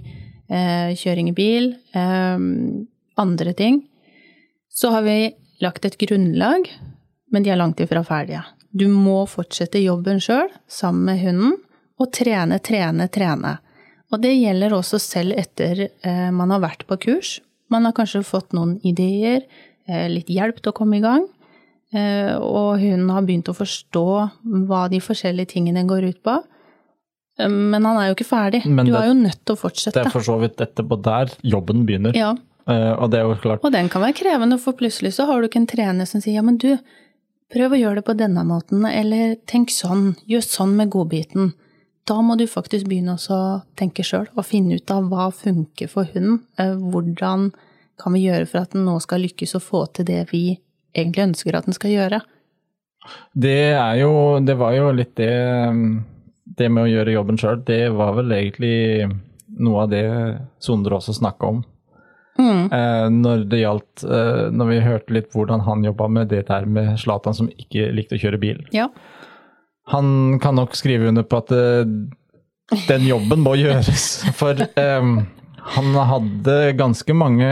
eh, 0.49 0.95
kjøring 0.97 1.29
i 1.31 1.37
bil, 1.37 1.75
eh, 1.93 2.39
andre 3.21 3.53
ting. 3.53 3.83
Så 4.73 4.91
har 4.91 5.03
vi 5.03 5.35
lagt 5.61 5.85
et 5.85 5.99
grunnlag, 5.99 6.69
men 7.33 7.43
de 7.43 7.51
er 7.51 7.61
langt 7.61 7.81
ifra 7.81 8.05
ferdige. 8.05 8.45
Du 8.77 8.89
må 8.93 9.23
fortsette 9.29 9.81
jobben 9.81 10.21
sjøl, 10.21 10.51
sammen 10.69 11.07
med 11.09 11.23
hunden, 11.23 11.55
og 11.97 12.13
trene, 12.13 12.59
trene, 12.61 13.09
trene. 13.09 13.57
Og 14.13 14.21
det 14.23 14.35
gjelder 14.37 14.75
også 14.77 15.01
selv 15.01 15.37
etter 15.39 15.89
eh, 15.89 16.31
man 16.31 16.53
har 16.53 16.61
vært 16.63 16.85
på 16.87 16.99
kurs. 17.07 17.39
Man 17.73 17.89
har 17.89 17.97
kanskje 17.97 18.23
fått 18.27 18.53
noen 18.55 18.77
ideer, 18.87 19.47
litt 19.87 20.27
hjelp 20.33 20.61
til 20.61 20.73
å 20.73 20.77
komme 20.77 20.99
i 20.99 21.05
gang. 21.05 21.27
Eh, 21.95 22.35
og 22.37 22.81
hun 22.83 23.09
har 23.15 23.23
begynt 23.23 23.49
å 23.49 23.55
forstå 23.57 24.07
hva 24.67 24.89
de 24.91 24.99
forskjellige 25.01 25.53
tingene 25.55 25.87
går 25.87 26.09
ut 26.11 26.23
på. 26.27 26.35
Eh, 27.39 27.49
Men 27.49 27.85
han 27.85 27.97
er 28.01 28.09
jo 28.11 28.17
ikke 28.17 28.29
ferdig. 28.29 28.65
Men 28.67 28.87
du 28.87 28.93
det- 28.93 29.01
er 29.01 29.07
jo 29.09 29.15
nødt 29.15 29.45
til 29.45 29.55
å 29.55 29.61
fortsette. 29.61 29.95
Det 29.95 30.07
er 30.07 30.11
for 30.11 30.21
så 30.21 30.39
vidt 30.41 30.57
etterpå 30.57 31.01
der 31.03 31.27
jobben 31.43 31.87
begynner. 31.87 32.15
Ja, 32.15 32.35
Eh, 32.67 32.93
og 32.99 33.13
det 33.13 33.21
er 33.21 33.29
jo 33.29 33.37
klart 33.39 33.63
og 33.63 33.71
den 33.71 33.89
kan 33.89 34.03
være 34.03 34.17
krevende, 34.19 34.59
for 34.59 34.73
plutselig 34.73 35.15
så 35.15 35.27
har 35.29 35.41
du 35.41 35.47
ikke 35.47 35.61
en 35.63 35.69
trener 35.71 36.05
som 36.05 36.21
sier 36.21 36.35
ja, 36.35 36.43
men 36.43 36.57
du, 36.59 36.77
prøv 37.55 37.77
å 37.77 37.79
gjøre 37.79 38.01
det 38.01 38.05
på 38.09 38.17
denne 38.19 38.43
måten, 38.43 38.85
eller 38.91 39.37
tenk 39.47 39.71
sånn, 39.71 40.17
gjør 40.27 40.43
sånn 40.43 40.75
med 40.75 40.91
godbiten. 40.91 41.53
Da 42.07 42.15
må 42.27 42.37
du 42.37 42.45
faktisk 42.51 42.89
begynne 42.91 43.15
å 43.15 43.63
tenke 43.79 44.03
sjøl 44.03 44.27
og 44.37 44.45
finne 44.49 44.81
ut 44.81 44.91
av 44.91 45.07
hva 45.11 45.29
funker 45.33 45.89
for 45.89 46.11
hunden. 46.13 46.41
Eh, 46.59 46.75
hvordan 46.75 47.53
kan 48.01 48.17
vi 48.17 48.27
gjøre 48.27 48.47
for 48.49 48.65
at 48.65 48.75
den 48.75 48.87
nå 48.89 48.97
skal 49.03 49.23
lykkes 49.25 49.57
å 49.57 49.63
få 49.63 49.85
til 49.97 50.09
det 50.09 50.23
vi 50.33 50.45
egentlig 50.97 51.31
ønsker 51.31 51.57
at 51.57 51.69
den 51.69 51.77
skal 51.77 51.95
gjøre? 51.95 52.21
Det 53.33 53.73
er 53.77 54.01
jo 54.01 54.41
Det 54.43 54.57
var 54.59 54.75
jo 54.75 54.89
litt 54.91 55.13
det 55.15 55.31
Det 56.59 56.67
med 56.73 56.83
å 56.83 56.91
gjøre 56.91 57.15
jobben 57.15 57.39
sjøl, 57.39 57.61
det 57.63 57.85
var 57.95 58.17
vel 58.19 58.35
egentlig 58.35 59.07
noe 59.63 59.85
av 59.85 59.93
det 59.93 60.05
Sondre 60.63 60.99
også 60.99 61.15
snakka 61.17 61.53
om. 61.55 61.61
Mm. 62.37 62.65
Eh, 62.73 63.07
når 63.15 63.45
det 63.49 63.63
gjaldt 63.63 64.03
eh, 64.05 64.43
Når 64.53 64.69
vi 64.69 64.81
hørte 64.85 65.15
litt 65.17 65.31
hvordan 65.33 65.63
han 65.65 65.87
jobba 65.87 66.09
med 66.13 66.29
det 66.35 66.43
der 66.51 66.67
med 66.69 66.99
Zlatan 67.01 67.37
som 67.37 67.49
ikke 67.49 67.89
likte 67.97 68.19
å 68.19 68.21
kjøre 68.21 68.41
bil. 68.43 68.61
Ja. 68.77 68.91
Han 69.95 70.41
kan 70.43 70.59
nok 70.59 70.75
skrive 70.77 71.09
under 71.09 71.25
på 71.25 71.39
at 71.41 71.55
eh, 71.55 71.87
den 72.91 73.07
jobben 73.07 73.45
må 73.47 73.55
gjøres. 73.57 74.27
For 74.37 74.59
eh, 74.67 75.11
han 75.75 75.97
hadde 76.11 76.55
ganske 76.79 77.17
mange 77.17 77.51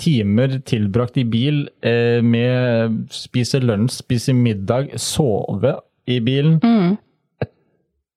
timer 0.00 0.58
tilbrakt 0.68 1.16
i 1.20 1.24
bil 1.28 1.64
eh, 1.80 2.20
med 2.22 3.02
spise 3.14 3.62
lunsj, 3.62 4.02
spise 4.04 4.34
middag, 4.36 4.92
sove 5.00 5.76
i 6.06 6.20
bilen. 6.22 6.60
Mm. 6.62 6.96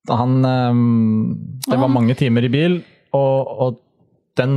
Han 0.10 0.42
Det 0.42 1.78
var 1.78 1.92
mange 1.92 2.16
timer 2.18 2.46
i 2.48 2.50
bil, 2.50 2.80
og, 3.14 3.52
og 3.62 3.78
den 4.40 4.54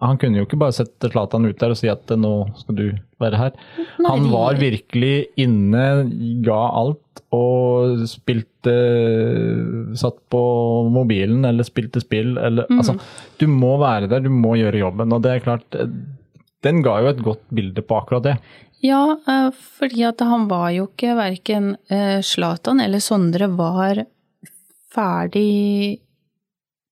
Han 0.00 0.18
kunne 0.18 0.40
jo 0.40 0.46
ikke 0.46 0.58
bare 0.60 0.74
sette 0.74 1.10
Zlatan 1.12 1.46
ut 1.46 1.58
der 1.60 1.74
og 1.74 1.78
si 1.78 1.90
at 1.92 2.10
nå 2.16 2.32
skal 2.62 2.78
du 2.78 2.86
være 3.20 3.40
her. 3.40 3.56
Han 4.06 4.30
var 4.32 4.56
virkelig 4.60 5.28
inne, 5.40 5.84
ga 6.46 6.60
alt 6.80 7.09
og 7.36 8.06
spilte 8.10 8.72
Satt 9.98 10.18
på 10.32 10.40
mobilen 10.90 11.44
eller 11.46 11.66
spilte 11.66 12.02
spill 12.02 12.34
eller 12.38 12.66
mm. 12.70 12.80
Altså, 12.80 12.96
du 13.40 13.46
må 13.50 13.76
være 13.80 14.10
der, 14.10 14.24
du 14.24 14.30
må 14.34 14.56
gjøre 14.58 14.82
jobben. 14.82 15.14
Og 15.14 15.22
det 15.24 15.32
er 15.32 15.44
klart, 15.44 15.78
den 16.66 16.82
ga 16.86 16.98
jo 17.02 17.12
et 17.12 17.22
godt 17.24 17.42
bilde 17.54 17.84
på 17.86 17.96
akkurat 17.98 18.26
det. 18.26 18.34
Ja, 18.84 19.02
eh, 19.28 19.48
fordi 19.78 20.04
at 20.08 20.22
han 20.24 20.48
var 20.50 20.70
jo 20.74 20.88
ikke 20.88 21.16
verken 21.18 21.72
Slatan 22.24 22.82
eller 22.84 23.02
Sondre 23.04 23.50
var 23.54 24.04
ferdig 24.94 26.00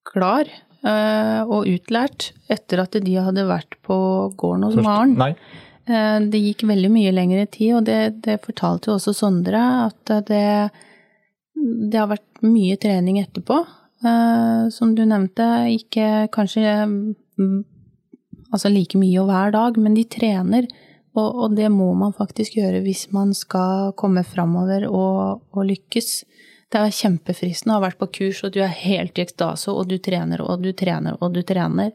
klar 0.08 0.50
Eh, 0.78 1.40
og 1.42 1.66
utlært 1.66 2.30
etter 2.46 2.84
at 2.84 2.94
de 3.02 3.14
hadde 3.18 3.42
vært 3.48 3.74
på 3.82 3.96
gården 4.38 4.68
hos 4.68 4.76
Maren. 4.78 5.16
Nei. 5.18 5.32
Eh, 5.88 6.20
det 6.28 6.42
gikk 6.42 6.66
veldig 6.68 6.90
mye 6.92 7.14
lengre 7.14 7.46
tid, 7.50 7.78
og 7.78 7.86
det, 7.88 8.00
det 8.26 8.40
fortalte 8.44 8.90
jo 8.90 8.98
også 8.98 9.14
Sondre, 9.16 9.62
at 9.88 10.12
det, 10.28 10.44
det, 11.56 11.96
har 11.96 12.10
vært 12.10 12.42
mye 12.44 12.76
trening 12.80 13.20
etterpå. 13.22 13.62
Eh, 14.04 14.68
som 14.74 14.92
du 14.94 15.04
nevnte, 15.08 15.46
ikke 15.74 16.28
kanskje 16.34 16.74
mm, 16.84 17.56
altså 18.52 18.72
like 18.72 19.00
mye 19.00 19.24
hver 19.30 19.56
dag, 19.56 19.80
men 19.80 19.96
de 19.96 20.04
trener. 20.04 20.68
Og, 21.16 21.26
og, 21.26 21.56
det 21.56 21.70
må 21.72 21.88
man 21.98 22.12
faktisk 22.14 22.60
gjøre 22.60 22.84
hvis 22.84 23.08
man 23.16 23.32
skal 23.34 23.94
komme 23.98 24.22
framover 24.28 24.84
og, 24.86 25.40
og 25.56 25.66
lykkes. 25.66 26.12
Det 26.68 26.82
er 26.84 26.94
kjempefristende 26.94 27.74
å 27.74 27.78
ha 27.78 27.86
vært 27.88 27.98
på 27.98 28.10
kurs, 28.20 28.44
og 28.44 28.52
du 28.54 28.60
er 28.62 28.74
helt 28.84 29.18
i 29.18 29.24
ekstase, 29.24 29.72
og 29.72 29.88
du 29.88 29.96
trener 30.04 30.44
og 30.44 30.60
du 30.62 30.70
trener 30.76 31.16
og 31.18 31.32
du 31.34 31.40
trener, 31.48 31.94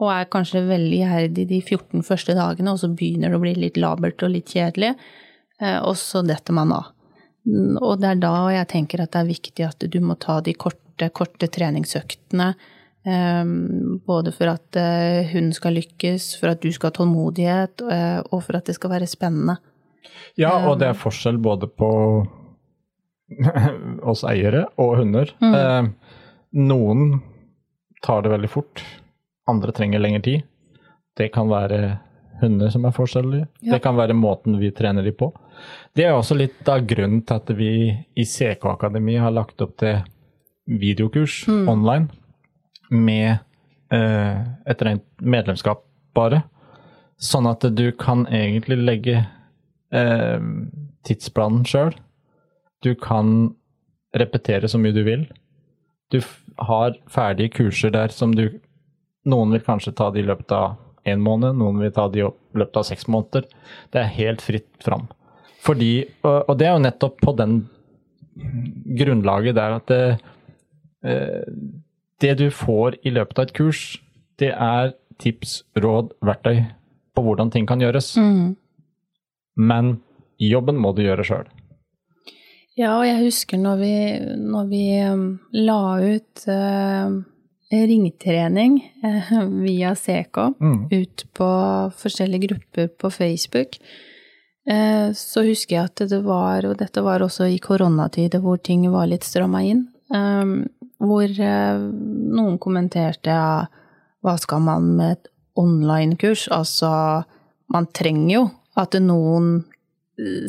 og 0.00 0.10
er 0.10 0.30
kanskje 0.32 0.64
veldig 0.66 0.98
iherdig 1.04 1.46
de 1.50 1.60
14 1.60 2.04
første 2.06 2.34
dagene, 2.36 2.74
og 2.74 2.80
så 2.80 2.90
begynner 2.90 3.32
det 3.32 3.38
å 3.38 3.42
bli 3.44 3.54
litt 3.58 3.80
labert 3.80 4.24
og 4.24 4.34
litt 4.34 4.52
kjedelig, 4.54 4.94
eh, 5.60 5.78
og 5.78 5.96
så 6.00 6.24
detter 6.26 6.56
man 6.56 6.74
av. 6.74 6.92
Og 7.82 7.98
det 7.98 8.12
er 8.12 8.22
da 8.22 8.34
jeg 8.54 8.70
tenker 8.70 9.02
at 9.02 9.14
det 9.14 9.22
er 9.22 9.32
viktig 9.32 9.66
at 9.66 9.88
du 9.90 9.98
må 10.02 10.14
ta 10.20 10.38
de 10.44 10.54
korte, 10.54 11.08
korte 11.14 11.48
treningsøktene. 11.50 12.52
Eh, 13.02 13.42
både 14.06 14.34
for 14.34 14.52
at 14.54 14.78
eh, 14.78 15.32
hun 15.34 15.50
skal 15.54 15.76
lykkes, 15.78 16.32
for 16.40 16.54
at 16.54 16.62
du 16.62 16.70
skal 16.74 16.90
ha 16.90 16.98
tålmodighet, 16.98 17.84
og 18.30 18.38
for 18.38 18.58
at 18.58 18.70
det 18.70 18.78
skal 18.78 18.94
være 18.94 19.10
spennende. 19.10 19.58
Ja, 20.38 20.54
og 20.70 20.78
det 20.80 20.88
er 20.88 20.98
forskjell 20.98 21.38
både 21.42 21.68
på 21.68 21.90
oss 24.10 24.24
eiere 24.28 24.64
og 24.80 24.96
hunder. 25.02 25.30
Mm. 25.42 25.92
Noen 26.62 27.04
tar 28.02 28.24
det 28.24 28.32
veldig 28.32 28.50
fort, 28.50 28.82
andre 29.48 29.74
trenger 29.74 30.02
lengre 30.02 30.22
tid. 30.22 30.42
Det 31.18 31.28
kan 31.34 31.50
være 31.50 31.98
hunder 32.42 32.72
som 32.72 32.86
er 32.88 32.94
forskjellige. 32.96 33.46
Ja. 33.62 33.74
Det 33.74 33.82
kan 33.84 33.96
være 33.98 34.16
måten 34.16 34.58
vi 34.60 34.72
trener 34.74 35.04
dem 35.06 35.16
på. 35.18 35.30
Det 35.94 36.06
er 36.06 36.16
også 36.16 36.36
litt 36.38 36.68
av 36.68 36.86
grunnen 36.88 37.22
til 37.26 37.38
at 37.38 37.52
vi 37.56 37.72
i 37.92 38.24
CK 38.26 38.64
Akademi 38.72 39.18
har 39.20 39.34
lagt 39.34 39.60
opp 39.62 39.76
til 39.82 40.00
videokurs 40.66 41.42
mm. 41.48 41.66
online 41.68 42.08
med 42.90 43.36
eh, 43.92 44.38
et 44.66 44.82
rent 44.82 45.06
medlemskap 45.20 45.84
bare. 46.16 46.42
Sånn 47.22 47.46
at 47.50 47.66
du 47.76 47.86
kan 47.98 48.24
egentlig 48.26 48.80
legge 48.80 49.20
eh, 49.94 50.48
tidsplanen 51.06 51.66
sjøl 51.68 51.92
du 52.82 52.94
kan 52.94 53.54
repetere 54.18 54.68
så 54.68 54.78
mye 54.78 54.94
du 54.94 55.02
vil. 55.06 55.26
Du 56.12 56.20
har 56.58 56.96
ferdige 57.10 57.54
kurser 57.56 57.94
der 57.94 58.12
som 58.12 58.34
du 58.36 58.48
Noen 59.28 59.54
vil 59.54 59.62
kanskje 59.64 59.94
ta 59.94 60.10
det 60.10 60.22
i 60.22 60.26
løpet 60.26 60.54
av 60.56 60.78
én 61.08 61.22
måned, 61.22 61.58
noen 61.58 61.78
vil 61.82 61.92
ta 61.94 62.08
det 62.10 62.22
i 62.22 62.26
løpet 62.58 62.78
av 62.78 62.86
seks 62.88 63.08
måneder. 63.10 63.46
Det 63.92 64.00
er 64.02 64.16
helt 64.16 64.42
fritt 64.42 64.70
fram. 64.82 65.08
Fordi, 65.62 65.92
og 66.26 66.56
det 66.58 66.66
er 66.66 66.74
jo 66.74 66.84
nettopp 66.86 67.20
på 67.22 67.34
den 67.38 67.60
grunnlaget 68.98 69.56
der 69.58 69.76
at 69.78 69.86
det, 69.90 70.18
eh, 71.04 71.46
det 72.22 72.34
du 72.38 72.48
får 72.50 72.98
i 73.06 73.12
løpet 73.14 73.38
av 73.38 73.46
et 73.46 73.54
kurs, 73.56 73.82
det 74.38 74.50
er 74.50 74.94
tips, 75.22 75.62
råd, 75.78 76.14
verktøy 76.24 76.64
på 77.14 77.22
hvordan 77.22 77.52
ting 77.52 77.66
kan 77.68 77.82
gjøres. 77.82 78.14
Mm. 78.16 78.54
Men 79.56 79.98
jobben 80.40 80.80
må 80.80 80.94
du 80.96 81.04
gjøre 81.04 81.26
sjøl. 81.26 81.50
Ja, 82.78 82.96
og 82.96 83.04
jeg 83.04 83.20
husker 83.26 83.60
når 83.60 83.82
vi, 83.82 83.94
når 84.40 84.68
vi 84.70 84.84
um, 85.04 85.26
la 85.52 85.82
ut 86.00 86.44
uh, 86.48 87.18
ringtrening 87.72 88.78
uh, 89.04 89.34
via 89.64 89.94
CK 89.96 90.38
mm. 90.60 90.78
ut 90.92 91.26
på 91.36 91.50
forskjellige 91.98 92.46
grupper 92.46 92.90
på 93.00 93.10
Facebook, 93.10 93.78
uh, 94.70 95.10
så 95.16 95.44
husker 95.46 95.78
jeg 95.78 95.90
at 95.90 96.04
det 96.12 96.22
var, 96.26 96.68
og 96.68 96.78
dette 96.82 97.04
var 97.04 97.24
også 97.24 97.48
i 97.50 97.60
koronatider 97.62 98.44
hvor 98.44 98.60
ting 98.60 98.84
var 98.92 99.10
litt 99.10 99.26
stramma 99.26 99.64
inn, 99.66 99.86
um, 100.12 100.62
hvor 101.02 101.26
uh, 101.26 101.82
noen 101.82 102.58
kommenterte 102.62 103.32
ja, 103.32 103.66
hva 104.22 104.36
skal 104.38 104.62
man 104.62 104.92
med 104.96 105.16
et 105.16 105.30
online-kurs? 105.58 106.46
Altså, 106.54 106.88
man 107.72 107.88
trenger 107.90 108.34
jo 108.36 108.42
at 108.78 108.94
noen 109.02 109.64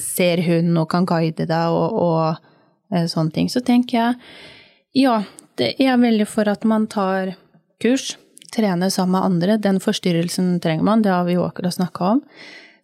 ser 0.03 0.43
hun 0.45 0.75
og 0.77 0.89
kan 0.91 1.07
guide 1.07 1.47
deg 1.49 1.75
og, 1.75 1.95
og 1.97 2.93
eh, 2.93 3.07
sånne 3.09 3.33
ting. 3.35 3.49
Så 3.51 3.63
tenker 3.65 3.97
jeg 3.97 5.03
ja, 5.03 5.21
det 5.59 5.75
er 5.81 6.01
veldig 6.01 6.27
for 6.29 6.49
at 6.49 6.65
man 6.67 6.87
tar 6.91 7.35
kurs, 7.83 8.15
trener 8.53 8.91
sammen 8.93 9.17
med 9.17 9.27
andre. 9.27 9.57
Den 9.61 9.79
forstyrrelsen 9.81 10.59
trenger 10.63 10.85
man, 10.85 11.01
det 11.05 11.13
har 11.13 11.25
vi 11.27 11.37
jo 11.37 11.45
akkurat 11.45 11.75
snakka 11.75 12.15
om. 12.15 12.21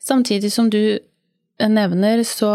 Samtidig 0.02 0.52
som 0.54 0.70
du 0.72 1.00
nevner, 1.60 2.24
så 2.24 2.54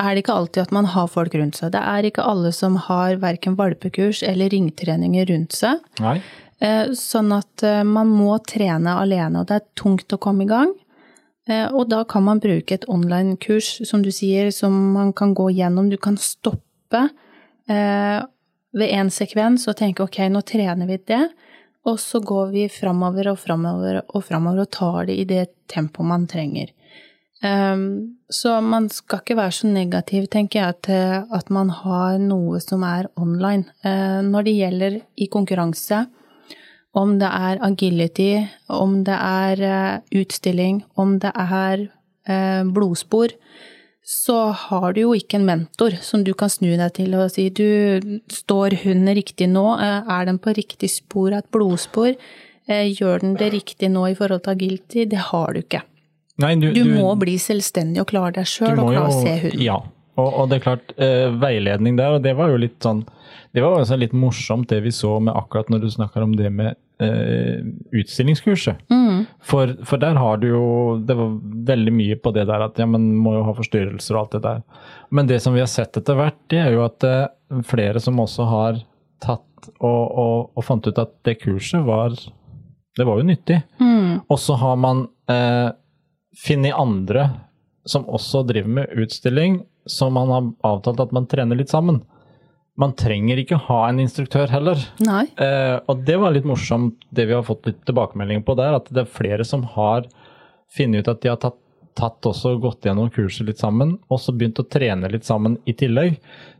er 0.00 0.14
det 0.14 0.24
ikke 0.24 0.34
alltid 0.34 0.64
at 0.64 0.72
man 0.74 0.88
har 0.90 1.10
folk 1.10 1.34
rundt 1.38 1.58
seg. 1.58 1.72
Det 1.74 1.82
er 1.82 2.06
ikke 2.08 2.24
alle 2.26 2.50
som 2.54 2.78
har 2.88 3.18
verken 3.22 3.58
valpekurs 3.58 4.24
eller 4.26 4.50
ringtreninger 4.50 5.28
rundt 5.30 5.54
seg. 5.54 5.82
Nei. 6.02 6.18
Eh, 6.62 6.94
sånn 6.98 7.34
at 7.34 7.62
eh, 7.66 7.82
man 7.86 8.10
må 8.10 8.36
trene 8.46 8.96
alene, 9.00 9.42
og 9.42 9.50
det 9.50 9.60
er 9.60 9.68
tungt 9.78 10.14
å 10.14 10.20
komme 10.22 10.46
i 10.46 10.50
gang. 10.50 10.72
Eh, 11.50 11.66
og 11.68 11.90
da 11.92 12.02
kan 12.08 12.24
man 12.26 12.42
bruke 12.42 12.78
et 12.78 12.88
online-kurs, 12.90 13.76
som 13.86 14.02
du 14.02 14.10
sier, 14.14 14.50
som 14.54 14.74
man 14.94 15.12
kan 15.16 15.34
gå 15.36 15.50
gjennom. 15.54 15.90
Du 15.92 15.98
kan 16.00 16.18
stoppe 16.20 17.08
ved 18.74 18.90
én 18.90 19.10
sekvens 19.12 19.68
og 19.70 19.78
tenke 19.78 20.04
ok, 20.04 20.24
nå 20.30 20.42
trener 20.46 20.88
vi 20.90 20.98
det. 21.06 21.24
Og 21.84 21.98
så 22.00 22.20
går 22.24 22.52
vi 22.54 22.68
framover 22.72 23.28
og 23.34 23.38
framover 23.42 24.00
og 24.06 24.24
framover 24.24 24.64
og 24.64 24.72
tar 24.72 25.04
det 25.10 25.18
i 25.20 25.26
det 25.28 25.44
tempoet 25.70 26.08
man 26.08 26.26
trenger. 26.30 26.72
Um, 27.44 28.16
så 28.32 28.56
man 28.64 28.86
skal 28.88 29.20
ikke 29.20 29.36
være 29.36 29.52
så 29.52 29.68
negativ, 29.68 30.30
tenker 30.32 30.62
jeg, 30.62 30.76
til 30.88 31.26
at 31.36 31.50
man 31.52 31.68
har 31.68 32.16
noe 32.22 32.60
som 32.64 32.86
er 32.88 33.10
online. 33.20 33.68
Uh, 33.84 34.24
når 34.24 34.46
det 34.46 34.54
gjelder 34.56 34.96
i 35.20 35.28
konkurranse, 35.28 36.06
om 36.96 37.18
det 37.20 37.28
er 37.28 37.60
agility, 37.66 38.30
om 38.72 39.02
det 39.04 39.18
er 39.18 39.64
uh, 39.68 40.20
utstilling, 40.22 40.80
om 40.96 41.18
det 41.20 41.34
er 41.34 41.84
uh, 42.30 42.62
blodspor, 42.72 43.36
så 44.04 44.38
har 44.52 44.92
du 44.92 45.00
jo 45.00 45.14
ikke 45.16 45.38
en 45.40 45.46
mentor 45.48 45.96
som 46.04 46.24
du 46.26 46.34
kan 46.36 46.52
snu 46.52 46.74
deg 46.76 46.90
til 46.98 47.14
og 47.16 47.30
si 47.32 47.48
du, 47.48 48.20
står 48.28 48.76
hunden 48.82 49.14
riktig 49.16 49.48
nå, 49.48 49.64
eh, 49.80 50.12
er 50.16 50.28
den 50.28 50.38
på 50.38 50.52
riktig 50.56 50.92
spor 50.92 51.32
et 51.32 51.48
blodspor, 51.54 52.12
gjør 52.68 53.20
den 53.20 53.34
det 53.36 53.50
riktig 53.52 53.90
nå 53.92 54.06
i 54.08 54.14
forhold 54.16 54.44
til 54.44 54.54
agility? 54.54 55.02
Det 55.08 55.20
har 55.30 55.52
du 55.52 55.60
ikke. 55.60 55.82
Nei, 56.40 56.54
Du, 56.58 56.80
må 56.88 57.12
bli 57.20 57.36
selvstendig 57.38 58.00
og 58.02 58.08
klare 58.10 58.32
deg 58.40 58.48
sjøl 58.48 58.72
og 58.74 58.88
klare 58.88 59.10
å 59.10 59.18
se 59.20 59.34
hunden. 59.44 59.60
Ja, 59.62 59.76
og, 60.14 60.28
og, 60.28 60.48
det 60.50 60.60
er 60.60 60.64
klart, 60.68 60.94
eh, 61.00 61.26
veiledning 61.42 61.98
der, 61.98 62.16
og 62.16 62.24
det 62.24 62.36
var 62.38 62.52
jo 62.52 62.60
litt 62.62 62.78
sånn 62.82 63.02
Det 63.54 63.62
var 63.62 63.80
også 63.80 63.98
litt 63.98 64.14
morsomt 64.14 64.68
det 64.70 64.80
vi 64.84 64.92
så 64.94 65.16
med 65.22 65.34
akkurat 65.34 65.70
når 65.72 65.84
du 65.84 65.90
snakker 65.90 66.22
om 66.22 66.34
det 66.38 66.50
med 66.54 66.74
eh, 67.02 67.62
utstillingskurset. 67.94 68.84
Mm. 68.90 69.24
For, 69.42 69.74
for, 69.86 69.98
der 70.02 70.18
har 70.18 70.38
du 70.42 70.48
jo 70.48 70.66
Det 71.06 71.16
var 71.18 71.34
veldig 71.70 71.94
mye 71.94 72.18
på 72.18 72.34
det 72.34 72.46
der 72.50 72.66
at 72.66 72.78
ja, 72.78 72.86
man 72.86 73.10
må 73.18 73.36
jo 73.38 73.44
ha 73.48 73.56
forstyrrelser 73.56 74.16
og 74.16 74.22
alt 74.24 74.36
det 74.36 74.42
der. 74.46 74.62
Men 75.10 75.30
det 75.30 75.40
som 75.42 75.56
vi 75.56 75.62
har 75.62 75.70
sett 75.70 75.96
etter 75.98 76.18
hvert, 76.18 76.38
det 76.50 76.62
er 76.62 76.74
jo 76.76 76.84
at 76.86 77.06
eh, 77.08 77.26
er 77.54 77.66
flere 77.66 78.02
som 78.02 78.22
også 78.22 78.48
har 78.50 78.80
tatt 79.22 79.70
og, 79.78 80.02
og, 80.10 80.50
og 80.54 80.64
fant 80.66 80.86
ut 80.86 80.98
at 81.00 81.14
det 81.24 81.38
kurset 81.40 81.84
var 81.86 82.14
Det 82.94 83.06
var 83.06 83.18
jo 83.18 83.26
nyttig. 83.26 83.62
Mm. 83.80 84.22
Og 84.28 84.38
så 84.38 84.54
har 84.60 84.76
man 84.78 85.06
eh, 85.30 85.70
funnet 86.44 86.78
andre 86.78 87.28
som 87.86 88.06
også 88.08 88.44
driver 88.48 88.70
med 88.78 88.92
utstilling, 89.02 89.58
som 89.86 90.12
man 90.16 90.28
har 90.32 90.50
avtalt 90.74 91.00
at 91.00 91.12
man 91.12 91.26
trener 91.30 91.56
litt 91.58 91.72
sammen. 91.72 92.02
Man 92.76 92.92
trenger 92.98 93.38
ikke 93.38 93.60
ha 93.68 93.80
en 93.88 94.00
instruktør 94.02 94.50
heller. 94.50 94.80
Nei. 95.06 95.26
Eh, 95.38 95.76
og 95.86 96.00
det 96.08 96.16
var 96.18 96.34
litt 96.34 96.48
morsomt, 96.48 96.96
det 97.14 97.28
vi 97.30 97.36
har 97.36 97.44
fått 97.46 97.68
litt 97.70 97.84
tilbakemelding 97.86 98.42
på 98.46 98.56
der, 98.58 98.74
at 98.80 98.88
det 98.90 99.04
er 99.04 99.12
flere 99.20 99.44
som 99.46 99.62
har 99.76 100.08
funnet 100.74 101.04
ut 101.04 101.12
at 101.12 101.20
de 101.22 101.30
har 101.30 101.38
tatt, 101.38 101.60
tatt 101.94 102.26
også 102.26 102.56
gått 102.58 102.82
gjennom 102.88 103.12
kurset 103.14 103.46
litt 103.46 103.60
sammen, 103.62 103.92
og 104.10 104.18
så 104.18 104.32
begynt 104.34 104.58
å 104.58 104.64
trene 104.66 105.06
litt 105.12 105.22
sammen 105.28 105.54
i 105.70 105.76
tillegg. 105.78 106.16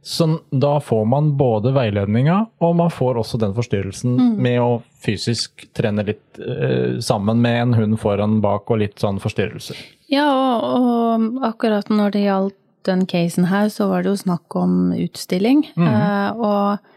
Så 0.07 0.29
da 0.55 0.77
får 0.79 1.03
man 1.11 1.33
både 1.41 1.72
veiledninga, 1.75 2.37
og 2.62 2.77
man 2.79 2.93
får 2.95 3.18
også 3.25 3.41
den 3.43 3.57
forstyrrelsen 3.57 4.14
Mm. 4.14 4.37
med 4.39 4.61
å 4.62 4.83
fysisk 5.03 5.66
trene 5.75 6.07
litt 6.07 6.39
eh, 6.39 7.01
sammen 7.03 7.43
med 7.43 7.59
en 7.62 7.75
hund 7.75 7.99
foran 7.99 8.39
bak 8.45 8.70
og 8.70 8.79
litt 8.85 9.03
sånn 9.03 9.18
forstyrrelser. 9.18 9.75
Ja, 10.14 10.29
og, 10.31 10.85
og 11.35 11.43
akkurat 11.51 11.91
når 11.91 12.14
det 12.14 12.29
gjaldt 12.29 12.61
den 12.87 13.07
casen 13.11 13.49
her, 13.51 13.70
så 13.72 13.89
var 13.91 14.05
det 14.05 14.12
jo 14.12 14.22
snakk 14.24 14.57
om 14.59 14.93
utstilling. 14.97 15.64
Mm 15.76 15.89
eh, 15.89 16.30
og 16.35 16.91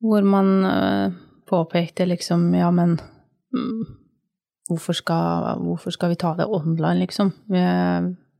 hvor 0.00 0.22
man 0.22 0.50
eh, 0.64 1.14
påpekte 1.50 2.06
liksom, 2.06 2.52
ja, 2.54 2.70
men 2.70 3.00
mm, 3.54 3.84
hvorfor, 4.68 4.94
skal, 4.94 5.58
hvorfor 5.64 5.90
skal 5.90 6.12
vi 6.12 6.20
ta 6.20 6.34
det 6.38 6.46
online, 6.46 7.00
liksom? 7.02 7.32
Vi, 7.50 7.62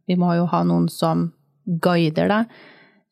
vi 0.07 0.19
må 0.21 0.37
jo 0.39 0.47
ha 0.53 0.63
noen 0.63 0.87
som 0.93 1.33
guider 1.67 2.31
deg. 2.31 2.59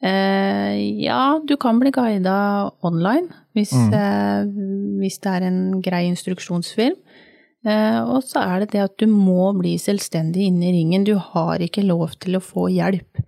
Eh, 0.06 0.76
ja, 1.02 1.40
du 1.42 1.56
kan 1.56 1.80
bli 1.80 1.90
guida 1.90 2.70
online 2.84 3.32
hvis, 3.56 3.72
mm. 3.72 5.00
hvis 5.00 5.18
det 5.24 5.32
er 5.32 5.48
en 5.48 5.60
grei 5.82 6.04
instruksjonsfilm. 6.12 7.00
Eh, 7.66 8.00
og 8.06 8.22
så 8.22 8.44
er 8.44 8.62
det 8.62 8.74
det 8.76 8.84
at 8.84 8.98
du 9.00 9.08
må 9.10 9.50
bli 9.58 9.74
selvstendig 9.80 10.50
inne 10.50 10.68
i 10.68 10.74
ringen. 10.76 11.06
Du 11.06 11.16
har 11.18 11.62
ikke 11.62 11.86
lov 11.86 12.14
til 12.22 12.38
å 12.38 12.44
få 12.44 12.68
hjelp. 12.70 13.22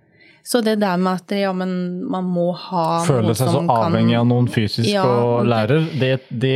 Så 0.49 0.63
det 0.65 0.79
der 0.81 0.97
med 0.97 1.19
at 1.21 1.33
ja, 1.37 1.51
men 1.53 1.73
man 2.09 2.25
må 2.33 2.47
ha 2.57 2.85
Føle 3.05 3.35
seg 3.37 3.51
så 3.53 3.61
avhengig 3.69 4.15
kan 4.15 4.23
av 4.23 4.29
noen 4.31 4.47
fysisk 4.49 4.89
Ja, 4.89 5.03
og 5.05 5.45
lærer, 5.51 5.85
det, 6.01 6.13
det 6.33 6.55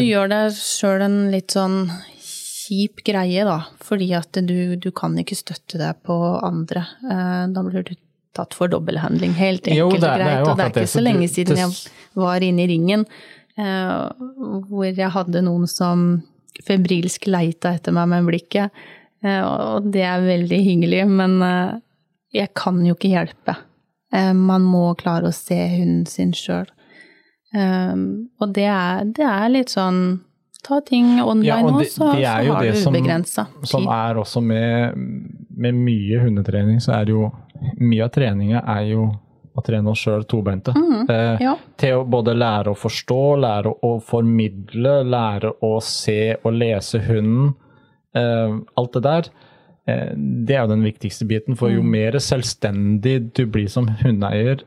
Du 0.00 0.02
gjør 0.02 0.32
deg 0.32 0.56
sjøl 0.58 1.04
en 1.06 1.18
litt 1.30 1.54
sånn 1.54 1.76
kjip 2.18 3.04
greie, 3.06 3.44
da. 3.46 3.60
Fordi 3.84 4.10
at 4.18 4.40
du, 4.44 4.74
du 4.76 4.90
kan 4.90 5.14
ikke 5.22 5.38
støtte 5.38 5.78
deg 5.80 6.02
på 6.04 6.16
andre. 6.44 6.82
Eh, 7.06 7.46
Da 7.54 7.62
blir 7.64 7.86
du 7.86 7.94
tatt 8.36 8.54
for 8.58 8.70
dobbelthandling, 8.70 9.32
helt 9.38 9.66
enkelt 9.70 9.78
Jo, 9.78 9.88
det 9.94 10.02
og 10.10 10.18
greit. 10.20 10.42
og 10.48 10.56
det 10.58 10.64
er 10.66 10.72
ikke 10.74 10.82
det, 10.84 10.90
så 10.92 11.02
lenge 11.02 11.28
siden 11.32 11.56
jeg 11.62 11.72
var 12.18 12.44
inne 12.44 12.66
i 12.66 12.68
ringen 12.74 13.06
eh, 13.58 14.04
hvor 14.68 14.86
jeg 14.90 15.10
hadde 15.14 15.42
noen 15.46 15.66
som 15.70 16.04
febrilsk 16.66 17.26
leita 17.30 17.72
etter 17.78 17.94
meg 17.94 18.10
med 18.12 18.26
blikket. 18.28 18.74
Eh, 19.24 19.42
Og 19.46 19.88
det 19.94 20.02
er 20.06 20.26
veldig 20.26 20.60
hyggelig, 20.66 21.04
men 21.08 21.38
jeg 22.34 22.52
kan 22.54 22.84
jo 22.86 22.94
ikke 22.94 23.10
hjelpe. 23.14 23.56
Eh, 24.12 24.32
Man 24.32 24.62
må 24.62 24.94
klare 24.96 25.28
å 25.28 25.32
se 25.34 25.56
hunden 25.76 26.06
sin 26.06 26.32
sjøl. 26.32 26.66
Og 28.40 28.50
det 28.54 28.66
er, 28.68 29.04
det 29.16 29.24
er 29.24 29.48
litt 29.48 29.70
sånn 29.72 30.20
Ta 30.66 30.80
ting 30.84 31.20
online 31.22 31.46
Ja, 31.46 31.56
og 31.62 31.70
nå, 31.72 31.78
det- 31.84 31.92
så, 31.94 32.08
det 32.16 32.24
så 32.26 32.52
har 32.52 32.64
du 32.64 32.72
som- 32.74 32.92
tid. 32.92 33.26
som 33.68 33.86
er 33.88 34.14
også 34.18 34.42
med, 34.42 34.92
med 35.56 35.74
mye 35.74 36.18
hundetrening, 36.24 36.80
så 36.80 36.92
er 37.00 37.04
det 37.06 37.12
jo 37.14 37.30
Mye 37.80 38.04
av 38.04 38.10
treninga 38.10 38.60
er 38.66 38.82
jo 38.90 39.06
å 39.56 39.62
trene 39.64 39.88
oss 39.90 39.98
sjøl 40.04 40.24
tobente. 40.26 40.72
Mhm, 40.74 41.08
Eh, 41.10 41.38
ja. 41.40 41.56
til 41.76 41.94
å 41.98 42.04
både 42.08 42.34
lære 42.36 42.66
å 42.70 42.76
forstå, 42.76 43.38
lære 43.40 43.72
å 43.82 44.00
formidle, 44.02 45.02
lære 45.04 45.52
å 45.62 45.80
se 45.82 46.36
og 46.44 46.52
lese 46.52 47.00
hunden. 47.00 47.54
Eh, 48.14 48.58
alt 48.76 48.92
det 48.92 49.02
der. 49.02 49.22
Eh, 49.88 50.12
det 50.16 50.56
er 50.56 50.66
jo 50.66 50.74
den 50.74 50.84
viktigste 50.84 51.26
biten, 51.28 51.56
for 51.56 51.72
jo 51.72 51.82
Mm. 51.82 51.90
mer 51.90 52.12
selvstendig 52.20 53.32
du 53.32 53.46
blir 53.46 53.68
som 53.68 53.88
hundeeier, 54.02 54.62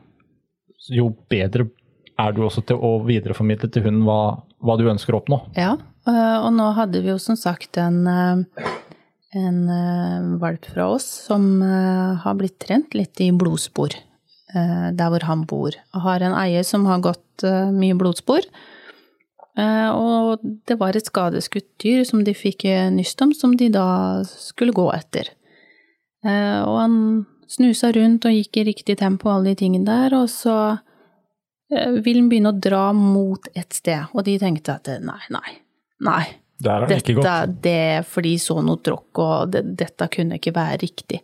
jo 0.90 1.14
bedre 1.30 1.70
er 2.18 2.32
du 2.32 2.42
også 2.42 2.64
til 2.66 2.76
å 2.76 3.04
videreformidle 3.06 3.70
til 3.70 3.82
hunden 3.82 4.04
hva, 4.04 4.42
hva 4.62 4.76
du 4.78 4.84
ønsker 4.90 5.14
å 5.14 5.22
oppnå. 5.22 5.40
Ja, 5.56 5.76
øh, 6.06 6.46
og 6.46 6.52
nå 6.52 6.74
hadde 6.74 7.02
vi 7.02 7.08
jo 7.08 7.18
som 7.18 7.36
sagt 7.36 7.78
en, 7.78 8.06
øh, 8.06 8.44
en 9.34 10.38
valp 10.38 10.64
fra 10.66 10.90
oss 10.92 11.04
som 11.04 11.62
har 11.62 12.34
blitt 12.34 12.58
trent 12.60 12.92
litt 12.94 13.18
i 13.20 13.30
blodspor, 13.30 13.94
der 14.52 15.08
hvor 15.08 15.22
han 15.24 15.46
bor. 15.46 15.72
Og 15.94 16.00
har 16.02 16.20
en 16.20 16.34
eier 16.36 16.62
som 16.62 16.84
har 16.84 17.00
gått 17.00 17.42
mye 17.72 17.96
blodspor. 17.96 18.44
Eh, 19.58 19.90
Og 19.90 20.40
det 20.66 20.78
var 20.80 20.96
et 20.96 21.06
skadeskutt 21.06 21.68
dyr 21.82 22.04
som 22.08 22.24
de 22.24 22.34
fikk 22.34 22.64
eh, 22.64 22.88
nyst 22.90 23.20
om, 23.22 23.34
som 23.36 23.56
de 23.56 23.68
da 23.68 24.22
skulle 24.24 24.72
gå 24.72 24.86
etter. 24.94 25.28
Eh, 26.24 26.60
Og 26.62 26.78
han 26.78 26.96
snusa 27.48 27.92
rundt 27.92 28.24
og 28.24 28.32
gikk 28.32 28.56
i 28.62 28.64
riktig 28.70 28.96
tempo, 28.98 29.28
alle 29.28 29.52
de 29.52 29.60
tingene 29.64 29.84
der, 29.84 30.14
og 30.16 30.30
så 30.32 30.78
vil 31.72 32.18
han 32.18 32.28
begynne 32.28 32.50
å 32.52 32.60
dra 32.60 32.92
mot 32.92 33.46
et 33.56 33.72
sted, 33.72 34.08
og 34.12 34.24
de 34.24 34.38
tenkte 34.40 34.74
at 34.74 34.88
nei, 35.00 35.20
nei, 35.32 35.52
nei. 36.04 36.24
Der 36.62 36.84
er 36.84 36.88
det 36.88 36.98
ikke 37.00 37.14
Dette, 37.18 37.54
det, 37.64 38.06
for 38.06 38.24
de 38.24 38.32
så 38.40 38.58
noe 38.64 38.80
tråkk, 38.84 39.20
og 39.24 39.52
det, 39.54 39.62
dette 39.80 40.08
kunne 40.12 40.36
ikke 40.36 40.52
være 40.54 40.82
riktig. 40.82 41.22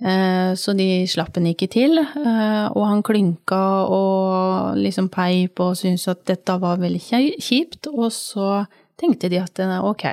Eh, 0.00 0.54
Så 0.54 0.72
de 0.78 1.06
slapp 1.10 1.34
han 1.36 1.46
ikke 1.50 1.68
til, 1.70 1.98
eh, 1.98 2.66
og 2.70 2.84
han 2.86 3.02
klynka 3.02 3.60
og 3.90 4.76
liksom 4.78 5.08
peip 5.10 5.58
og 5.60 5.74
syntes 5.76 6.06
at 6.08 6.24
dette 6.24 6.54
var 6.60 6.78
veldig 6.78 7.34
kjipt, 7.40 7.88
og 7.90 8.12
så 8.14 8.66
tenkte 8.98 9.28
de 9.30 9.40
at 9.42 9.58
eh, 9.58 9.78
ok, 9.84 10.04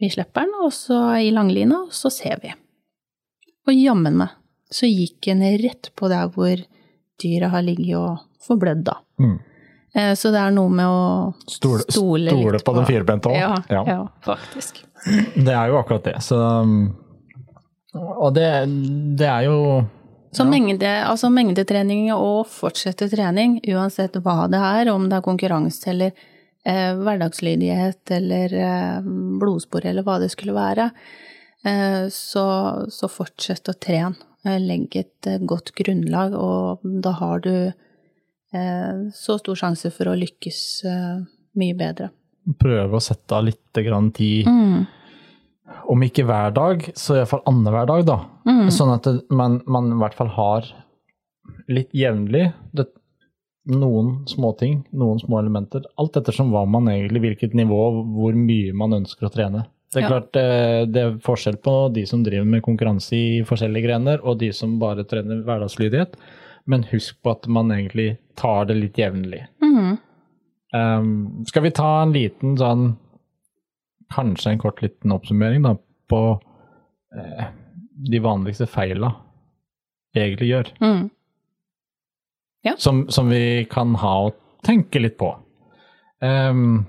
vi 0.00 0.10
slipper 0.10 0.46
den, 0.46 0.54
og 0.62 0.70
så 0.74 1.00
i 1.22 1.30
langlina, 1.34 1.82
og 1.88 1.92
så 1.94 2.10
ser 2.10 2.38
vi. 2.42 2.52
Og 3.66 3.74
jammen 3.74 4.16
meg, 4.18 4.30
så 4.72 4.86
gikk 4.86 5.26
han 5.30 5.42
rett 5.62 5.90
på 5.98 6.08
der 6.10 6.30
hvor 6.34 6.62
dyret 7.22 7.50
har 7.52 7.62
ligget 7.62 7.96
og 7.98 8.18
forblødd, 8.46 8.84
da. 8.86 8.96
Mm. 9.22 9.36
Eh, 9.94 10.14
Så 10.14 10.30
det 10.32 10.38
er 10.40 10.50
noe 10.54 10.70
med 10.70 10.86
å 10.86 11.34
Stole, 11.46 11.82
stole, 11.90 12.30
stole 12.30 12.52
litt 12.56 12.64
på 12.64 12.74
den 12.78 12.86
firbente 12.88 13.28
òg. 13.30 13.36
Ja, 13.38 13.54
Ja. 13.70 13.82
ja, 13.86 14.00
faktisk. 14.24 14.84
Det 15.36 15.50
er 15.52 15.66
jo 15.68 15.78
akkurat 15.82 16.04
det. 16.06 16.16
Så 16.22 16.36
um, 16.38 16.94
Og 17.94 18.30
det, 18.36 18.46
det 19.20 19.26
er 19.28 19.48
jo 19.50 19.56
Så 20.32 20.46
mengde, 20.48 20.88
altså 21.04 21.28
mengdetrening 21.28 22.06
og 22.14 22.46
fortsette 22.48 23.08
trening, 23.12 23.58
uansett 23.68 24.16
hva 24.24 24.46
det 24.48 24.60
er, 24.64 24.88
om 24.92 25.08
det 25.10 25.18
er 25.18 25.26
konkurranse 25.26 25.90
eller 25.92 26.14
eh, 26.64 26.94
hverdagslydighet 26.96 28.14
eller 28.16 28.54
eh, 28.56 29.10
blodspor 29.42 29.84
eller 29.84 30.06
hva 30.06 30.16
det 30.22 30.30
skulle 30.32 30.56
være, 30.56 30.88
eh, 31.68 32.06
så, 32.08 32.46
så 32.88 33.10
fortsett 33.12 33.68
å 33.68 33.76
trene. 33.76 34.16
Eh, 34.46 34.56
Legg 34.58 34.96
et 34.96 35.28
eh, 35.28 35.36
godt 35.38 35.74
grunnlag, 35.78 36.32
og 36.34 36.80
da 37.04 37.12
har 37.20 37.44
du 37.44 37.52
eh, 37.68 39.04
så 39.14 39.36
stor 39.38 39.60
sjanse 39.60 39.92
for 39.94 40.08
å 40.10 40.16
lykkes 40.18 40.62
mye 41.60 41.76
bedre. 41.76 42.08
prøve 42.58 42.96
å 42.96 43.04
sette 43.04 43.36
av 43.36 43.44
litt 43.46 43.84
grann 43.84 44.10
tid, 44.16 44.48
Mm. 44.48 44.86
Om 45.90 46.02
ikke 46.04 46.24
hver 46.28 46.54
dag, 46.56 46.84
så 46.98 47.18
iallfall 47.18 47.42
annenhver 47.50 47.86
dag, 47.90 48.04
da. 48.08 48.18
Mm. 48.48 48.66
Sånn 48.74 48.92
at 48.94 49.06
det, 49.08 49.18
man, 49.30 49.60
man 49.66 49.92
i 49.92 50.00
hvert 50.02 50.16
fall 50.18 50.32
har 50.34 50.68
litt 51.72 51.90
jevnlig 51.96 52.50
noen 53.70 54.24
småting, 54.26 54.80
noen 54.90 55.20
små 55.22 55.38
elementer. 55.38 55.84
Alt 56.00 56.16
ettersom 56.18 56.50
hva 56.50 56.64
man 56.66 56.88
egentlig, 56.90 57.22
hvilket 57.22 57.54
nivå, 57.54 57.78
hvor 58.16 58.34
mye 58.34 58.72
man 58.74 58.96
ønsker 58.98 59.28
å 59.28 59.32
trene. 59.32 59.66
Det 59.92 60.00
er 60.00 60.02
Ja. 60.02 60.08
klart 60.08 60.32
det, 60.32 60.92
det 60.92 61.02
er 61.02 61.18
forskjell 61.22 61.58
på 61.62 61.92
de 61.92 62.06
som 62.06 62.24
driver 62.24 62.44
med 62.48 62.62
konkurranse 62.62 63.12
i 63.12 63.42
forskjellige 63.46 63.86
grener, 63.86 64.20
og 64.24 64.38
de 64.40 64.50
som 64.52 64.78
bare 64.80 65.04
trener 65.04 65.44
hverdagslydighet. 65.44 66.16
Men 66.66 66.82
husk 66.90 67.22
på 67.22 67.30
at 67.30 67.46
man 67.46 67.68
egentlig 67.70 68.18
tar 68.36 68.66
det 68.66 68.76
litt 68.80 68.98
jevnlig. 68.98 69.46
Mm. 69.62 69.98
Um, 70.74 71.44
skal 71.46 71.62
vi 71.62 71.70
ta 71.70 72.02
en 72.02 72.12
liten 72.14 72.56
sånn 72.56 72.96
Kanskje 74.12 74.52
en 74.52 74.62
kort 74.62 74.82
liten 74.84 75.12
oppsummering 75.14 75.64
da, 75.64 75.76
på 76.12 76.22
eh, 77.16 77.44
de 78.12 78.20
vanligste 78.22 78.66
feila 78.68 79.14
egentlig 80.16 80.48
gjør. 80.48 80.72
Mm. 80.80 81.10
Som, 82.78 83.08
som 83.10 83.30
vi 83.32 83.64
kan 83.70 83.94
ha 83.98 84.12
å 84.26 84.32
tenke 84.62 85.00
litt 85.02 85.16
på. 85.18 85.32
Um, 86.22 86.84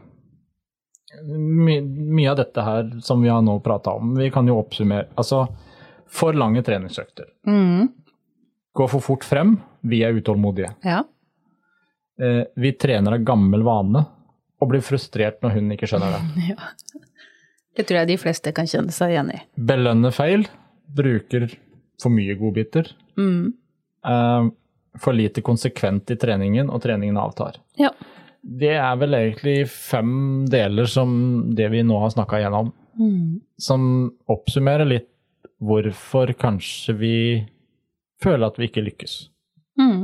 my, 1.25 1.79
mye 1.81 2.31
av 2.31 2.37
dette 2.37 2.65
her 2.65 2.91
som 3.01 3.23
vi 3.23 3.31
har 3.31 3.41
nå 3.41 3.57
prata 3.65 3.95
om, 3.97 4.13
vi 4.17 4.29
kan 4.31 4.47
jo 4.47 4.59
oppsummere. 4.61 5.07
Altså, 5.15 5.47
for 6.13 6.37
lange 6.37 6.61
treningsøkter. 6.65 7.31
Mm. 7.47 7.87
Gå 8.73 8.87
for 8.89 9.05
fort 9.05 9.25
frem, 9.25 9.55
vi 9.81 10.03
er 10.05 10.13
utålmodige. 10.17 10.75
Ja. 10.85 11.01
Uh, 12.21 12.43
vi 12.55 12.75
trener 12.77 13.17
av 13.17 13.25
gammel 13.25 13.65
vane 13.65 14.03
og 14.61 14.69
blir 14.69 14.83
frustrert 14.85 15.41
når 15.43 15.57
hun 15.57 15.73
ikke 15.75 15.89
skjønner 15.89 16.13
det. 16.13 16.21
ja. 16.53 16.69
Det 17.73 17.87
tror 17.87 18.01
jeg 18.03 18.11
de 18.11 18.17
fleste 18.21 18.53
kan 18.55 18.67
kjenne 18.69 18.93
seg 18.93 19.13
igjen 19.15 19.31
i. 19.33 19.39
Belønne 19.57 20.11
feil, 20.13 20.45
bruker 20.93 21.47
for 22.01 22.13
mye 22.13 22.35
godbiter. 22.37 22.91
Mm. 23.17 23.53
Uh, 24.05 24.51
for 25.01 25.15
lite 25.17 25.41
konsekvent 25.41 26.11
i 26.13 26.17
treningen, 26.21 26.69
og 26.69 26.83
treningen 26.83 27.17
avtar. 27.17 27.57
Ja. 27.81 27.89
Det 28.43 28.75
er 28.75 28.95
vel 28.99 29.15
egentlig 29.17 29.55
fem 29.71 30.43
deler 30.51 30.85
som 30.91 31.13
det 31.55 31.69
vi 31.73 31.81
nå 31.87 31.97
har 32.03 32.13
snakka 32.13 32.41
igjennom, 32.41 32.73
Mm. 32.93 33.39
som 33.57 34.11
oppsummerer 34.29 34.85
litt 34.85 35.07
hvorfor 35.57 36.29
kanskje 36.37 36.93
vi 36.93 37.15
føler 38.21 38.45
at 38.45 38.59
vi 38.59 38.67
ikke 38.67 38.83
lykkes. 38.85 39.15
Mm. 39.81 40.03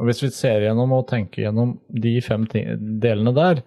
Og 0.00 0.08
hvis 0.08 0.22
vi 0.24 0.30
ser 0.32 0.64
gjennom 0.64 0.94
og 0.96 1.04
tenker 1.10 1.44
gjennom 1.44 1.74
de 1.92 2.14
fem 2.24 2.46
delene 2.48 3.34
der, 3.36 3.60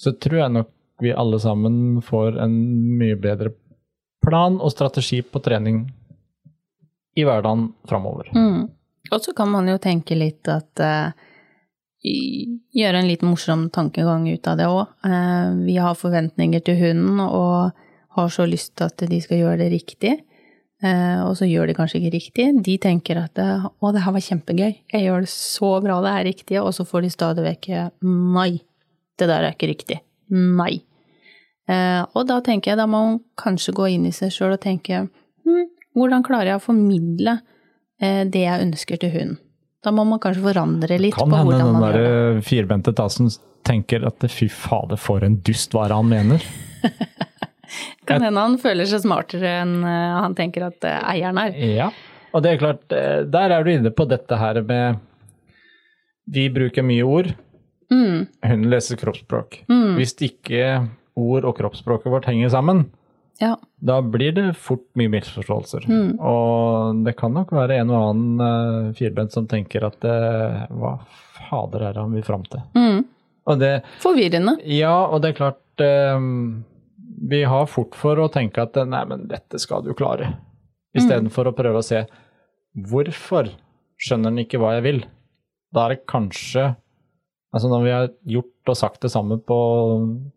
så 0.00 0.14
tror 0.16 0.38
jeg 0.38 0.54
nok 0.56 0.70
vi 1.02 1.12
alle 1.12 1.40
sammen 1.42 2.00
får 2.04 2.38
en 2.44 2.54
mye 2.98 3.18
bedre 3.20 3.52
plan 4.22 4.60
og 4.62 4.70
strategi 4.72 5.20
på 5.22 5.42
trening 5.42 5.84
i 7.18 7.26
hverdagen 7.26 7.72
framover. 7.88 8.30
Mm. 8.36 8.70
Og 9.12 9.20
så 9.20 9.34
kan 9.36 9.50
man 9.52 9.68
jo 9.68 9.76
tenke 9.82 10.16
litt 10.16 10.48
at 10.48 10.82
uh, 10.82 11.28
Gjøre 12.02 12.98
en 12.98 13.06
litt 13.06 13.20
morsom 13.22 13.68
tankegang 13.70 14.24
ut 14.26 14.48
av 14.50 14.56
det 14.58 14.66
òg. 14.66 14.88
vi 15.62 15.76
har 15.78 15.94
forventninger 15.94 16.58
til 16.66 16.80
hunden 16.80 17.20
og 17.22 17.70
har 18.16 18.32
så 18.32 18.42
lyst 18.42 18.72
til 18.74 18.88
at 18.90 19.04
de 19.06 19.20
skal 19.22 19.38
gjøre 19.38 19.60
det 19.60 19.68
riktig. 19.70 20.16
Uh, 20.82 21.22
og 21.28 21.36
så 21.38 21.46
gjør 21.46 21.70
de 21.70 21.76
kanskje 21.78 22.00
ikke 22.00 22.14
riktig. 22.16 22.48
De 22.66 22.74
tenker 22.82 23.20
at 23.20 23.38
eh, 23.38 23.66
'å, 23.70 23.92
det 23.94 24.02
her 24.02 24.14
var 24.16 24.24
kjempegøy, 24.26 24.72
jeg 24.90 25.04
gjør 25.04 25.22
det 25.22 25.30
så 25.30 25.68
bra, 25.78 26.00
det 26.02 26.10
er 26.10 26.26
riktig', 26.26 26.58
og 26.58 26.74
så 26.74 26.82
får 26.82 27.04
de 27.04 27.10
stadig 27.14 27.44
vekk 27.46 27.68
'nei, 28.02 28.58
det 29.14 29.28
der 29.30 29.46
er 29.46 29.54
ikke 29.54 29.70
riktig'. 29.70 30.00
Nei. 30.34 30.82
Eh, 31.70 32.02
og 32.18 32.26
da 32.26 32.40
tenker 32.42 32.72
jeg 32.72 32.80
da 32.80 32.88
må 32.90 33.00
man 33.06 33.20
kanskje 33.38 33.74
gå 33.76 33.86
inn 33.94 34.08
i 34.08 34.14
seg 34.14 34.32
sjøl 34.34 34.56
og 34.56 34.62
tenke 34.64 35.04
hm, 35.06 35.68
hvordan 35.94 36.24
klarer 36.26 36.52
jeg 36.52 36.58
å 36.58 36.64
formidle 36.64 37.36
eh, 38.02 38.24
det 38.26 38.42
jeg 38.42 38.64
ønsker 38.66 38.98
til 39.02 39.12
hunden? 39.14 39.38
Da 39.82 39.90
må 39.94 40.04
man 40.06 40.20
kanskje 40.22 40.44
forandre 40.44 40.98
litt 41.00 41.14
Kan 41.16 41.30
på 41.30 41.38
hvordan 41.42 41.64
den 41.66 41.72
man 41.74 41.82
gjør 41.82 41.96
det. 41.96 42.02
Kan 42.02 42.12
hende 42.14 42.34
der 42.40 42.46
firbente 42.46 42.94
tassen 42.98 43.30
tenker 43.66 44.06
at 44.06 44.26
fy 44.30 44.48
fader, 44.50 44.98
for 44.98 45.22
en 45.26 45.36
dust, 45.46 45.74
hva 45.74 45.86
er 45.86 45.92
det 45.92 45.98
han 46.00 46.10
mener? 46.10 46.46
Kan 48.06 48.22
hende 48.26 48.42
han 48.42 48.58
føler 48.60 48.86
seg 48.90 49.04
smartere 49.04 49.54
enn 49.62 49.78
eh, 49.86 50.16
han 50.22 50.34
tenker 50.38 50.66
at 50.68 50.86
eieren 50.86 51.38
er. 51.40 51.54
Ja, 51.78 51.88
og 52.34 52.42
det 52.44 52.52
er 52.56 52.60
klart, 52.62 52.84
der 52.90 53.54
er 53.54 53.64
du 53.64 53.70
inne 53.72 53.90
på 53.94 54.06
dette 54.10 54.38
her 54.40 54.58
med 54.66 55.00
Vi 56.32 56.46
bruker 56.52 56.86
mye 56.86 57.06
ord, 57.06 57.32
Mm, 57.92 58.26
hun 58.48 58.62
leser 58.72 58.96
kroppsspråk. 58.96 59.64
mm, 59.68 59.96
Hvis 59.98 60.14
ikke 60.24 60.88
ord 61.18 61.46
og 61.48 61.56
kroppsspråket 61.58 62.12
vårt 62.12 62.28
henger 62.30 62.52
sammen, 62.52 62.86
ja. 63.40 63.56
da 63.76 63.98
blir 64.02 64.32
det 64.36 64.46
fort 64.58 64.84
mye 64.98 65.10
misforståelser. 65.12 65.86
Mm. 65.88 66.10
Og 66.18 67.02
det 67.06 67.16
kan 67.18 67.34
nok 67.34 67.52
være 67.54 67.80
en 67.82 67.92
og 67.92 68.08
annen 68.10 68.42
uh, 68.42 68.92
firbent 68.98 69.34
som 69.34 69.48
tenker 69.50 69.86
at 69.88 70.04
uh, 70.06 70.64
hva 70.72 70.96
fader 71.48 71.88
er 71.88 71.96
det 71.96 72.04
han 72.04 72.16
vil 72.16 72.26
fram 72.26 72.46
til? 72.48 72.64
Mm. 72.76 73.02
Det, 73.58 73.72
Forvirrende. 74.02 74.56
ja, 74.70 74.94
og 75.10 75.24
det 75.24 75.32
er 75.32 75.38
klart 75.40 75.82
uh, 75.82 76.22
Vi 77.32 77.40
har 77.42 77.66
fort 77.70 77.96
for 77.98 78.20
å 78.22 78.28
tenke 78.30 78.62
at 78.62 78.78
nei, 78.86 79.02
men 79.10 79.26
dette 79.30 79.58
skal 79.62 79.82
du 79.86 79.92
klare. 79.98 80.34
Istedenfor 80.92 81.48
å 81.48 81.56
prøve 81.56 81.80
å 81.80 81.86
se 81.86 82.04
hvorfor 82.88 83.48
skjønner 84.02 84.32
den 84.32 84.44
ikke 84.44 84.60
hva 84.60 84.76
jeg 84.76 84.86
vil. 84.86 85.02
Da 85.72 85.86
er 85.86 85.94
det 85.94 86.06
kanskje 86.10 86.72
Altså 87.52 87.68
når 87.68 87.84
vi 87.84 87.92
har 87.92 88.10
gjort 88.34 88.72
og 88.72 88.78
sagt 88.78 89.02
det 89.04 89.12
samme 89.12 89.36
på 89.36 89.58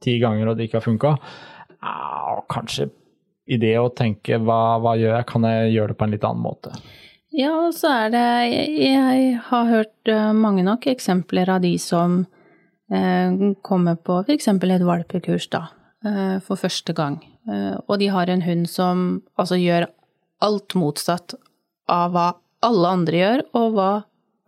ti 0.03 0.17
ganger 0.19 0.51
og 0.51 0.57
det 0.57 0.67
ikke 0.67 0.81
har 0.81 0.85
funka, 0.85 1.15
kanskje 2.51 2.89
i 3.45 3.57
det 3.61 3.75
å 3.77 3.91
tenke 3.93 4.39
hva, 4.41 4.77
hva 4.81 4.95
gjør 4.97 5.19
jeg, 5.19 5.27
kan 5.29 5.45
jeg 5.47 5.73
gjøre 5.75 5.93
det 5.93 5.97
på 5.99 6.07
en 6.07 6.15
litt 6.15 6.25
annen 6.27 6.43
måte? 6.43 6.73
Ja, 7.35 7.51
og 7.67 7.73
så 7.75 7.91
er 7.91 8.13
det 8.13 8.27
Jeg, 8.79 9.39
har 9.49 9.67
hørt 9.67 10.11
eh, 10.11 10.31
mange 10.33 10.63
nok 10.65 10.87
eksempler 10.87 11.49
av 11.51 11.63
de 11.65 11.73
som 11.81 12.21
eh, 12.91 13.35
kommer 13.65 13.99
på 13.99 14.21
f.eks. 14.23 14.47
et 14.47 14.85
valpekurs, 14.87 15.49
da, 15.51 15.65
eh, 16.05 16.37
for 16.45 16.59
første 16.59 16.95
gang. 16.95 17.19
Og 17.45 17.99
de 18.01 18.07
har 18.09 18.25
en 18.31 18.41
hund 18.41 18.63
som 18.65 19.01
altså 19.37 19.59
gjør 19.61 19.85
alt 20.41 20.73
motsatt 20.73 21.35
av 21.91 22.15
hva 22.15 22.29
alle 22.65 22.93
andre 22.97 23.19
gjør, 23.19 23.43
og 23.59 23.75
hva 23.75 23.89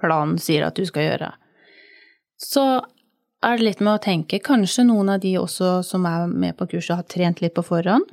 planen 0.02 0.40
sier 0.42 0.66
at 0.66 0.80
du 0.80 0.88
skal 0.90 1.06
gjøre. 1.06 1.30
Så 2.42 2.64
er 3.46 3.58
det 3.58 3.66
litt 3.66 3.82
med 3.82 3.96
å 3.96 4.02
tenke 4.02 4.40
Kanskje 4.44 4.86
noen 4.88 5.10
av 5.14 5.22
de 5.24 5.36
også 5.40 5.82
som 5.86 6.06
er 6.10 6.28
med 6.30 6.58
på 6.58 6.68
kurset, 6.74 6.96
har 7.00 7.08
trent 7.10 7.42
litt 7.42 7.56
på 7.58 7.66
forhånd. 7.66 8.06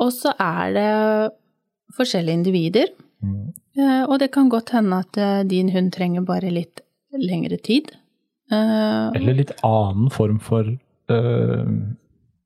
Og 0.00 0.12
så 0.14 0.32
er 0.40 0.74
det 0.74 0.90
forskjellige 1.96 2.38
individer. 2.40 2.92
Mm. 3.20 3.50
Og 4.08 4.18
det 4.22 4.30
kan 4.34 4.48
godt 4.52 4.72
hende 4.74 5.00
at 5.04 5.18
eh, 5.20 5.42
din 5.48 5.70
hund 5.74 5.92
trenger 5.94 6.24
bare 6.26 6.50
litt 6.52 6.82
lengre 7.12 7.58
tid. 7.60 7.90
Eh, 8.50 9.10
Eller 9.18 9.36
litt 9.42 9.52
annen 9.66 10.10
form 10.14 10.38
for 10.42 10.66
uh, 10.66 11.66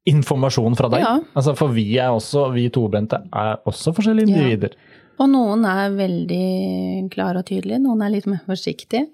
informasjon 0.09 0.77
fra 0.77 0.91
deg. 0.93 1.05
Ja. 1.05 1.15
Altså, 1.37 1.55
for 1.59 1.73
vi 1.77 1.87
er 2.01 2.13
også, 2.13 2.49
vi 2.55 2.67
tobente 2.73 3.23
er 3.33 3.57
også 3.69 3.95
forskjellige 3.97 4.29
Ja. 4.29 4.37
individer. 4.37 4.75
Og 5.23 5.31
noen 5.31 5.65
er 5.69 5.95
veldig 5.95 7.11
klare 7.15 7.39
og 7.45 7.47
tydelige, 7.47 7.79
noen 7.79 8.03
er 8.03 8.11
litt 8.11 8.27
mer 8.27 8.43
forsiktige. 8.49 9.07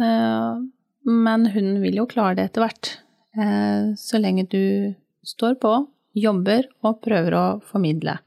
Eh, 0.00 0.54
Men 1.06 1.46
hun 1.54 1.76
vil 1.82 2.00
jo 2.00 2.06
klare 2.10 2.34
det 2.38 2.48
etter 2.50 2.66
hvert. 2.66 2.92
Eh, 3.38 3.94
Så 3.94 4.18
lenge 4.18 4.46
du 4.50 4.94
står 5.26 5.58
på, 5.62 5.72
jobber 6.16 6.66
og 6.82 7.02
prøver 7.04 7.36
å 7.36 7.44
formidle. 7.62 8.18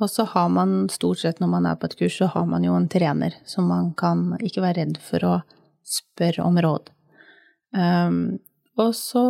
Og 0.00 0.08
så 0.08 0.24
har 0.24 0.48
man 0.48 0.88
stort 0.88 1.20
sett 1.20 1.40
når 1.40 1.50
man 1.52 1.66
er 1.68 1.76
på 1.76 1.88
et 1.88 1.96
kurs, 1.98 2.16
så 2.16 2.28
har 2.32 2.46
man 2.48 2.64
jo 2.64 2.74
en 2.74 2.88
trener 2.88 3.36
som 3.44 3.68
man 3.68 3.92
kan 3.94 4.36
ikke 4.40 4.64
være 4.64 4.78
redd 4.80 5.00
for 5.04 5.26
å 5.28 5.34
spørre 5.84 6.44
om 6.44 6.56
råd. 6.56 6.88
Um, 7.76 8.38
og 8.80 8.94
så, 8.96 9.22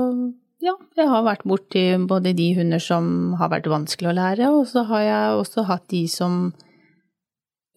ja, 0.63 0.77
jeg 0.97 1.09
har 1.11 1.27
vært 1.27 1.43
borti 1.49 1.83
både 2.09 2.33
de 2.39 2.53
hunder 2.57 2.83
som 2.83 3.35
har 3.41 3.51
vært 3.51 3.67
vanskelig 3.71 4.13
å 4.13 4.17
lære, 4.17 4.53
og 4.55 4.69
så 4.71 4.85
har 4.89 5.03
jeg 5.03 5.41
også 5.41 5.67
hatt 5.69 5.89
de 5.91 6.05
som 6.09 6.53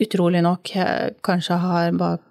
utrolig 0.03 0.43
nok 0.45 0.75
eh, 0.75 1.09
kanskje 1.25 1.57
har 1.63 1.97
bare 1.97 2.21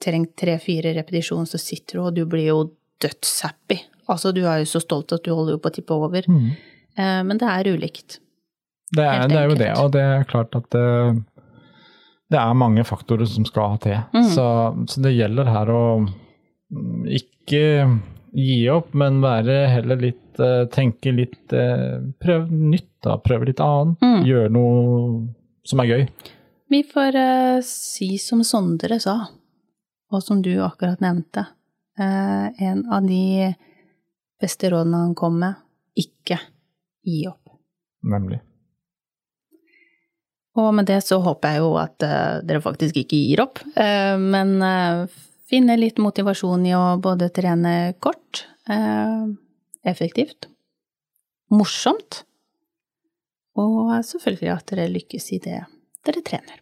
trengt 0.00 0.34
tre-fire 0.40 0.94
repetisjoner, 0.96 1.48
så 1.48 1.60
sitter 1.60 1.98
du 1.98 2.02
og 2.04 2.16
du 2.16 2.24
blir 2.28 2.48
jo 2.48 2.60
dødshappy. 3.02 3.78
Altså, 4.10 4.32
du 4.34 4.42
er 4.44 4.62
jo 4.62 4.68
så 4.68 4.82
stolt 4.82 5.12
at 5.14 5.24
du 5.24 5.32
holder 5.32 5.56
jo 5.56 5.62
på 5.62 5.70
å 5.70 5.74
tippe 5.76 5.96
over. 5.96 6.26
Eh, 6.26 7.20
Men 7.24 7.40
det 7.40 7.48
er 7.48 7.72
ulikt. 7.74 8.18
Det 8.90 9.04
er, 9.06 9.28
det 9.30 9.38
er 9.38 9.50
jo 9.52 9.58
det, 9.58 9.70
og 9.78 9.92
det 9.94 10.00
er 10.02 10.24
klart 10.26 10.56
at 10.58 10.66
det, 10.74 10.86
det 12.32 12.38
er 12.40 12.56
mange 12.58 12.82
faktorer 12.82 13.28
som 13.30 13.46
skal 13.46 13.76
ha 13.76 13.82
til. 13.84 14.00
Mm. 14.16 14.30
Så, 14.34 14.46
så 14.90 15.04
det 15.04 15.14
gjelder 15.14 15.52
her 15.52 15.70
å 15.70 15.84
mm, 16.02 17.04
ikke 17.20 17.62
gi 18.34 18.58
opp, 18.74 18.90
men 18.98 19.22
være 19.22 19.62
heller 19.76 20.02
litt 20.02 20.42
eh, 20.42 20.64
Tenke 20.70 21.14
litt 21.14 21.38
prøve 21.50 22.10
Prøv 22.22 22.50
nytt, 22.50 22.90
da. 23.06 23.16
Prøve 23.22 23.48
litt 23.48 23.62
annet. 23.62 24.02
Mm. 24.02 24.20
Gjøre 24.26 24.52
noe 24.54 24.82
som 25.66 25.82
er 25.82 25.90
gøy. 25.90 26.04
Vi 26.70 26.82
får 26.86 27.16
uh, 27.18 27.58
si 27.66 28.14
som 28.22 28.44
Sondre 28.46 29.00
sa, 29.02 29.16
og 30.10 30.22
som 30.24 30.42
du 30.42 30.52
akkurat 30.62 31.00
nevnte. 31.02 31.46
Eh, 31.98 32.62
en 32.68 32.86
av 32.92 33.06
de 33.06 33.54
beste 34.40 34.70
rådene 34.70 35.04
han 35.04 35.16
kom 35.18 35.38
med, 35.42 35.58
ikke 35.98 36.38
gi 37.06 37.24
opp. 37.28 37.52
Nemlig. 38.06 38.40
Og 40.60 40.72
med 40.74 40.88
det 40.90 41.00
så 41.06 41.20
håper 41.22 41.54
jeg 41.54 41.62
jo 41.62 41.74
at 41.80 42.06
eh, 42.06 42.38
dere 42.46 42.62
faktisk 42.64 43.02
ikke 43.02 43.18
gir 43.18 43.44
opp, 43.44 43.60
eh, 43.76 44.16
men 44.18 44.56
finner 44.58 45.10
finne 45.50 45.76
litt 45.78 45.98
motivasjon 45.98 46.66
i 46.68 46.74
å 46.78 46.84
både 47.02 47.26
trene 47.34 47.92
kort, 47.98 48.46
effektivt, 49.82 50.46
morsomt, 51.50 52.20
og 53.58 53.96
selvfølgelig 54.06 54.52
at 54.54 54.70
dere 54.70 54.84
lykkes 54.92 55.26
i 55.34 55.40
det 55.42 55.58
dere 56.06 56.22
trener. 56.22 56.60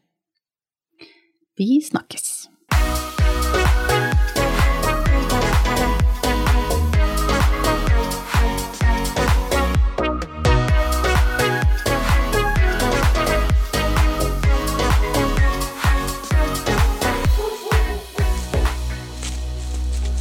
Vi 1.58 1.82
snakkes. 1.84 2.48